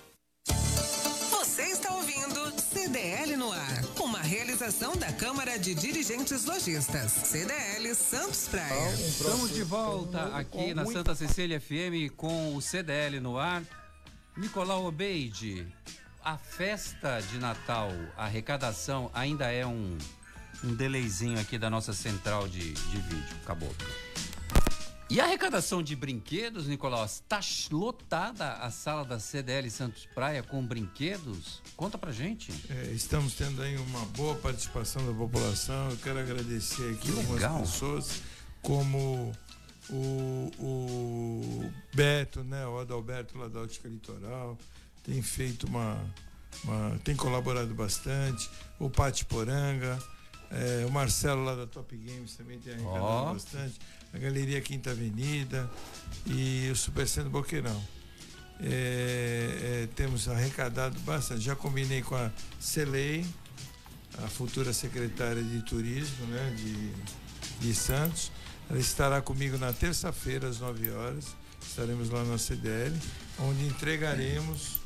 Realização 4.61 4.95
da 4.95 5.11
Câmara 5.11 5.57
de 5.57 5.73
Dirigentes 5.73 6.45
Lojistas. 6.45 7.11
CDL 7.11 7.95
Santos 7.95 8.47
Praia. 8.47 8.93
Estamos 8.93 9.51
de 9.55 9.63
volta 9.63 10.37
aqui 10.37 10.75
na 10.75 10.85
Santa 10.85 11.15
Cecília 11.15 11.59
FM 11.59 12.13
com 12.15 12.55
o 12.55 12.61
CDL 12.61 13.19
no 13.19 13.39
ar. 13.39 13.63
Nicolau 14.37 14.85
Obeide, 14.85 15.65
a 16.23 16.37
festa 16.37 17.19
de 17.21 17.39
Natal, 17.39 17.89
a 18.15 18.25
arrecadação 18.25 19.09
ainda 19.15 19.51
é 19.51 19.65
um, 19.65 19.97
um 20.63 20.75
delayzinho 20.75 21.39
aqui 21.39 21.57
da 21.57 21.69
nossa 21.69 21.91
central 21.91 22.47
de, 22.47 22.73
de 22.73 22.97
vídeo. 23.01 23.35
Acabou. 23.43 23.73
E 25.11 25.19
a 25.19 25.25
arrecadação 25.25 25.83
de 25.83 25.93
brinquedos, 25.93 26.67
Nicolau, 26.67 27.03
está 27.03 27.41
lotada 27.69 28.53
a 28.53 28.71
sala 28.71 29.03
da 29.03 29.19
CDL 29.19 29.69
Santos 29.69 30.07
Praia 30.15 30.41
com 30.41 30.65
brinquedos? 30.65 31.61
Conta 31.75 31.97
pra 31.97 32.13
gente. 32.13 32.49
É, 32.69 32.91
estamos 32.93 33.33
tendo 33.33 33.61
aí 33.61 33.75
uma 33.75 34.05
boa 34.05 34.35
participação 34.35 35.05
da 35.05 35.11
população. 35.11 35.89
Eu 35.89 35.97
quero 35.97 36.17
agradecer 36.17 36.93
aqui 36.93 37.11
que 37.11 37.19
algumas 37.19 37.41
legal. 37.41 37.59
pessoas, 37.59 38.21
como 38.61 39.33
o, 39.89 40.49
o 40.57 41.71
Beto, 41.93 42.41
né, 42.45 42.65
o 42.65 42.79
Adalberto 42.79 43.37
lá 43.37 43.49
da 43.49 43.59
Ótica 43.59 43.89
Litoral, 43.89 44.57
tem 45.03 45.21
feito 45.21 45.67
uma, 45.67 46.01
uma 46.63 46.97
tem 47.03 47.17
colaborado 47.17 47.73
bastante. 47.73 48.49
O 48.79 48.89
Pati 48.89 49.25
Poranga, 49.25 50.01
é, 50.49 50.85
o 50.85 50.89
Marcelo 50.89 51.43
lá 51.43 51.53
da 51.53 51.67
Top 51.67 51.93
Games 51.97 52.33
também 52.37 52.59
tem 52.59 52.75
arrecadado 52.75 53.29
oh. 53.29 53.33
bastante 53.33 53.77
a 54.13 54.17
Galeria 54.17 54.59
Quinta 54.61 54.91
Avenida 54.91 55.69
e 56.25 56.69
o 56.71 56.75
Supercentro 56.75 57.29
Boqueirão. 57.29 57.81
É, 58.59 59.83
é, 59.83 59.87
temos 59.95 60.27
arrecadado 60.27 60.99
bastante. 60.99 61.41
Já 61.41 61.55
combinei 61.55 62.01
com 62.01 62.15
a 62.15 62.31
Celei, 62.59 63.25
a 64.23 64.27
futura 64.27 64.73
secretária 64.73 65.41
de 65.41 65.61
turismo 65.63 66.25
né, 66.27 66.53
de, 66.55 67.65
de 67.65 67.73
Santos. 67.73 68.31
Ela 68.69 68.79
estará 68.79 69.21
comigo 69.21 69.57
na 69.57 69.73
terça-feira, 69.73 70.47
às 70.47 70.59
9 70.59 70.91
horas. 70.91 71.25
Estaremos 71.61 72.09
lá 72.09 72.23
na 72.23 72.37
CDL, 72.37 72.95
onde 73.39 73.65
entregaremos 73.65 74.80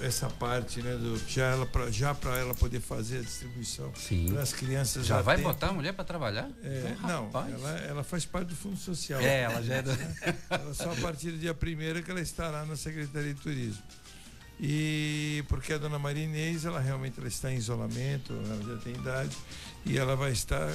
essa 0.00 0.28
parte, 0.28 0.80
né, 0.80 0.96
do, 0.96 1.18
já 1.28 1.46
ela 1.46 1.66
pra, 1.66 1.90
já 1.90 2.14
para 2.14 2.38
ela 2.38 2.54
poder 2.54 2.80
fazer 2.80 3.18
a 3.18 3.22
distribuição 3.22 3.92
para 4.32 4.42
as 4.42 4.52
crianças. 4.52 5.06
Já 5.06 5.20
vai 5.20 5.36
tempo. 5.36 5.48
botar 5.48 5.68
a 5.68 5.72
mulher 5.72 5.92
para 5.92 6.04
trabalhar? 6.04 6.48
É, 6.62 6.96
oh, 7.02 7.06
não, 7.06 7.30
ela, 7.48 7.70
ela 7.80 8.04
faz 8.04 8.24
parte 8.24 8.48
do 8.48 8.56
Fundo 8.56 8.76
Social. 8.76 9.20
É, 9.20 9.42
ela 9.42 9.62
já 9.62 9.76
é 9.76 9.82
do... 9.82 9.90
ela 10.48 10.74
só 10.74 10.92
a 10.92 10.96
partir 10.96 11.30
do 11.32 11.38
dia 11.38 11.52
primeiro 11.52 12.02
que 12.02 12.10
ela 12.10 12.20
estará 12.20 12.64
na 12.64 12.76
Secretaria 12.76 13.34
de 13.34 13.40
Turismo. 13.40 13.82
E 14.58 15.42
porque 15.48 15.72
a 15.72 15.78
dona 15.78 15.98
Maria 15.98 16.24
Inês, 16.24 16.64
ela 16.64 16.80
realmente 16.80 17.18
ela 17.18 17.28
está 17.28 17.50
em 17.50 17.56
isolamento, 17.56 18.32
ela 18.32 18.62
já 18.62 18.82
tem 18.82 18.94
idade, 18.94 19.36
e 19.86 19.96
ela 19.96 20.14
vai 20.14 20.32
estar 20.32 20.70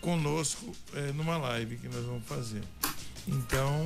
conosco 0.00 0.74
é, 0.94 1.12
numa 1.12 1.36
live 1.36 1.76
que 1.76 1.88
nós 1.88 2.04
vamos 2.04 2.26
fazer. 2.26 2.62
Então, 3.26 3.84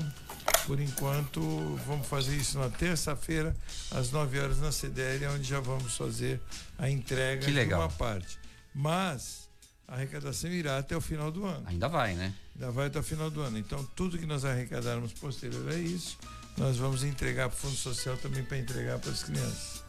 por 0.67 0.81
enquanto, 0.81 1.41
vamos 1.87 2.07
fazer 2.07 2.37
isso 2.37 2.59
na 2.59 2.69
terça-feira, 2.69 3.57
às 3.91 4.11
9 4.11 4.39
horas 4.39 4.59
na 4.61 4.71
CDL, 4.71 5.27
onde 5.27 5.45
já 5.45 5.61
vamos 5.61 5.97
fazer 5.97 6.41
a 6.79 6.89
entrega 6.89 7.45
que 7.45 7.51
legal. 7.51 7.81
de 7.81 7.87
uma 7.87 7.93
parte. 7.93 8.39
Mas 8.75 9.49
a 9.89 9.95
arrecadação 9.95 10.51
irá 10.51 10.79
até 10.79 10.97
o 10.97 11.01
final 11.01 11.31
do 11.31 11.45
ano. 11.45 11.65
Ainda 11.67 11.89
vai, 11.89 12.15
né? 12.15 12.33
Ainda 12.55 12.71
vai 12.71 12.87
até 12.87 13.01
o 13.01 13.03
final 13.03 13.31
do 13.31 13.41
ano. 13.41 13.59
Então, 13.59 13.85
tudo 13.97 14.19
que 14.19 14.27
nós 14.27 14.45
arrecadarmos 14.45 15.13
posterior 15.13 15.69
a 15.69 15.75
isso, 15.75 16.17
nós 16.57 16.77
vamos 16.77 17.03
entregar 17.03 17.49
para 17.49 17.57
o 17.57 17.61
Fundo 17.61 17.77
Social 17.77 18.17
também 18.17 18.45
para 18.45 18.59
entregar 18.59 18.99
para 18.99 19.11
as 19.11 19.23
crianças. 19.23 19.83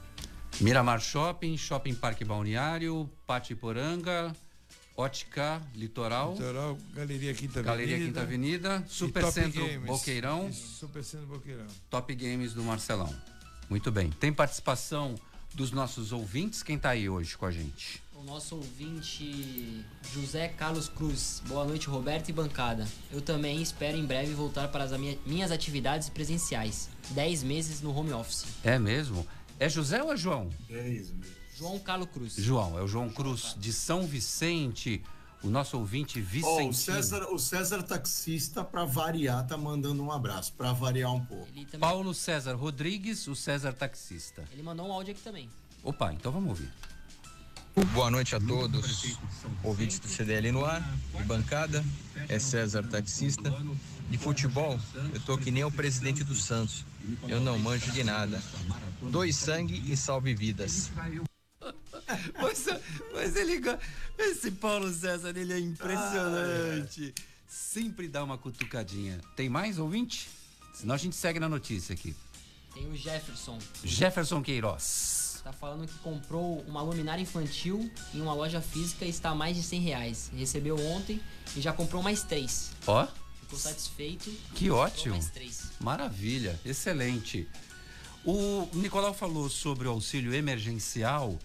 Miramar 0.59 0.99
Shopping, 0.99 1.57
Shopping 1.57 1.93
Parque 1.93 2.25
Balneário, 2.25 3.09
Patiporanga, 3.25 4.35
Ótica 4.95 5.61
Litoral. 5.73 6.33
Litoral, 6.33 6.77
Galeria 6.93 7.33
Quinta 7.33 7.61
Galeria 7.61 7.95
Avenida. 7.95 8.07
Quinta 8.07 8.21
Avenida, 8.21 8.85
Super 8.87 9.31
Centro 9.31 9.65
Games, 9.65 9.85
Boqueirão. 9.85 10.51
Super 10.51 11.03
Centro 11.03 11.27
Boqueirão. 11.27 11.67
Top 11.89 12.13
Games 12.13 12.53
do 12.53 12.63
Marcelão. 12.63 13.13
Muito 13.69 13.91
bem. 13.91 14.09
Tem 14.11 14.33
participação 14.33 15.15
dos 15.53 15.71
nossos 15.71 16.11
ouvintes. 16.11 16.61
Quem 16.61 16.75
está 16.75 16.89
aí 16.89 17.09
hoje 17.09 17.37
com 17.37 17.45
a 17.45 17.51
gente? 17.51 18.01
O 18.13 18.23
nosso 18.23 18.55
ouvinte 18.55 19.83
José 20.13 20.49
Carlos 20.49 20.87
Cruz. 20.87 21.41
Boa 21.47 21.65
noite, 21.65 21.87
Roberto 21.87 22.29
e 22.29 22.33
bancada. 22.33 22.87
Eu 23.11 23.21
também 23.21 23.61
espero 23.61 23.97
em 23.97 24.05
breve 24.05 24.33
voltar 24.33 24.67
para 24.67 24.83
as 24.83 24.91
minhas 25.25 25.51
atividades 25.51 26.09
presenciais. 26.09 26.89
Dez 27.11 27.41
meses 27.41 27.81
no 27.81 27.95
home 27.95 28.13
office. 28.13 28.45
É 28.63 28.77
mesmo? 28.77 29.25
É 29.57 29.67
José 29.67 30.03
ou 30.03 30.13
é 30.13 30.17
João? 30.17 30.49
Dez 30.69 31.09
meses. 31.09 31.40
João 31.61 31.77
Carlos 31.77 32.09
Cruz. 32.11 32.33
João, 32.37 32.79
é 32.79 32.81
o 32.81 32.87
João 32.87 33.07
Cruz 33.07 33.55
de 33.55 33.71
São 33.71 34.07
Vicente, 34.07 34.99
o 35.43 35.47
nosso 35.47 35.77
ouvinte 35.77 36.19
Vicente. 36.19 36.63
Oh, 36.63 36.69
o 36.69 36.73
César, 36.73 37.27
o 37.31 37.37
César 37.37 37.83
taxista 37.83 38.63
para 38.63 38.83
variar 38.83 39.45
tá 39.45 39.55
mandando 39.55 40.01
um 40.01 40.11
abraço, 40.11 40.53
para 40.53 40.73
variar 40.73 41.13
um 41.13 41.23
pouco. 41.23 41.45
Também... 41.45 41.79
Paulo 41.79 42.15
César 42.15 42.55
Rodrigues, 42.55 43.27
o 43.27 43.35
César 43.35 43.73
taxista. 43.73 44.43
Ele 44.51 44.63
mandou 44.63 44.87
um 44.87 44.91
áudio 44.91 45.13
aqui 45.13 45.21
também. 45.21 45.47
Opa, 45.83 46.11
então 46.11 46.31
vamos 46.31 46.49
ouvir. 46.49 46.73
Boa 47.93 48.09
noite 48.09 48.35
a 48.35 48.39
todos, 48.39 49.15
ouvintes 49.63 49.99
do 49.99 50.07
CDL 50.07 50.51
no 50.51 50.65
ar, 50.65 50.81
de 51.15 51.23
bancada, 51.23 51.85
é 52.27 52.39
César 52.39 52.83
Taxista. 52.83 53.53
De 54.09 54.17
futebol, 54.17 54.77
eu 55.13 55.21
tô 55.21 55.37
que 55.37 55.51
nem 55.51 55.63
o 55.63 55.71
presidente 55.71 56.23
do 56.23 56.35
Santos, 56.35 56.83
eu 57.29 57.39
não 57.39 57.57
manjo 57.57 57.91
de 57.91 58.03
nada. 58.03 58.41
Dois 59.03 59.35
sangue 59.35 59.81
e 59.89 59.95
salve 59.95 60.33
vidas. 60.33 60.91
Mas, 62.41 62.65
mas 63.13 63.35
ele. 63.35 63.61
Esse 64.17 64.51
Paulo 64.51 64.91
César, 64.91 65.35
ele 65.35 65.53
é 65.53 65.59
impressionante. 65.59 67.13
Ah, 67.17 67.21
é. 67.21 67.31
Sempre 67.47 68.07
dá 68.07 68.23
uma 68.23 68.37
cutucadinha. 68.37 69.19
Tem 69.35 69.49
mais 69.49 69.77
ouvinte? 69.77 70.29
Senão 70.73 70.95
a 70.95 70.97
gente 70.97 71.15
segue 71.15 71.39
na 71.39 71.49
notícia 71.49 71.93
aqui. 71.93 72.15
Tem 72.73 72.87
o 72.89 72.95
Jefferson. 72.95 73.59
Jefferson 73.83 74.41
Queiroz. 74.41 75.41
Tá 75.43 75.51
falando 75.51 75.87
que 75.87 75.97
comprou 75.99 76.61
uma 76.61 76.81
luminária 76.81 77.21
infantil 77.21 77.91
em 78.13 78.21
uma 78.21 78.33
loja 78.33 78.61
física 78.61 79.05
e 79.05 79.09
está 79.09 79.31
a 79.31 79.35
mais 79.35 79.57
de 79.57 79.63
100 79.63 79.81
reais. 79.81 80.31
Recebeu 80.35 80.79
ontem 80.79 81.19
e 81.55 81.61
já 81.61 81.73
comprou 81.73 82.01
mais 82.01 82.23
três. 82.23 82.71
Ó. 82.85 83.07
Ficou 83.41 83.57
satisfeito. 83.57 84.31
Que 84.53 84.69
ótimo. 84.69 85.15
Mais 85.15 85.29
três. 85.29 85.71
Maravilha, 85.79 86.59
excelente. 86.63 87.47
O 88.23 88.69
Nicolau 88.73 89.13
falou 89.13 89.49
sobre 89.49 89.87
o 89.87 89.91
auxílio 89.91 90.33
emergencial 90.33 91.37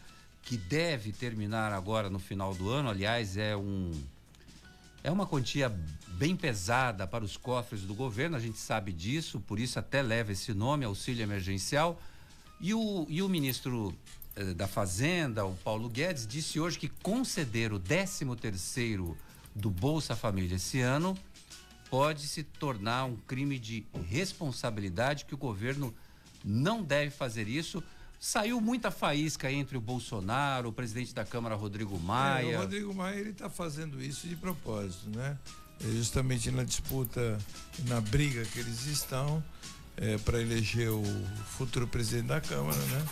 que 0.47 0.57
deve 0.57 1.13
terminar 1.13 1.73
agora 1.73 2.09
no 2.09 2.21
final 2.21 2.55
do 2.55 2.71
ano. 2.71 2.89
Aliás, 2.89 3.37
é 3.37 3.57
um 3.57 3.91
é 5.03 5.11
uma 5.11 5.27
quantia 5.27 5.69
bem 6.09 6.35
pesada 6.35 7.07
para 7.07 7.25
os 7.25 7.37
cofres 7.37 7.83
do 7.83 7.95
governo, 7.95 8.37
a 8.37 8.41
gente 8.41 8.59
sabe 8.59 8.93
disso, 8.93 9.39
por 9.39 9.61
isso 9.61 9.79
até 9.79 10.03
leva 10.03 10.33
esse 10.33 10.53
nome, 10.53 10.85
auxílio 10.85 11.23
emergencial. 11.23 12.01
E 12.61 12.75
o, 12.75 13.07
e 13.09 13.23
o 13.23 13.29
ministro 13.29 13.95
eh, 14.35 14.55
da 14.55 14.67
Fazenda, 14.67 15.45
o 15.45 15.55
Paulo 15.55 15.89
Guedes, 15.89 16.27
disse 16.27 16.59
hoje 16.59 16.77
que 16.77 16.89
conceder 16.89 17.73
o 17.73 17.79
13 17.79 18.25
terceiro 18.35 19.17
do 19.55 19.71
Bolsa 19.71 20.17
Família 20.17 20.57
esse 20.57 20.81
ano 20.81 21.17
pode 21.89 22.27
se 22.27 22.43
tornar 22.43 23.05
um 23.05 23.17
crime 23.17 23.61
de 23.61 23.87
responsabilidade 24.09 25.25
que 25.25 25.35
o 25.35 25.39
governo 25.39 25.95
não 26.45 26.83
deve 26.83 27.11
fazer 27.11 27.47
isso 27.47 27.83
Saiu 28.27 28.61
muita 28.61 28.91
faísca 28.91 29.53
entre 29.53 29.79
o 29.79 29.81
Bolsonaro, 29.81 30.71
o 30.71 30.73
presidente 30.73 31.15
da 31.15 31.25
Câmara, 31.25 31.55
Rodrigo 31.55 31.97
Maia. 31.97 32.55
É, 32.55 32.57
o 32.57 32.61
Rodrigo 32.63 32.93
Maia 32.93 33.21
ele 33.21 33.31
está 33.31 33.49
fazendo 33.49 34.03
isso 34.03 34.27
de 34.27 34.35
propósito, 34.35 35.09
né? 35.17 35.39
é 35.81 35.87
justamente 35.93 36.51
na 36.51 36.65
disputa, 36.65 37.39
na 37.87 38.01
briga 38.01 38.45
que 38.45 38.59
eles 38.59 38.85
estão 38.87 39.41
é, 39.97 40.19
para 40.19 40.41
eleger 40.41 40.91
o 40.91 41.05
futuro 41.57 41.87
presidente 41.87 42.27
da 42.27 42.41
Câmara, 42.41 42.77
né? 42.77 43.07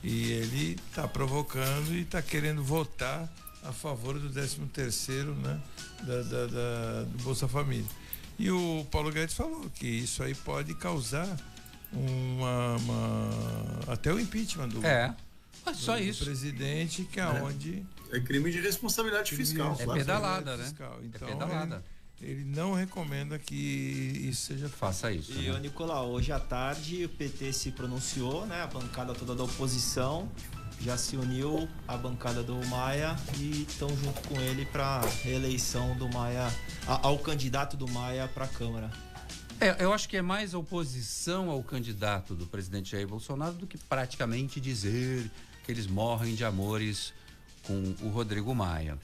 E 0.00 0.30
ele 0.30 0.78
está 0.90 1.08
provocando 1.08 1.92
e 1.92 2.02
está 2.02 2.22
querendo 2.22 2.62
votar 2.62 3.28
a 3.64 3.72
favor 3.72 4.16
do 4.16 4.30
13 4.30 4.60
terceiro, 4.72 5.34
né? 5.34 5.60
Da, 6.04 6.22
da, 6.22 6.46
da, 6.46 7.02
do 7.02 7.24
Bolsa 7.24 7.48
Família. 7.48 7.90
E 8.38 8.48
o 8.48 8.86
Paulo 8.92 9.10
Guedes 9.10 9.34
falou 9.34 9.68
que 9.74 9.88
isso 9.88 10.22
aí 10.22 10.36
pode 10.36 10.72
causar 10.76 11.36
uma, 11.92 12.76
uma 12.76 13.92
até 13.92 14.12
o 14.12 14.18
impeachment 14.18 14.68
do, 14.68 14.86
é. 14.86 15.14
Mas 15.64 15.76
só 15.76 15.96
do, 15.96 16.02
isso. 16.02 16.24
presidente, 16.24 17.04
que 17.04 17.20
é, 17.20 17.24
é 17.24 17.26
onde. 17.26 17.86
É 18.10 18.20
crime 18.20 18.50
de 18.50 18.60
responsabilidade 18.60 19.30
crime 19.30 19.44
fiscal. 19.44 19.76
É 19.78 19.86
pedalada, 19.86 20.56
né? 20.56 20.64
Fiscal. 20.64 20.98
Então, 21.02 21.28
é 21.28 21.32
pedalada. 21.32 21.84
Ele, 22.20 22.32
ele, 22.32 22.44
não 22.44 22.74
recomenda 22.74 23.38
que 23.38 23.54
isso 23.54 24.46
seja 24.46 24.68
feito. 24.68 24.78
Faça 24.78 25.12
isso. 25.12 25.32
E, 25.32 25.50
né? 25.50 25.60
Nicolau, 25.60 26.10
hoje 26.10 26.32
à 26.32 26.38
tarde 26.38 27.04
o 27.04 27.08
PT 27.08 27.52
se 27.52 27.70
pronunciou, 27.70 28.46
né? 28.46 28.62
A 28.62 28.66
bancada 28.66 29.14
toda 29.14 29.34
da 29.34 29.44
oposição 29.44 30.30
já 30.80 30.96
se 30.96 31.16
uniu 31.16 31.68
à 31.86 31.96
bancada 31.96 32.42
do 32.42 32.54
Maia 32.66 33.16
e 33.38 33.62
estão 33.68 33.88
junto 33.88 34.28
com 34.28 34.40
ele 34.40 34.66
para 34.66 35.00
reeleição 35.22 35.96
do 35.96 36.08
Maia, 36.08 36.52
ao 36.86 37.18
candidato 37.18 37.76
do 37.76 37.88
Maia 37.88 38.28
para 38.28 38.46
a 38.46 38.48
Câmara. 38.48 38.90
É, 39.62 39.76
eu 39.78 39.92
acho 39.92 40.08
que 40.08 40.16
é 40.16 40.22
mais 40.22 40.54
oposição 40.54 41.48
ao 41.48 41.62
candidato 41.62 42.34
do 42.34 42.48
presidente 42.48 42.90
Jair 42.90 43.06
Bolsonaro 43.06 43.52
do 43.52 43.64
que 43.64 43.78
praticamente 43.78 44.60
dizer 44.60 45.30
que 45.62 45.70
eles 45.70 45.86
morrem 45.86 46.34
de 46.34 46.44
amores 46.44 47.14
com 47.62 47.94
o 48.02 48.08
Rodrigo 48.08 48.52
Maia. 48.56 48.98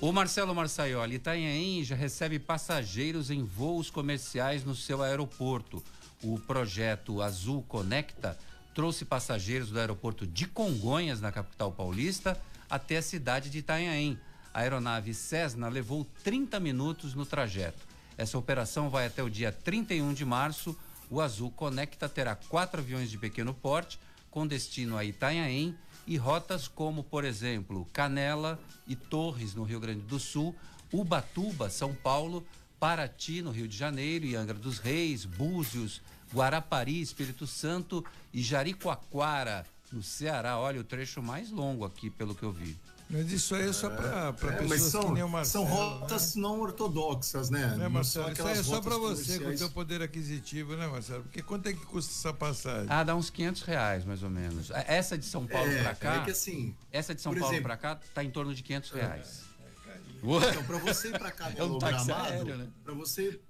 O 0.00 0.10
Marcelo 0.10 0.54
Marçaioli, 0.54 1.16
Itanhaém 1.16 1.84
já 1.84 1.94
recebe 1.94 2.38
passageiros 2.38 3.30
em 3.30 3.44
voos 3.44 3.90
comerciais 3.90 4.64
no 4.64 4.74
seu 4.74 5.02
aeroporto. 5.02 5.84
O 6.22 6.38
projeto 6.38 7.20
Azul 7.20 7.62
Conecta 7.68 8.38
trouxe 8.74 9.04
passageiros 9.04 9.68
do 9.68 9.78
aeroporto 9.78 10.26
de 10.26 10.46
Congonhas, 10.46 11.20
na 11.20 11.30
capital 11.30 11.72
paulista, 11.72 12.40
até 12.70 12.96
a 12.96 13.02
cidade 13.02 13.50
de 13.50 13.58
Itanhaém. 13.58 14.18
A 14.54 14.60
aeronave 14.60 15.12
Cessna 15.12 15.68
levou 15.68 16.06
30 16.24 16.58
minutos 16.58 17.14
no 17.14 17.26
trajeto. 17.26 17.89
Essa 18.20 18.36
operação 18.36 18.90
vai 18.90 19.06
até 19.06 19.22
o 19.22 19.30
dia 19.30 19.50
31 19.50 20.12
de 20.12 20.26
março. 20.26 20.76
O 21.08 21.22
Azul 21.22 21.50
Conecta 21.50 22.06
terá 22.06 22.34
quatro 22.34 22.82
aviões 22.82 23.10
de 23.10 23.16
pequeno 23.16 23.54
porte 23.54 23.98
com 24.30 24.46
destino 24.46 24.98
a 24.98 25.02
Itanhaém 25.02 25.74
e 26.06 26.18
rotas 26.18 26.68
como, 26.68 27.02
por 27.02 27.24
exemplo, 27.24 27.88
Canela 27.94 28.60
e 28.86 28.94
Torres, 28.94 29.54
no 29.54 29.64
Rio 29.64 29.80
Grande 29.80 30.02
do 30.02 30.18
Sul, 30.18 30.54
Ubatuba, 30.92 31.70
São 31.70 31.94
Paulo, 31.94 32.46
Paraty, 32.78 33.40
no 33.40 33.52
Rio 33.52 33.66
de 33.66 33.74
Janeiro, 33.74 34.38
Angra 34.38 34.58
dos 34.58 34.78
Reis, 34.78 35.24
Búzios, 35.24 36.02
Guarapari, 36.30 37.00
Espírito 37.00 37.46
Santo 37.46 38.04
e 38.34 38.42
Jaricoacoara, 38.42 39.64
no 39.90 40.02
Ceará. 40.02 40.58
Olha, 40.58 40.82
o 40.82 40.84
trecho 40.84 41.22
mais 41.22 41.50
longo 41.50 41.86
aqui, 41.86 42.10
pelo 42.10 42.34
que 42.34 42.42
eu 42.42 42.52
vi. 42.52 42.76
Mas 43.10 43.32
isso 43.32 43.56
aí 43.56 43.68
é 43.68 43.72
só 43.72 43.90
para 43.90 44.28
é, 44.28 44.52
pessoas 44.52 44.82
são, 44.82 45.02
que 45.02 45.12
nem 45.12 45.22
o 45.24 45.28
Marcelo. 45.28 45.66
São 45.66 45.74
rotas 45.74 46.36
né? 46.36 46.42
não 46.42 46.60
ortodoxas, 46.60 47.50
né? 47.50 47.74
né 47.76 47.88
Marcelo? 47.88 48.30
Isso 48.30 48.46
aí 48.46 48.58
é 48.58 48.62
só 48.62 48.80
para 48.80 48.96
você, 48.96 49.40
com 49.40 49.48
o 49.48 49.58
seu 49.58 49.68
poder 49.68 50.00
aquisitivo, 50.00 50.76
né, 50.76 50.86
Marcelo? 50.86 51.24
Porque 51.24 51.42
quanto 51.42 51.68
é 51.68 51.72
que 51.72 51.84
custa 51.86 52.12
essa 52.12 52.32
passagem? 52.32 52.86
Ah, 52.88 53.02
dá 53.02 53.16
uns 53.16 53.28
500 53.28 53.62
reais, 53.62 54.04
mais 54.04 54.22
ou 54.22 54.30
menos. 54.30 54.70
É, 54.70 54.84
essa 54.86 55.18
de 55.18 55.24
São 55.26 55.44
Paulo 55.44 55.70
é, 55.72 55.82
para 55.82 55.94
cá. 55.96 56.14
É 56.14 56.24
que 56.24 56.30
assim, 56.30 56.74
essa 56.92 57.12
de 57.12 57.20
São 57.20 57.34
Paulo 57.34 57.60
para 57.60 57.76
cá 57.76 57.98
tá 58.14 58.22
em 58.22 58.30
torno 58.30 58.54
de 58.54 58.62
500 58.62 58.90
reais. 58.92 59.42
É, 59.88 60.50
então, 60.50 60.64
para 60.64 60.78
você 60.78 61.08
ir 61.08 61.18
para 61.18 61.32
Canela 61.32 61.60
é 61.60 61.64
um 61.64 61.78
Gramado, 61.78 62.56
né? 62.56 62.68
para 62.84 62.94
você, 62.94 63.40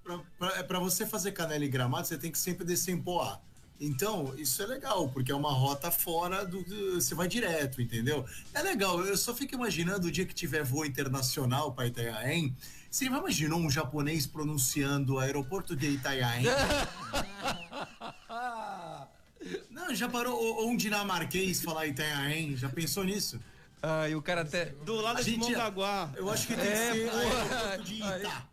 pra, 0.67 0.79
você 0.79 1.05
fazer 1.05 1.33
Canela 1.33 1.65
e 1.65 1.69
Gramado, 1.69 2.07
você 2.07 2.17
tem 2.17 2.31
que 2.31 2.39
sempre 2.39 2.65
descer 2.65 2.93
em 2.93 3.03
Poá. 3.03 3.41
Então, 3.81 4.35
isso 4.37 4.63
é 4.63 4.67
legal, 4.67 5.09
porque 5.09 5.33
é 5.33 5.35
uma 5.35 5.51
rota 5.51 5.91
fora 5.91 6.45
do. 6.45 6.63
Você 6.95 7.15
vai 7.15 7.27
direto, 7.27 7.81
entendeu? 7.81 8.27
É 8.53 8.61
legal, 8.61 9.01
eu 9.01 9.17
só 9.17 9.35
fico 9.35 9.55
imaginando 9.55 10.09
o 10.09 10.11
dia 10.11 10.27
que 10.27 10.35
tiver 10.35 10.63
voo 10.63 10.85
internacional 10.85 11.73
para 11.73 11.87
Itanhaém. 11.87 12.55
Você 12.91 13.07
já 13.07 13.17
imaginou 13.17 13.59
um 13.59 13.71
japonês 13.71 14.27
pronunciando 14.27 15.19
aeroporto 15.19 15.75
de 15.75 15.93
Itanhaém? 15.93 16.45
Não, 19.71 19.95
já 19.95 20.09
parou. 20.09 20.37
Ou 20.39 20.69
um 20.69 20.77
dinamarquês 20.77 21.63
falar 21.63 21.87
Itanhaém? 21.87 22.57
Já 22.57 22.69
pensou 22.69 23.03
nisso? 23.03 23.41
Ah, 23.83 24.07
e 24.09 24.15
o 24.15 24.21
cara 24.21 24.43
até. 24.43 24.67
Do 24.85 24.97
lado 24.97 25.25
de 25.25 25.39
Mongaguá. 25.39 26.13
Eu 26.17 26.29
acho 26.29 26.47
que 26.47 26.55
tem 26.55 26.67
é, 26.67 26.91
que 26.93 26.99
ser 26.99 27.09
aeroporto 27.09 27.83
de 27.85 27.95
Itá. 27.95 28.47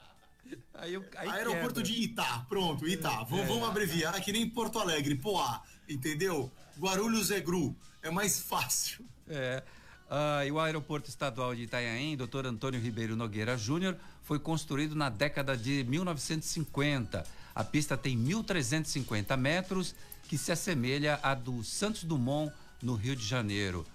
Aí, 0.78 0.96
aí, 0.96 1.04
aí 1.16 1.30
aeroporto 1.30 1.82
quebra. 1.82 1.84
de 1.84 2.04
Itá, 2.04 2.46
pronto, 2.48 2.88
Itá. 2.88 3.22
É, 3.22 3.26
vamos, 3.26 3.64
é. 3.64 3.66
abreviar 3.66 4.22
que 4.22 4.32
nem 4.32 4.50
Porto 4.50 4.80
Alegre, 4.80 5.16
Poá, 5.16 5.62
entendeu? 5.88 6.52
Guarulhos 6.80 7.32
é 7.32 7.40
Gru, 7.40 7.76
é 8.02 8.12
mais 8.12 8.40
fácil. 8.40 9.06
É. 9.28 9.64
Ah, 10.10 10.46
e 10.46 10.52
o 10.52 10.60
aeroporto 10.60 11.10
estadual 11.10 11.54
de 11.54 11.64
Itanhaém, 11.64 12.16
Dr. 12.16 12.46
Antônio 12.46 12.80
Ribeiro 12.80 13.16
Nogueira 13.16 13.58
Júnior, 13.58 13.98
foi 14.24 14.40
construído 14.40 14.96
na 14.96 15.10
década 15.10 15.58
de 15.58 15.84
1950. 15.84 17.26
A 17.54 17.64
pista 17.64 17.98
tem 17.98 18.18
1.350 18.18 19.36
metros, 19.36 19.96
que 20.28 20.38
se 20.38 20.52
assemelha 20.52 21.20
à 21.24 21.34
do 21.34 21.64
Santos 21.64 22.04
Dumont, 22.04 22.54
no 22.82 22.96
Rio 22.96 23.16
de 23.16 23.26
Janeiro. 23.26 23.86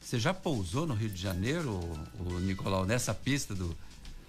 Você 0.00 0.18
já 0.18 0.34
pousou 0.34 0.86
no 0.86 0.94
Rio 0.94 1.08
de 1.08 1.20
Janeiro, 1.20 1.78
o, 2.18 2.40
Nicolau, 2.40 2.84
nessa 2.84 3.14
pista 3.14 3.54
do. 3.54 3.76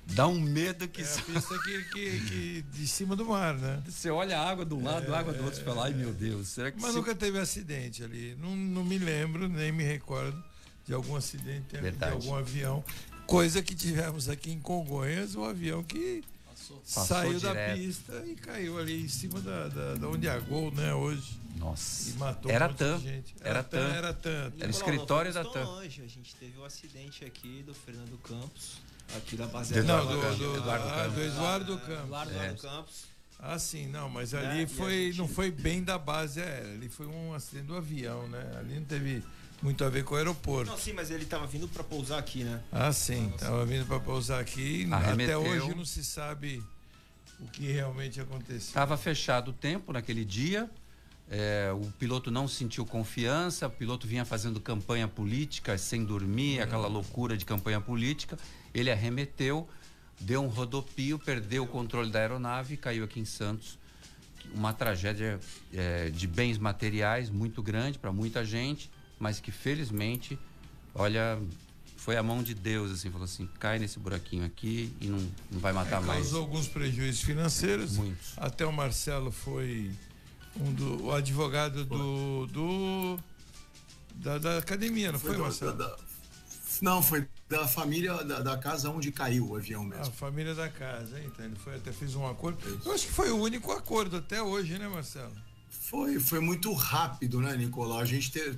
Dá 0.08 0.28
um 0.28 0.39
medo 0.39 0.88
que. 0.88 1.01
É 1.01 1.06
a 1.06 1.22
pista 1.22 1.60
que, 1.60 1.84
que, 1.86 2.20
que, 2.20 2.62
de 2.74 2.88
cima 2.88 3.16
do 3.16 3.26
mar, 3.26 3.56
né? 3.56 3.82
Você 3.86 4.10
olha 4.10 4.38
a 4.39 4.49
água 4.49 4.66
de 4.66 4.74
um 4.74 4.84
lado, 4.84 5.12
é, 5.12 5.16
a 5.16 5.20
água 5.20 5.34
do 5.34 5.43
outro, 5.43 5.60
e 5.60 5.64
fala, 5.64 5.86
ai 5.86 5.93
meu 5.93 6.14
Deus, 6.14 6.49
será 6.49 6.72
que 6.72 6.82
Mas 6.82 6.91
se... 6.91 6.97
nunca 6.97 7.16
teve 7.16 7.39
acidente 7.39 8.04
ali. 8.04 8.36
Não, 8.39 8.56
não 8.56 8.84
me 8.84 8.97
lembro, 8.97 9.47
nem 9.47 9.72
me 9.72 9.84
recordo 9.84 10.43
de 10.86 10.93
algum 10.93 11.16
acidente 11.16 11.78
Verdade. 11.78 12.20
de 12.20 12.28
algum 12.28 12.36
avião. 12.38 12.84
Coisa 13.26 13.64
que 13.64 13.74
tivemos 13.74 14.28
aqui 14.28 14.51
em 14.51 14.60
Congonhas, 14.60 15.36
um 15.36 15.45
avião 15.45 15.82
que 15.84 16.22
Passou. 16.45 16.82
saiu 16.84 17.34
Passou 17.34 17.39
da 17.39 17.49
direto. 17.51 17.78
pista 17.78 18.26
e 18.26 18.36
caiu 18.36 18.78
ali 18.78 19.04
em 19.04 19.08
cima 19.08 19.39
da, 19.39 19.70
da, 19.70 19.95
da 19.95 20.10
onde 20.10 20.28
é 20.28 20.32
a 20.32 20.39
Gol, 20.39 20.72
né, 20.72 20.93
hoje. 20.93 21.39
Nossa. 21.56 22.10
E 22.10 22.14
matou 22.14 22.51
era 22.51 22.68
um 22.68 22.74
TAM. 22.74 23.01
Era, 23.06 23.24
era 23.41 23.64
TAM. 23.64 23.93
Era 23.93 24.14
TAM. 24.14 24.54
Era 24.60 24.70
escritório 24.70 25.34
da 25.34 25.45
TAM. 25.45 25.64
Longe. 25.64 26.01
A 26.01 26.08
gente 26.08 26.36
teve 26.36 26.58
o 26.58 26.62
um 26.62 26.66
acidente 26.66 27.24
aqui 27.24 27.64
do 27.66 27.74
Fernando 27.74 28.18
Campos, 28.22 28.82
aqui 29.16 29.36
da 29.36 29.47
base 29.47 29.82
Não, 29.82 30.06
do, 30.06 30.14
do, 30.14 30.38
do, 30.38 30.58
Eduardo 30.58 30.88
ah, 30.88 30.91
Campos. 30.91 31.14
do 31.14 31.22
Eduardo 31.22 31.78
Campos. 31.80 32.06
Eduardo 32.06 32.38
é. 32.38 32.54
Campos. 32.54 33.14
Ah, 33.39 33.60
sim, 33.60 33.88
não, 33.88 34.10
mas 34.10 34.34
ali 34.34 34.64
é, 34.64 34.68
foi, 34.68 35.08
gente... 35.08 35.18
não 35.18 35.28
foi 35.28 35.51
bem 35.51 35.84
da 35.84 35.97
base 35.97 36.41
aérea, 36.41 36.74
ali 36.74 36.88
foi 36.88 37.08
um 37.08 37.34
acidente 37.34 37.68
do 37.68 37.76
avião, 37.76 38.26
né? 38.30 38.41
Ali 38.58 38.76
não 38.76 38.86
teve 38.86 39.22
muito 39.62 39.84
a 39.84 39.89
ver 39.89 40.06
com 40.06 40.16
o 40.16 40.18
aeroporto. 40.18 40.72
Não, 40.72 40.78
sim, 40.78 40.93
mas 40.93 41.12
ele 41.12 41.24
estava 41.24 41.45
vindo 41.45 41.68
para 41.68 41.84
pousar 41.84 42.20
aqui, 42.20 42.43
né? 42.43 42.62
Ah, 42.72 42.93
sim, 42.93 43.32
estava 43.36 43.66
vindo 43.66 43.86
para 43.86 43.99
pousar 43.99 44.39
aqui. 44.39 44.88
Arremeteu. 44.89 45.41
Até 45.41 45.49
hoje 45.49 45.76
não 45.76 45.84
se 45.84 46.06
sabe 46.06 46.64
o 47.39 47.47
que 47.47 47.70
realmente 47.70 48.22
aconteceu. 48.22 48.58
Estava 48.58 48.95
fechado 48.95 49.51
o 49.51 49.54
tempo 49.54 49.91
naquele 49.91 50.24
dia, 50.24 50.70
é, 51.30 51.72
o 51.74 51.91
piloto 51.97 52.30
não 52.30 52.47
sentiu 52.47 52.86
confiança, 52.86 53.68
o 53.68 53.72
piloto 53.72 54.06
vinha 54.08 54.24
fazendo 54.24 54.60
campanha 54.60 55.08
política 55.08 55.78
sem 55.78 56.06
dormir, 56.06 56.62
aquela 56.62 56.88
loucura 56.88 57.36
de 57.36 57.43
campanha 57.45 57.82
política. 57.82 58.38
Ele 58.74 58.91
arremeteu, 58.91 59.67
deu 60.19 60.41
um 60.41 60.47
rodopio, 60.47 61.19
perdeu 61.19 61.63
o 61.63 61.67
controle 61.67 62.11
da 62.11 62.19
aeronave 62.19 62.74
e 62.74 62.78
caiu 62.78 63.03
aqui 63.03 63.19
em 63.19 63.26
Santos. 63.26 63.78
Uma 64.53 64.74
tragédia 64.74 65.39
é, 65.74 66.09
de 66.09 66.28
bens 66.28 66.57
materiais 66.57 67.30
muito 67.30 67.61
grande 67.61 67.97
para 67.97 68.11
muita 68.11 68.43
gente, 68.43 68.89
mas 69.19 69.39
que 69.39 69.51
felizmente, 69.51 70.38
olha, 70.93 71.39
foi 72.03 72.17
a 72.17 72.24
mão 72.24 72.43
de 72.43 72.53
Deus, 72.53 72.91
assim, 72.91 73.09
falou 73.09 73.24
assim, 73.24 73.47
cai 73.59 73.80
nesse 73.80 73.97
buraquinho 73.97 74.45
aqui 74.45 74.91
e 74.99 75.07
não, 75.07 75.19
não 75.49 75.59
vai 75.59 75.71
matar 75.71 76.01
é, 76.01 76.05
mais. 76.05 76.19
Causou 76.19 76.41
alguns 76.41 76.67
prejuízos 76.67 77.21
financeiros. 77.21 77.95
Muitos. 77.95 78.34
Até 78.36 78.65
o 78.65 78.74
Marcelo 78.74 79.32
foi 79.32 79.89
um 80.59 80.74
do, 80.74 81.05
o 81.05 81.11
advogado 81.13 81.86
do, 81.86 82.47
do 82.47 83.19
da, 84.15 84.38
da 84.38 84.57
academia, 84.57 85.13
não 85.13 85.19
foi, 85.19 85.32
foi 85.32 85.39
Marcelo? 85.39 85.74
Da, 85.74 85.88
da, 85.88 85.97
não, 86.82 87.01
foi 87.03 87.28
da 87.49 87.67
família 87.67 88.24
da, 88.24 88.39
da, 88.39 88.57
casa 88.57 88.89
onde 88.89 89.11
caiu 89.11 89.49
o 89.49 89.55
avião 89.55 89.84
mesmo. 89.84 90.05
A 90.05 90.11
família 90.11 90.55
da 90.55 90.69
casa, 90.69 91.19
então 91.24 91.45
ele 91.45 91.55
foi 91.55 91.76
até 91.76 91.91
fez 91.91 92.15
um 92.15 92.26
acordo. 92.26 92.57
Eu 92.86 92.91
acho 92.91 93.07
que 93.07 93.13
foi 93.13 93.32
o 93.32 93.38
único 93.38 93.71
acordo 93.71 94.17
até 94.17 94.41
hoje, 94.41 94.78
né, 94.78 94.88
Marcelo? 94.88 95.34
Foi, 95.69 96.19
foi 96.19 96.39
muito 96.39 96.74
rápido, 96.74 97.39
né, 97.41 97.55
Nicolau? 97.55 97.99
A 97.99 98.05
gente 98.05 98.32
teve, 98.32 98.55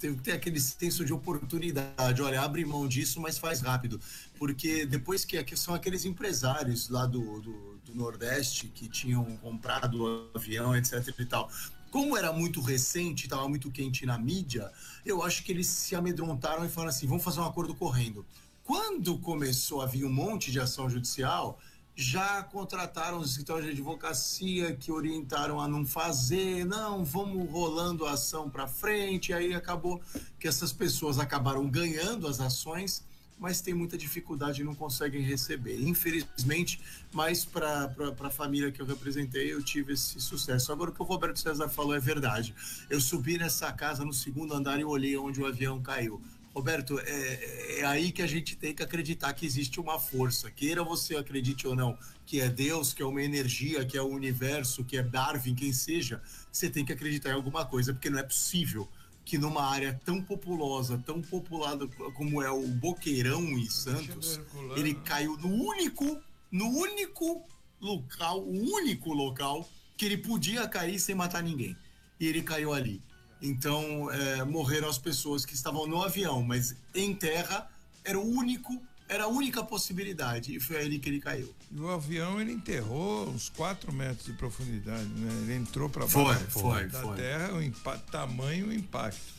teve 0.00 0.16
que 0.16 0.22
ter 0.22 0.32
aquele 0.32 0.60
senso 0.60 1.04
de 1.04 1.12
oportunidade. 1.12 2.22
Olha, 2.22 2.40
abre 2.40 2.64
mão 2.64 2.86
disso, 2.86 3.20
mas 3.20 3.36
faz 3.36 3.60
rápido. 3.60 4.00
Porque 4.38 4.86
depois 4.86 5.24
que, 5.24 5.42
que 5.44 5.56
são 5.56 5.74
aqueles 5.74 6.04
empresários 6.04 6.88
lá 6.88 7.04
do, 7.04 7.40
do, 7.40 7.80
do 7.84 7.94
Nordeste 7.94 8.68
que 8.68 8.88
tinham 8.88 9.24
comprado 9.38 10.02
o 10.02 10.30
avião, 10.34 10.74
etc 10.76 11.12
e 11.18 11.26
tal. 11.26 11.50
Como 11.90 12.16
era 12.16 12.32
muito 12.32 12.60
recente, 12.60 13.24
estava 13.24 13.48
muito 13.48 13.70
quente 13.70 14.04
na 14.04 14.18
mídia, 14.18 14.70
eu 15.04 15.22
acho 15.22 15.42
que 15.42 15.52
eles 15.52 15.66
se 15.66 15.94
amedrontaram 15.94 16.64
e 16.64 16.68
falaram 16.68 16.90
assim: 16.90 17.06
vamos 17.06 17.24
fazer 17.24 17.40
um 17.40 17.46
acordo 17.46 17.74
correndo. 17.74 18.26
Quando 18.62 19.18
começou 19.18 19.80
a 19.80 19.86
vir 19.86 20.04
um 20.04 20.12
monte 20.12 20.52
de 20.52 20.60
ação 20.60 20.90
judicial, 20.90 21.58
já 21.96 22.44
contrataram 22.44 23.18
os 23.18 23.30
escritórios 23.30 23.64
de 23.64 23.72
advocacia 23.72 24.76
que 24.76 24.92
orientaram 24.92 25.60
a 25.60 25.66
não 25.66 25.84
fazer, 25.84 26.64
não, 26.64 27.04
vamos 27.04 27.50
rolando 27.50 28.06
a 28.06 28.12
ação 28.12 28.48
para 28.48 28.68
frente, 28.68 29.32
aí 29.32 29.52
acabou 29.54 30.00
que 30.38 30.46
essas 30.46 30.72
pessoas 30.72 31.18
acabaram 31.18 31.66
ganhando 31.68 32.28
as 32.28 32.38
ações, 32.38 33.02
mas 33.38 33.60
tem 33.60 33.74
muita 33.74 33.96
dificuldade 33.96 34.62
e 34.62 34.64
não 34.64 34.74
conseguem 34.74 35.22
receber. 35.22 35.80
Infelizmente, 35.80 36.80
mas 37.12 37.44
para 37.44 37.92
a 38.20 38.30
família 38.30 38.72
que 38.72 38.80
eu 38.80 38.86
representei, 38.86 39.52
eu 39.52 39.62
tive 39.62 39.92
esse 39.92 40.20
sucesso. 40.20 40.72
Agora, 40.72 40.90
o 40.90 40.94
que 40.94 41.02
o 41.02 41.04
Roberto 41.04 41.38
César 41.38 41.68
falou 41.68 41.94
é 41.94 42.00
verdade. 42.00 42.54
Eu 42.90 43.00
subi 43.00 43.38
nessa 43.38 43.72
casa 43.72 44.04
no 44.04 44.12
segundo 44.12 44.54
andar 44.54 44.80
e 44.80 44.84
olhei 44.84 45.16
onde 45.16 45.40
o 45.40 45.46
avião 45.46 45.80
caiu 45.80 46.20
Roberto, 46.58 46.98
é, 46.98 47.78
é, 47.78 47.84
aí 47.84 48.10
que 48.10 48.20
a 48.20 48.26
gente 48.26 48.56
tem 48.56 48.74
que 48.74 48.82
acreditar 48.82 49.32
que 49.32 49.46
existe 49.46 49.78
uma 49.78 49.96
força, 49.98 50.50
queira 50.50 50.82
você 50.82 51.16
acredite 51.16 51.68
ou 51.68 51.76
não, 51.76 51.96
que 52.26 52.40
é 52.40 52.48
Deus, 52.48 52.92
que 52.92 53.00
é 53.00 53.06
uma 53.06 53.22
energia, 53.22 53.84
que 53.84 53.96
é 53.96 54.02
o 54.02 54.08
universo, 54.08 54.84
que 54.84 54.96
é 54.96 55.02
Darwin, 55.02 55.54
quem 55.54 55.72
seja, 55.72 56.20
você 56.50 56.68
tem 56.68 56.84
que 56.84 56.92
acreditar 56.92 57.30
em 57.30 57.34
alguma 57.34 57.64
coisa, 57.64 57.92
porque 57.92 58.10
não 58.10 58.18
é 58.18 58.24
possível 58.24 58.88
que 59.28 59.36
numa 59.36 59.62
área 59.62 60.00
tão 60.06 60.22
populosa, 60.22 60.96
tão 61.04 61.20
populada 61.20 61.86
como 62.14 62.42
é 62.42 62.50
o 62.50 62.66
Boqueirão 62.66 63.42
em 63.42 63.68
Santos, 63.68 64.40
ele 64.74 64.94
caiu 64.94 65.36
no 65.36 65.52
único, 65.52 66.18
no 66.50 66.66
único 66.66 67.46
local, 67.78 68.40
o 68.40 68.74
único 68.74 69.12
local 69.12 69.68
que 69.98 70.06
ele 70.06 70.16
podia 70.16 70.66
cair 70.66 70.98
sem 70.98 71.14
matar 71.14 71.42
ninguém. 71.42 71.76
E 72.18 72.26
ele 72.26 72.40
caiu 72.40 72.72
ali. 72.72 73.02
Então, 73.42 74.10
é, 74.10 74.44
morreram 74.44 74.88
as 74.88 74.96
pessoas 74.96 75.44
que 75.44 75.52
estavam 75.52 75.86
no 75.86 76.02
avião, 76.02 76.42
mas 76.42 76.74
em 76.94 77.14
terra 77.14 77.70
era 78.02 78.18
o 78.18 78.26
único, 78.26 78.82
era 79.08 79.24
a 79.24 79.26
única 79.26 79.62
possibilidade 79.64 80.54
e 80.54 80.60
foi 80.60 80.76
ali 80.76 80.98
que 80.98 81.08
ele 81.08 81.20
caiu. 81.20 81.52
E 81.72 81.80
o 81.80 81.88
avião 81.88 82.40
ele 82.40 82.52
enterrou 82.52 83.28
uns 83.28 83.48
4 83.48 83.92
metros 83.92 84.26
de 84.26 84.32
profundidade, 84.34 85.06
né? 85.06 85.30
Ele 85.42 85.54
entrou 85.54 85.88
para 85.88 86.06
baixo 86.06 86.46
foi, 86.50 86.62
foi, 86.62 86.86
da 86.88 87.00
foi. 87.00 87.16
terra, 87.16 87.54
o 87.54 87.62
impacto, 87.62 88.10
tamanho 88.10 88.68
o 88.68 88.72
impacto. 88.72 89.38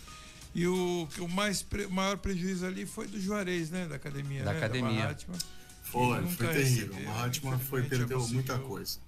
E 0.55 0.65
o, 0.65 1.07
o 1.19 1.27
mais 1.27 1.65
maior 1.91 2.17
prejuízo 2.17 2.65
ali 2.65 2.85
foi 2.85 3.07
do 3.07 3.21
Juarez, 3.21 3.69
né? 3.69 3.87
Da 3.87 3.95
academia. 3.95 4.43
Da 4.43 4.51
né? 4.51 4.57
academia. 4.57 5.13
Da 5.13 5.37
foi, 5.83 6.27
foi 6.27 6.47
terrível. 6.47 6.95
O 6.95 7.05
Mahatma 7.05 7.59
foi, 7.59 7.83
perdeu 7.83 8.27
muita 8.27 8.57
coisa. 8.57 8.99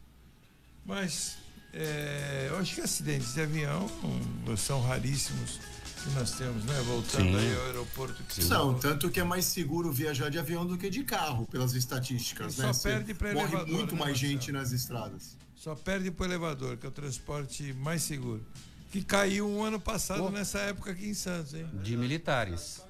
Mas 0.86 1.38
é, 1.74 2.48
eu 2.50 2.58
acho 2.58 2.76
que 2.76 2.82
acidentes 2.82 3.34
de 3.34 3.42
avião 3.42 3.90
são 4.58 4.82
raríssimos 4.82 5.60
que 6.02 6.10
nós 6.12 6.32
temos, 6.32 6.64
né? 6.66 6.82
Voltando 6.82 7.24
Sim. 7.24 7.38
aí 7.38 7.56
ao 7.56 7.66
aeroporto. 7.66 8.24
Que 8.24 8.44
são, 8.44 8.74
tanto 8.74 9.10
que 9.10 9.20
é 9.20 9.24
mais 9.24 9.46
seguro 9.46 9.92
viajar 9.92 10.30
de 10.30 10.40
avião 10.40 10.66
do 10.66 10.78
que 10.78 10.90
de 10.90 11.04
carro, 11.04 11.46
pelas 11.48 11.74
estatísticas, 11.74 12.58
né? 12.58 12.74
Só 12.74 12.90
perde 12.90 13.14
para 13.14 13.34
Morre 13.34 13.46
elevador, 13.48 13.74
muito 13.74 13.94
né, 13.94 14.00
mais 14.00 14.12
Marcelo? 14.12 14.32
gente 14.32 14.52
nas 14.52 14.72
estradas. 14.72 15.38
Só 15.56 15.76
perde 15.76 16.10
para 16.10 16.24
o 16.24 16.28
elevador, 16.28 16.78
que 16.78 16.86
é 16.86 16.90
o 16.90 16.92
transporte 16.92 17.74
mais 17.74 18.02
seguro. 18.02 18.44
Que 18.92 19.04
caiu 19.04 19.48
um 19.48 19.64
ano 19.64 19.80
passado, 19.80 20.24
oh. 20.24 20.30
nessa 20.30 20.60
época 20.60 20.92
aqui 20.92 21.08
em 21.08 21.14
Santos, 21.14 21.54
hein? 21.54 21.70
De 21.82 21.96
militares. 21.96 22.82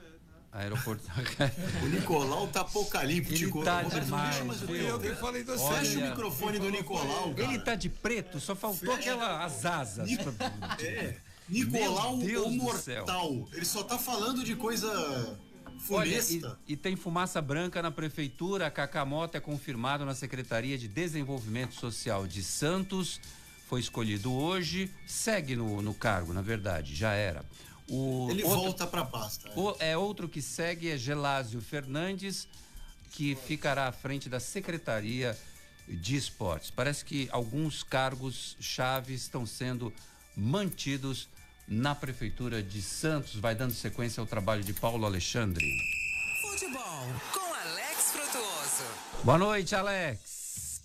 Aeroporto. 0.51 1.03
o 1.83 1.87
Nicolau 1.87 2.47
tá 2.47 2.61
apocalíptico. 2.61 3.59
Ele 3.59 3.65
tá 3.65 3.83
demais. 3.83 4.37
eu 4.69 4.99
que 4.99 5.15
falei 5.15 5.43
do 5.43 5.57
Fecha 5.57 5.99
o 5.99 6.09
microfone 6.09 6.59
do 6.59 6.69
Nicolau. 6.69 7.33
Cara. 7.33 7.47
Ele 7.47 7.59
tá 7.59 7.75
de 7.75 7.89
preto, 7.89 8.39
só 8.39 8.53
faltou 8.53 8.95
Fecha. 8.95 9.11
aquela, 9.11 9.45
as 9.45 9.65
asas. 9.65 10.09
É. 10.81 11.15
Nicolau 11.51 12.15
o 12.15 12.51
mortal. 12.51 13.49
Ele 13.51 13.65
só 13.65 13.83
tá 13.83 13.99
falando 13.99 14.43
de 14.43 14.55
coisa 14.55 15.37
funesta. 15.81 16.47
Olha, 16.47 16.57
e, 16.67 16.73
e, 16.73 16.77
tem 16.77 16.95
fumaça 16.95 17.41
branca 17.41 17.81
na 17.81 17.91
prefeitura. 17.91 18.67
A 18.67 18.71
Cacamota 18.71 19.37
é 19.37 19.41
confirmado 19.41 20.05
na 20.05 20.15
Secretaria 20.15 20.77
de 20.77 20.87
Desenvolvimento 20.87 21.75
Social 21.75 22.25
de 22.25 22.41
Santos. 22.41 23.19
Foi 23.67 23.81
escolhido 23.81 24.31
hoje. 24.31 24.89
Segue 25.05 25.55
no, 25.55 25.81
no 25.81 25.93
cargo, 25.93 26.33
na 26.33 26.41
verdade, 26.41 26.95
já 26.95 27.13
era. 27.13 27.43
O 27.89 28.29
Ele 28.29 28.43
outro, 28.43 28.61
volta 28.61 28.87
para 28.87 29.01
a 29.01 29.05
pasta. 29.05 29.49
É. 29.49 29.59
O, 29.59 29.75
é 29.79 29.97
outro 29.97 30.29
que 30.29 30.41
segue 30.41 30.89
é 30.89 30.97
Gelásio 30.97 31.59
Fernandes, 31.59 32.47
que 33.11 33.35
ficará 33.35 33.87
à 33.87 33.91
frente 33.91 34.29
da 34.29 34.39
Secretaria 34.39 35.37
de 35.87 36.15
Esportes. 36.15 36.71
Parece 36.71 37.03
que 37.03 37.27
alguns 37.31 37.83
cargos 37.83 38.55
chave 38.61 39.13
estão 39.13 39.45
sendo 39.45 39.93
mantidos 40.37 41.27
na 41.71 41.95
prefeitura 41.95 42.61
de 42.61 42.81
Santos. 42.81 43.35
Vai 43.35 43.55
dando 43.55 43.73
sequência 43.73 44.19
ao 44.19 44.27
trabalho 44.27 44.61
de 44.61 44.73
Paulo 44.73 45.05
Alexandre. 45.05 45.65
Futebol 46.41 47.07
com 47.31 47.53
Alex 47.53 48.11
Frutuoso. 48.11 48.83
Boa 49.23 49.37
noite, 49.37 49.73
Alex. 49.73 50.81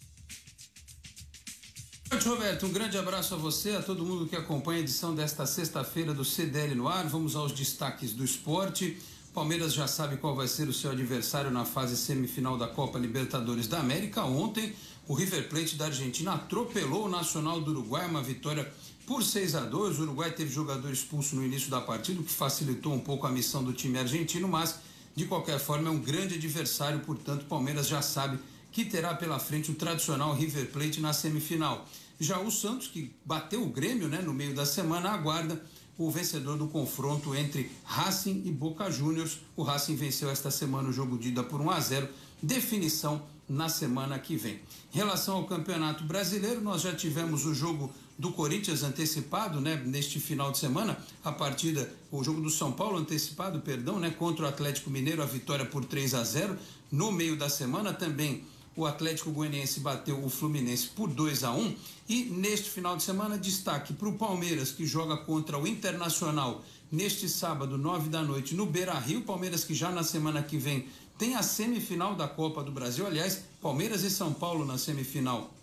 Boa 2.08 2.20
noite, 2.20 2.28
Roberto. 2.28 2.66
Um 2.66 2.72
grande 2.72 2.96
abraço 2.96 3.34
a 3.34 3.36
você, 3.36 3.70
a 3.70 3.82
todo 3.82 4.04
mundo 4.04 4.28
que 4.28 4.36
acompanha 4.36 4.78
a 4.78 4.82
edição 4.82 5.12
desta 5.12 5.44
sexta-feira 5.44 6.14
do 6.14 6.24
CDL 6.24 6.76
no 6.76 6.86
ar. 6.86 7.04
Vamos 7.08 7.34
aos 7.34 7.50
destaques 7.50 8.12
do 8.12 8.24
esporte. 8.24 8.96
Palmeiras 9.34 9.74
já 9.74 9.88
sabe 9.88 10.16
qual 10.16 10.36
vai 10.36 10.46
ser 10.46 10.68
o 10.68 10.72
seu 10.72 10.92
adversário 10.92 11.50
na 11.50 11.64
fase 11.64 11.96
semifinal 11.96 12.56
da 12.56 12.68
Copa 12.68 12.98
Libertadores 12.98 13.66
da 13.66 13.80
América. 13.80 14.24
Ontem, 14.24 14.72
o 15.08 15.14
River 15.14 15.48
Plate 15.48 15.74
da 15.74 15.86
Argentina 15.86 16.34
atropelou 16.34 17.04
o 17.04 17.08
Nacional 17.08 17.60
do 17.60 17.72
Uruguai, 17.72 18.06
uma 18.06 18.22
vitória 18.22 18.72
por 19.06 19.22
6 19.22 19.54
a 19.54 19.60
2. 19.60 20.00
O 20.00 20.02
Uruguai 20.02 20.32
teve 20.32 20.52
jogador 20.52 20.92
expulso 20.92 21.36
no 21.36 21.44
início 21.44 21.70
da 21.70 21.80
partida, 21.80 22.20
o 22.20 22.24
que 22.24 22.32
facilitou 22.32 22.92
um 22.92 22.98
pouco 22.98 23.26
a 23.26 23.30
missão 23.30 23.62
do 23.62 23.72
time 23.72 23.98
argentino, 23.98 24.48
mas 24.48 24.80
de 25.14 25.24
qualquer 25.24 25.58
forma 25.58 25.88
é 25.88 25.90
um 25.90 26.00
grande 26.00 26.34
adversário, 26.34 27.00
portanto, 27.00 27.42
o 27.42 27.46
Palmeiras 27.46 27.86
já 27.86 28.02
sabe 28.02 28.38
que 28.72 28.84
terá 28.84 29.14
pela 29.14 29.38
frente 29.38 29.70
o 29.70 29.74
tradicional 29.74 30.34
River 30.34 30.70
Plate 30.70 31.00
na 31.00 31.12
semifinal. 31.12 31.88
Já 32.20 32.38
o 32.38 32.50
Santos, 32.50 32.88
que 32.88 33.14
bateu 33.24 33.62
o 33.62 33.70
Grêmio 33.70 34.08
né, 34.08 34.20
no 34.20 34.34
meio 34.34 34.54
da 34.54 34.66
semana, 34.66 35.10
aguarda 35.10 35.62
o 35.96 36.10
vencedor 36.10 36.58
do 36.58 36.68
confronto 36.68 37.34
entre 37.34 37.70
Racing 37.84 38.42
e 38.44 38.52
Boca 38.52 38.90
Juniors. 38.90 39.38
O 39.54 39.62
Racing 39.62 39.96
venceu 39.96 40.28
esta 40.28 40.50
semana 40.50 40.90
o 40.90 40.92
jogo 40.92 41.16
de 41.16 41.28
ida 41.28 41.42
por 41.42 41.60
1 41.60 41.70
a 41.70 41.80
0. 41.80 42.08
Definição 42.42 43.22
na 43.48 43.68
semana 43.68 44.18
que 44.18 44.36
vem. 44.36 44.60
Em 44.94 44.98
relação 44.98 45.36
ao 45.36 45.44
Campeonato 45.44 46.04
Brasileiro, 46.04 46.60
nós 46.60 46.82
já 46.82 46.94
tivemos 46.94 47.46
o 47.46 47.54
jogo 47.54 47.92
do 48.18 48.32
Corinthians 48.32 48.82
antecipado, 48.82 49.60
né, 49.60 49.76
neste 49.84 50.18
final 50.18 50.50
de 50.50 50.58
semana, 50.58 50.96
a 51.22 51.30
partida, 51.30 51.92
o 52.10 52.24
jogo 52.24 52.40
do 52.40 52.50
São 52.50 52.72
Paulo 52.72 52.98
antecipado, 52.98 53.60
perdão, 53.60 53.98
né, 53.98 54.10
contra 54.10 54.46
o 54.46 54.48
Atlético 54.48 54.90
Mineiro, 54.90 55.22
a 55.22 55.26
vitória 55.26 55.66
por 55.66 55.84
3 55.84 56.14
a 56.14 56.24
0. 56.24 56.56
No 56.90 57.12
meio 57.12 57.36
da 57.36 57.48
semana 57.48 57.92
também 57.92 58.44
o 58.76 58.84
Atlético 58.84 59.30
Goianiense 59.30 59.80
bateu 59.80 60.22
o 60.22 60.28
Fluminense 60.28 60.88
por 60.88 61.08
2 61.08 61.44
a 61.44 61.52
1 61.52 61.74
e 62.08 62.24
neste 62.24 62.68
final 62.68 62.94
de 62.94 63.02
semana 63.02 63.38
destaque 63.38 63.94
para 63.94 64.08
o 64.08 64.18
Palmeiras 64.18 64.70
que 64.70 64.84
joga 64.84 65.16
contra 65.16 65.58
o 65.58 65.66
Internacional 65.66 66.62
neste 66.92 67.26
sábado, 67.26 67.78
9 67.78 68.10
da 68.10 68.22
noite, 68.22 68.54
no 68.54 68.66
Beira 68.66 68.92
Rio. 68.98 69.22
Palmeiras 69.22 69.64
que 69.64 69.74
já 69.74 69.90
na 69.90 70.02
semana 70.02 70.42
que 70.42 70.58
vem 70.58 70.86
tem 71.16 71.34
a 71.34 71.42
semifinal 71.42 72.14
da 72.14 72.28
Copa 72.28 72.62
do 72.62 72.70
Brasil. 72.70 73.06
Aliás, 73.06 73.44
Palmeiras 73.62 74.02
e 74.02 74.10
São 74.10 74.34
Paulo 74.34 74.66
na 74.66 74.76
semifinal 74.76 75.55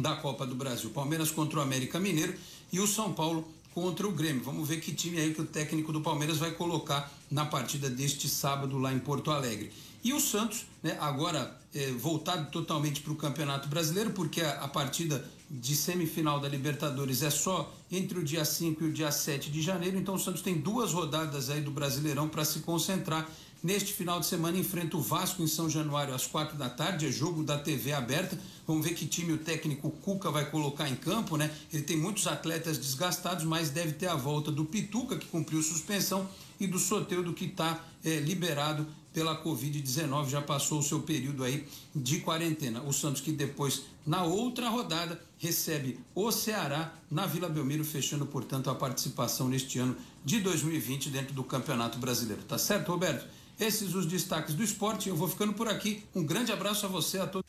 da 0.00 0.16
Copa 0.16 0.46
do 0.46 0.54
Brasil. 0.54 0.90
Palmeiras 0.90 1.30
contra 1.30 1.58
o 1.58 1.62
América 1.62 1.98
Mineiro 1.98 2.34
e 2.72 2.80
o 2.80 2.86
São 2.86 3.12
Paulo 3.12 3.46
contra 3.74 4.08
o 4.08 4.12
Grêmio. 4.12 4.42
Vamos 4.42 4.66
ver 4.66 4.80
que 4.80 4.94
time 4.94 5.20
aí 5.20 5.34
que 5.34 5.42
o 5.42 5.44
técnico 5.44 5.92
do 5.92 6.00
Palmeiras 6.00 6.38
vai 6.38 6.50
colocar 6.52 7.12
na 7.30 7.44
partida 7.44 7.90
deste 7.90 8.28
sábado 8.28 8.78
lá 8.78 8.92
em 8.92 8.98
Porto 8.98 9.30
Alegre. 9.30 9.70
E 10.02 10.12
o 10.12 10.20
Santos, 10.20 10.66
né, 10.82 10.96
agora 11.00 11.60
é, 11.74 11.90
voltado 11.90 12.50
totalmente 12.50 13.00
para 13.00 13.12
o 13.12 13.16
Campeonato 13.16 13.68
Brasileiro, 13.68 14.12
porque 14.12 14.40
a, 14.40 14.62
a, 14.62 14.68
partida 14.68 15.22
de 15.50 15.76
semifinal 15.76 16.40
da 16.40 16.48
Libertadores 16.48 17.22
é 17.22 17.28
só 17.28 17.74
entre 17.90 18.18
o 18.18 18.24
dia 18.24 18.44
5 18.44 18.84
e 18.84 18.86
o 18.86 18.92
dia 18.92 19.12
7 19.12 19.50
de 19.50 19.60
janeiro. 19.60 19.98
Então 19.98 20.14
o 20.14 20.18
Santos 20.18 20.42
tem 20.42 20.54
duas 20.54 20.92
rodadas 20.92 21.50
aí 21.50 21.60
do 21.60 21.70
Brasileirão 21.70 22.28
para 22.28 22.44
se 22.44 22.60
concentrar. 22.60 23.28
Neste 23.66 23.92
final 23.92 24.20
de 24.20 24.26
semana 24.26 24.56
enfrenta 24.56 24.96
o 24.96 25.00
Vasco 25.00 25.42
em 25.42 25.46
São 25.48 25.68
Januário 25.68 26.14
às 26.14 26.24
quatro 26.24 26.56
da 26.56 26.70
tarde, 26.70 27.04
é 27.04 27.10
jogo 27.10 27.42
da 27.42 27.58
TV 27.58 27.92
aberta. 27.92 28.38
Vamos 28.64 28.86
ver 28.86 28.94
que 28.94 29.04
time 29.04 29.32
o 29.32 29.38
técnico 29.38 29.90
Cuca 29.90 30.30
vai 30.30 30.48
colocar 30.48 30.88
em 30.88 30.94
campo, 30.94 31.36
né? 31.36 31.50
Ele 31.72 31.82
tem 31.82 31.96
muitos 31.96 32.28
atletas 32.28 32.78
desgastados, 32.78 33.44
mas 33.44 33.68
deve 33.68 33.94
ter 33.94 34.06
a 34.06 34.14
volta 34.14 34.52
do 34.52 34.64
Pituca, 34.64 35.16
que 35.18 35.26
cumpriu 35.26 35.60
suspensão, 35.60 36.28
e 36.60 36.66
do 36.68 36.78
Soteudo, 36.78 37.32
que 37.32 37.46
está 37.46 37.84
é, 38.04 38.20
liberado 38.20 38.86
pela 39.12 39.42
Covid-19, 39.42 40.28
já 40.28 40.40
passou 40.40 40.78
o 40.78 40.82
seu 40.82 41.00
período 41.00 41.42
aí 41.42 41.66
de 41.92 42.20
quarentena. 42.20 42.82
O 42.82 42.92
Santos 42.92 43.20
que 43.20 43.32
depois, 43.32 43.82
na 44.06 44.22
outra 44.22 44.68
rodada, 44.68 45.20
recebe 45.38 45.98
o 46.14 46.30
Ceará 46.30 46.94
na 47.10 47.26
Vila 47.26 47.48
Belmiro, 47.48 47.84
fechando, 47.84 48.26
portanto, 48.26 48.70
a 48.70 48.76
participação 48.76 49.48
neste 49.48 49.80
ano 49.80 49.96
de 50.24 50.38
2020 50.38 51.10
dentro 51.10 51.34
do 51.34 51.42
Campeonato 51.42 51.98
Brasileiro. 51.98 52.42
Tá 52.44 52.58
certo, 52.58 52.92
Roberto? 52.92 53.26
Esses 53.58 53.94
os 53.94 54.06
destaques 54.06 54.54
do 54.54 54.62
esporte. 54.62 55.08
Eu 55.08 55.16
vou 55.16 55.28
ficando 55.28 55.52
por 55.52 55.68
aqui. 55.68 56.04
Um 56.14 56.24
grande 56.24 56.52
abraço 56.52 56.86
a 56.86 56.88
você, 56.88 57.18
a 57.18 57.26
todos. 57.26 57.46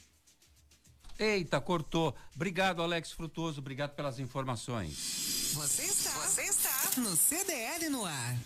Eita, 1.20 1.60
cortou. 1.60 2.16
Obrigado, 2.36 2.82
Alex 2.82 3.12
Frutuoso. 3.12 3.60
Obrigado 3.60 3.96
pelas 3.96 4.20
informações. 4.20 5.54
Você 5.54 5.84
está, 5.84 6.12
você 6.12 6.44
está 6.44 7.02
no 7.02 7.16
CDL 7.16 7.90
no 7.90 8.06
ar. 8.06 8.38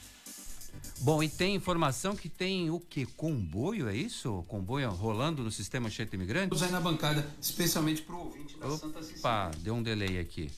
Bom, 1.02 1.22
e 1.22 1.28
tem 1.28 1.56
informação 1.56 2.16
que 2.16 2.30
tem 2.30 2.70
o 2.70 2.80
que? 2.80 3.06
Comboio, 3.06 3.90
é 3.90 3.96
isso? 3.96 4.46
Comboio 4.48 4.90
rolando 4.92 5.44
no 5.44 5.52
sistema 5.52 5.90
cheio 5.90 6.08
de 6.08 6.16
imigrantes? 6.16 6.56
Usar 6.56 6.72
na 6.72 6.80
bancada, 6.80 7.28
especialmente 7.42 8.04
para 8.04 8.16
o 8.16 8.26
ouvinte 8.26 8.58
da 8.58 8.68
Opa, 8.68 8.78
Santa 8.78 9.00
Cecília. 9.02 9.20
Opa, 9.20 9.52
deu 9.58 9.74
um 9.74 9.84
delay 9.84 10.20
aqui. 10.20 10.50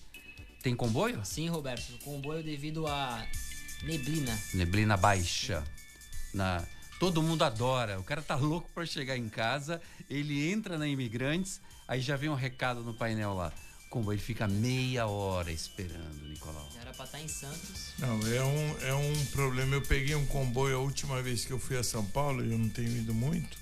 Tem 0.62 0.76
comboio? 0.76 1.22
Sim, 1.26 1.50
Roberto. 1.50 1.98
Comboio 2.04 2.44
devido 2.44 2.86
a 2.88 3.26
neblina. 3.84 4.38
Neblina 4.54 4.98
baixa. 4.98 5.64
Na... 6.34 6.64
Todo 7.04 7.22
mundo 7.22 7.44
adora. 7.44 8.00
O 8.00 8.04
cara 8.04 8.22
tá 8.22 8.34
louco 8.34 8.70
para 8.74 8.86
chegar 8.86 9.18
em 9.18 9.28
casa, 9.28 9.82
ele 10.10 10.50
entra 10.50 10.78
na 10.78 10.88
Imigrantes, 10.88 11.60
aí 11.86 12.00
já 12.00 12.16
vem 12.16 12.30
um 12.30 12.34
recado 12.34 12.80
no 12.82 12.94
painel 12.94 13.34
lá. 13.34 13.52
O 13.88 13.90
comboio 13.90 14.16
ele 14.16 14.22
fica 14.22 14.48
meia 14.48 15.06
hora 15.06 15.52
esperando, 15.52 16.26
Nicolau. 16.30 16.66
Já 16.74 16.80
era 16.80 16.94
pra 16.94 17.04
estar 17.04 17.20
em 17.20 17.28
Santos. 17.28 17.92
Não, 18.00 18.26
é 18.26 18.42
um, 18.42 18.88
é 18.88 18.94
um 18.94 19.26
problema. 19.34 19.76
Eu 19.76 19.82
peguei 19.82 20.16
um 20.16 20.26
comboio 20.28 20.78
a 20.78 20.80
última 20.80 21.22
vez 21.22 21.44
que 21.44 21.52
eu 21.52 21.60
fui 21.60 21.78
a 21.78 21.84
São 21.84 22.06
Paulo, 22.06 22.42
e 22.42 22.54
eu 22.54 22.58
não 22.58 22.70
tenho 22.70 22.96
ido 22.96 23.14
muito, 23.14 23.58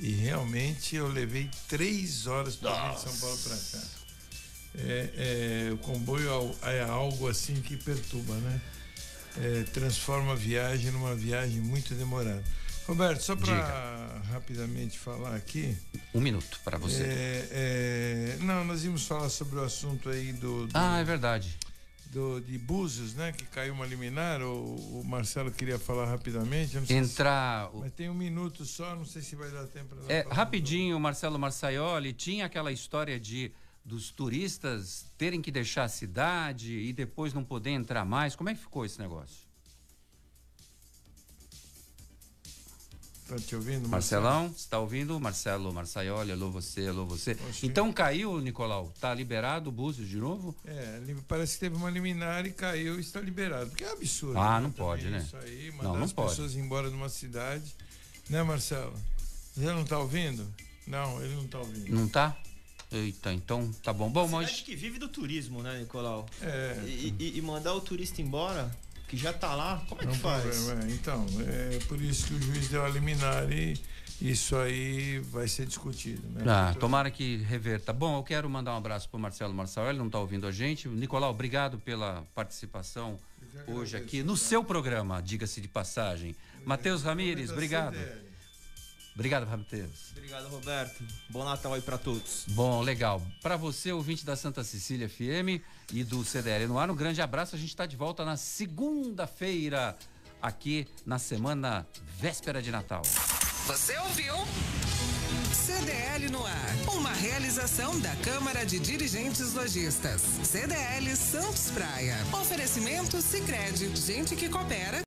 e 0.00 0.10
realmente 0.10 0.96
eu 0.96 1.06
levei 1.06 1.48
três 1.68 2.26
horas 2.26 2.56
para 2.56 2.88
vir 2.88 2.96
de 2.96 3.02
São 3.02 3.16
Paulo 3.18 3.38
para 3.38 3.56
cá. 3.56 3.86
É, 4.74 5.68
é, 5.68 5.72
o 5.72 5.78
comboio 5.78 6.56
é 6.62 6.82
algo 6.82 7.28
assim 7.28 7.62
que 7.62 7.76
perturba, 7.76 8.34
né? 8.34 8.60
É, 9.36 9.62
transforma 9.72 10.32
a 10.32 10.34
viagem 10.34 10.90
numa 10.90 11.14
viagem 11.14 11.60
muito 11.60 11.94
demorada. 11.94 12.42
Roberto, 12.86 13.20
só 13.20 13.36
para 13.36 14.20
rapidamente 14.30 14.98
falar 14.98 15.34
aqui. 15.36 15.76
Um 16.14 16.20
minuto 16.20 16.60
para 16.64 16.78
você. 16.78 17.02
É, 17.02 17.48
é, 17.52 18.36
não, 18.40 18.64
nós 18.64 18.84
íamos 18.84 19.06
falar 19.06 19.28
sobre 19.28 19.58
o 19.58 19.62
assunto 19.62 20.08
aí 20.08 20.32
do. 20.32 20.66
do 20.66 20.72
ah, 20.74 20.98
é 20.98 21.04
verdade. 21.04 21.56
Do, 22.06 22.40
de 22.40 22.58
Búzios, 22.58 23.14
né? 23.14 23.30
Que 23.30 23.44
caiu 23.44 23.72
uma 23.72 23.86
liminar. 23.86 24.42
O, 24.42 25.00
o 25.00 25.04
Marcelo 25.04 25.52
queria 25.52 25.78
falar 25.78 26.06
rapidamente. 26.06 26.76
Entrar. 26.92 27.70
Se, 27.70 27.76
mas 27.76 27.92
tem 27.92 28.10
um 28.10 28.14
minuto 28.14 28.64
só, 28.64 28.96
não 28.96 29.04
sei 29.04 29.22
se 29.22 29.36
vai 29.36 29.50
dar 29.50 29.66
tempo. 29.68 29.94
É, 30.08 30.26
rapidinho, 30.28 30.96
o 30.96 31.00
Marcelo 31.00 31.38
Marçaioli 31.38 32.12
tinha 32.12 32.46
aquela 32.46 32.72
história 32.72 33.20
de 33.20 33.52
dos 33.84 34.10
turistas 34.10 35.06
terem 35.16 35.40
que 35.40 35.50
deixar 35.50 35.84
a 35.84 35.88
cidade 35.88 36.78
e 36.78 36.92
depois 36.92 37.32
não 37.32 37.44
poder 37.44 37.70
entrar 37.70 38.04
mais. 38.04 38.36
Como 38.36 38.48
é 38.48 38.54
que 38.54 38.60
ficou 38.60 38.84
esse 38.84 38.98
negócio? 38.98 39.49
Tá 43.30 43.36
te 43.36 43.54
ouvindo, 43.54 43.88
Marcelão? 43.88 44.32
Marcelo? 44.32 44.56
está 44.56 44.78
ouvindo? 44.80 45.20
Marcelo 45.20 45.72
Marçaioli, 45.72 46.32
alô 46.32 46.50
você, 46.50 46.88
alô 46.88 47.06
você. 47.06 47.36
Oxi. 47.48 47.64
Então 47.64 47.92
caiu, 47.92 48.40
Nicolau? 48.40 48.92
Tá 49.00 49.14
liberado 49.14 49.70
o 49.70 49.72
Búzios 49.72 50.08
de 50.08 50.16
novo? 50.16 50.52
É, 50.64 51.00
parece 51.28 51.54
que 51.54 51.60
teve 51.60 51.76
uma 51.76 51.88
liminar 51.88 52.44
e 52.44 52.50
caiu 52.50 52.96
e 52.96 53.00
está 53.00 53.20
liberado. 53.20 53.70
Porque 53.70 53.84
é 53.84 53.92
absurdo. 53.92 54.36
Ah, 54.36 54.58
né? 54.58 54.64
não 54.64 54.72
pode, 54.72 55.04
né? 55.04 55.18
Isso 55.18 55.36
aí, 55.36 55.70
mandar 55.70 55.90
não, 55.90 55.96
não 55.98 56.04
as 56.06 56.12
pode. 56.12 56.30
pessoas 56.30 56.56
embora 56.56 56.90
de 56.90 56.96
uma 56.96 57.08
cidade. 57.08 57.72
Né, 58.28 58.42
Marcelo? 58.42 58.94
Ele 59.56 59.66
não 59.66 59.82
está 59.82 60.00
ouvindo? 60.00 60.44
Não, 60.84 61.22
ele 61.22 61.36
não 61.36 61.44
está 61.44 61.58
ouvindo. 61.60 61.94
Não 61.94 62.06
está? 62.06 62.36
Eita, 62.90 63.32
então 63.32 63.70
tá 63.84 63.92
bom. 63.92 64.10
Bom, 64.10 64.26
mas. 64.26 64.48
Acho 64.48 64.64
que 64.64 64.74
vive 64.74 64.98
do 64.98 65.08
turismo, 65.08 65.62
né, 65.62 65.78
Nicolau? 65.78 66.26
É. 66.42 66.82
E, 66.84 67.14
e, 67.16 67.38
e 67.38 67.42
mandar 67.42 67.74
o 67.74 67.80
turista 67.80 68.20
embora, 68.20 68.76
que 69.10 69.16
já 69.16 69.32
tá 69.32 69.56
lá, 69.56 69.82
como 69.88 70.00
é 70.02 70.06
que 70.06 70.16
faz? 70.18 70.42
Problema, 70.44 70.84
é. 70.84 70.94
Então, 70.94 71.26
é 71.48 71.78
por 71.88 72.00
isso 72.00 72.28
que 72.28 72.34
o 72.34 72.40
juiz 72.40 72.68
deu 72.68 72.84
a 72.84 72.88
liminar 72.88 73.50
e 73.50 73.76
isso 74.22 74.54
aí 74.54 75.18
vai 75.18 75.48
ser 75.48 75.66
discutido. 75.66 76.22
Né? 76.28 76.44
Ah, 76.46 76.72
tomara 76.78 77.10
que 77.10 77.38
reverta. 77.38 77.92
Bom, 77.92 78.18
eu 78.18 78.22
quero 78.22 78.48
mandar 78.48 78.72
um 78.72 78.76
abraço 78.76 79.08
para 79.08 79.18
o 79.18 79.20
Marcelo 79.20 79.52
Marçal, 79.52 79.88
ele 79.88 79.98
não 79.98 80.06
está 80.06 80.20
ouvindo 80.20 80.46
a 80.46 80.52
gente. 80.52 80.86
Nicolau, 80.86 81.30
obrigado 81.32 81.76
pela 81.80 82.22
participação 82.36 83.18
hoje 83.66 83.96
aqui 83.96 84.22
no 84.22 84.36
seu 84.36 84.62
programa, 84.62 85.20
diga-se 85.20 85.60
de 85.60 85.66
passagem. 85.66 86.36
Matheus 86.64 87.02
Ramires, 87.02 87.50
obrigado. 87.50 87.96
Obrigado, 89.14 89.46
Matheus. 89.46 90.12
Obrigado, 90.12 90.48
Roberto. 90.48 91.04
Bom 91.28 91.44
Natal 91.44 91.74
aí 91.74 91.82
para 91.82 91.98
todos. 91.98 92.44
Bom, 92.48 92.80
legal. 92.80 93.20
Para 93.42 93.56
você, 93.56 93.92
ouvinte 93.92 94.24
da 94.24 94.36
Santa 94.36 94.64
Cecília 94.64 95.08
FM 95.08 95.62
e 95.92 96.04
do 96.04 96.24
CDL 96.24 96.66
no 96.66 96.78
ar, 96.78 96.90
um 96.90 96.96
grande 96.96 97.20
abraço. 97.20 97.56
A 97.56 97.58
gente 97.58 97.70
está 97.70 97.86
de 97.86 97.96
volta 97.96 98.24
na 98.24 98.36
segunda-feira, 98.36 99.96
aqui 100.40 100.86
na 101.04 101.18
semana 101.18 101.86
véspera 102.18 102.62
de 102.62 102.70
Natal. 102.70 103.02
Você 103.66 103.96
ouviu? 103.98 104.34
CDL 105.52 106.30
no 106.30 106.44
ar. 106.44 106.76
Uma 106.96 107.12
realização 107.12 107.98
da 108.00 108.14
Câmara 108.16 108.64
de 108.64 108.78
Dirigentes 108.78 109.52
Lojistas. 109.52 110.22
CDL 110.42 111.14
Santos 111.14 111.70
Praia. 111.70 112.16
Oferecimento 112.32 113.20
Sicredi. 113.20 113.94
Gente 113.94 114.34
que 114.34 114.48
coopera 114.48 114.98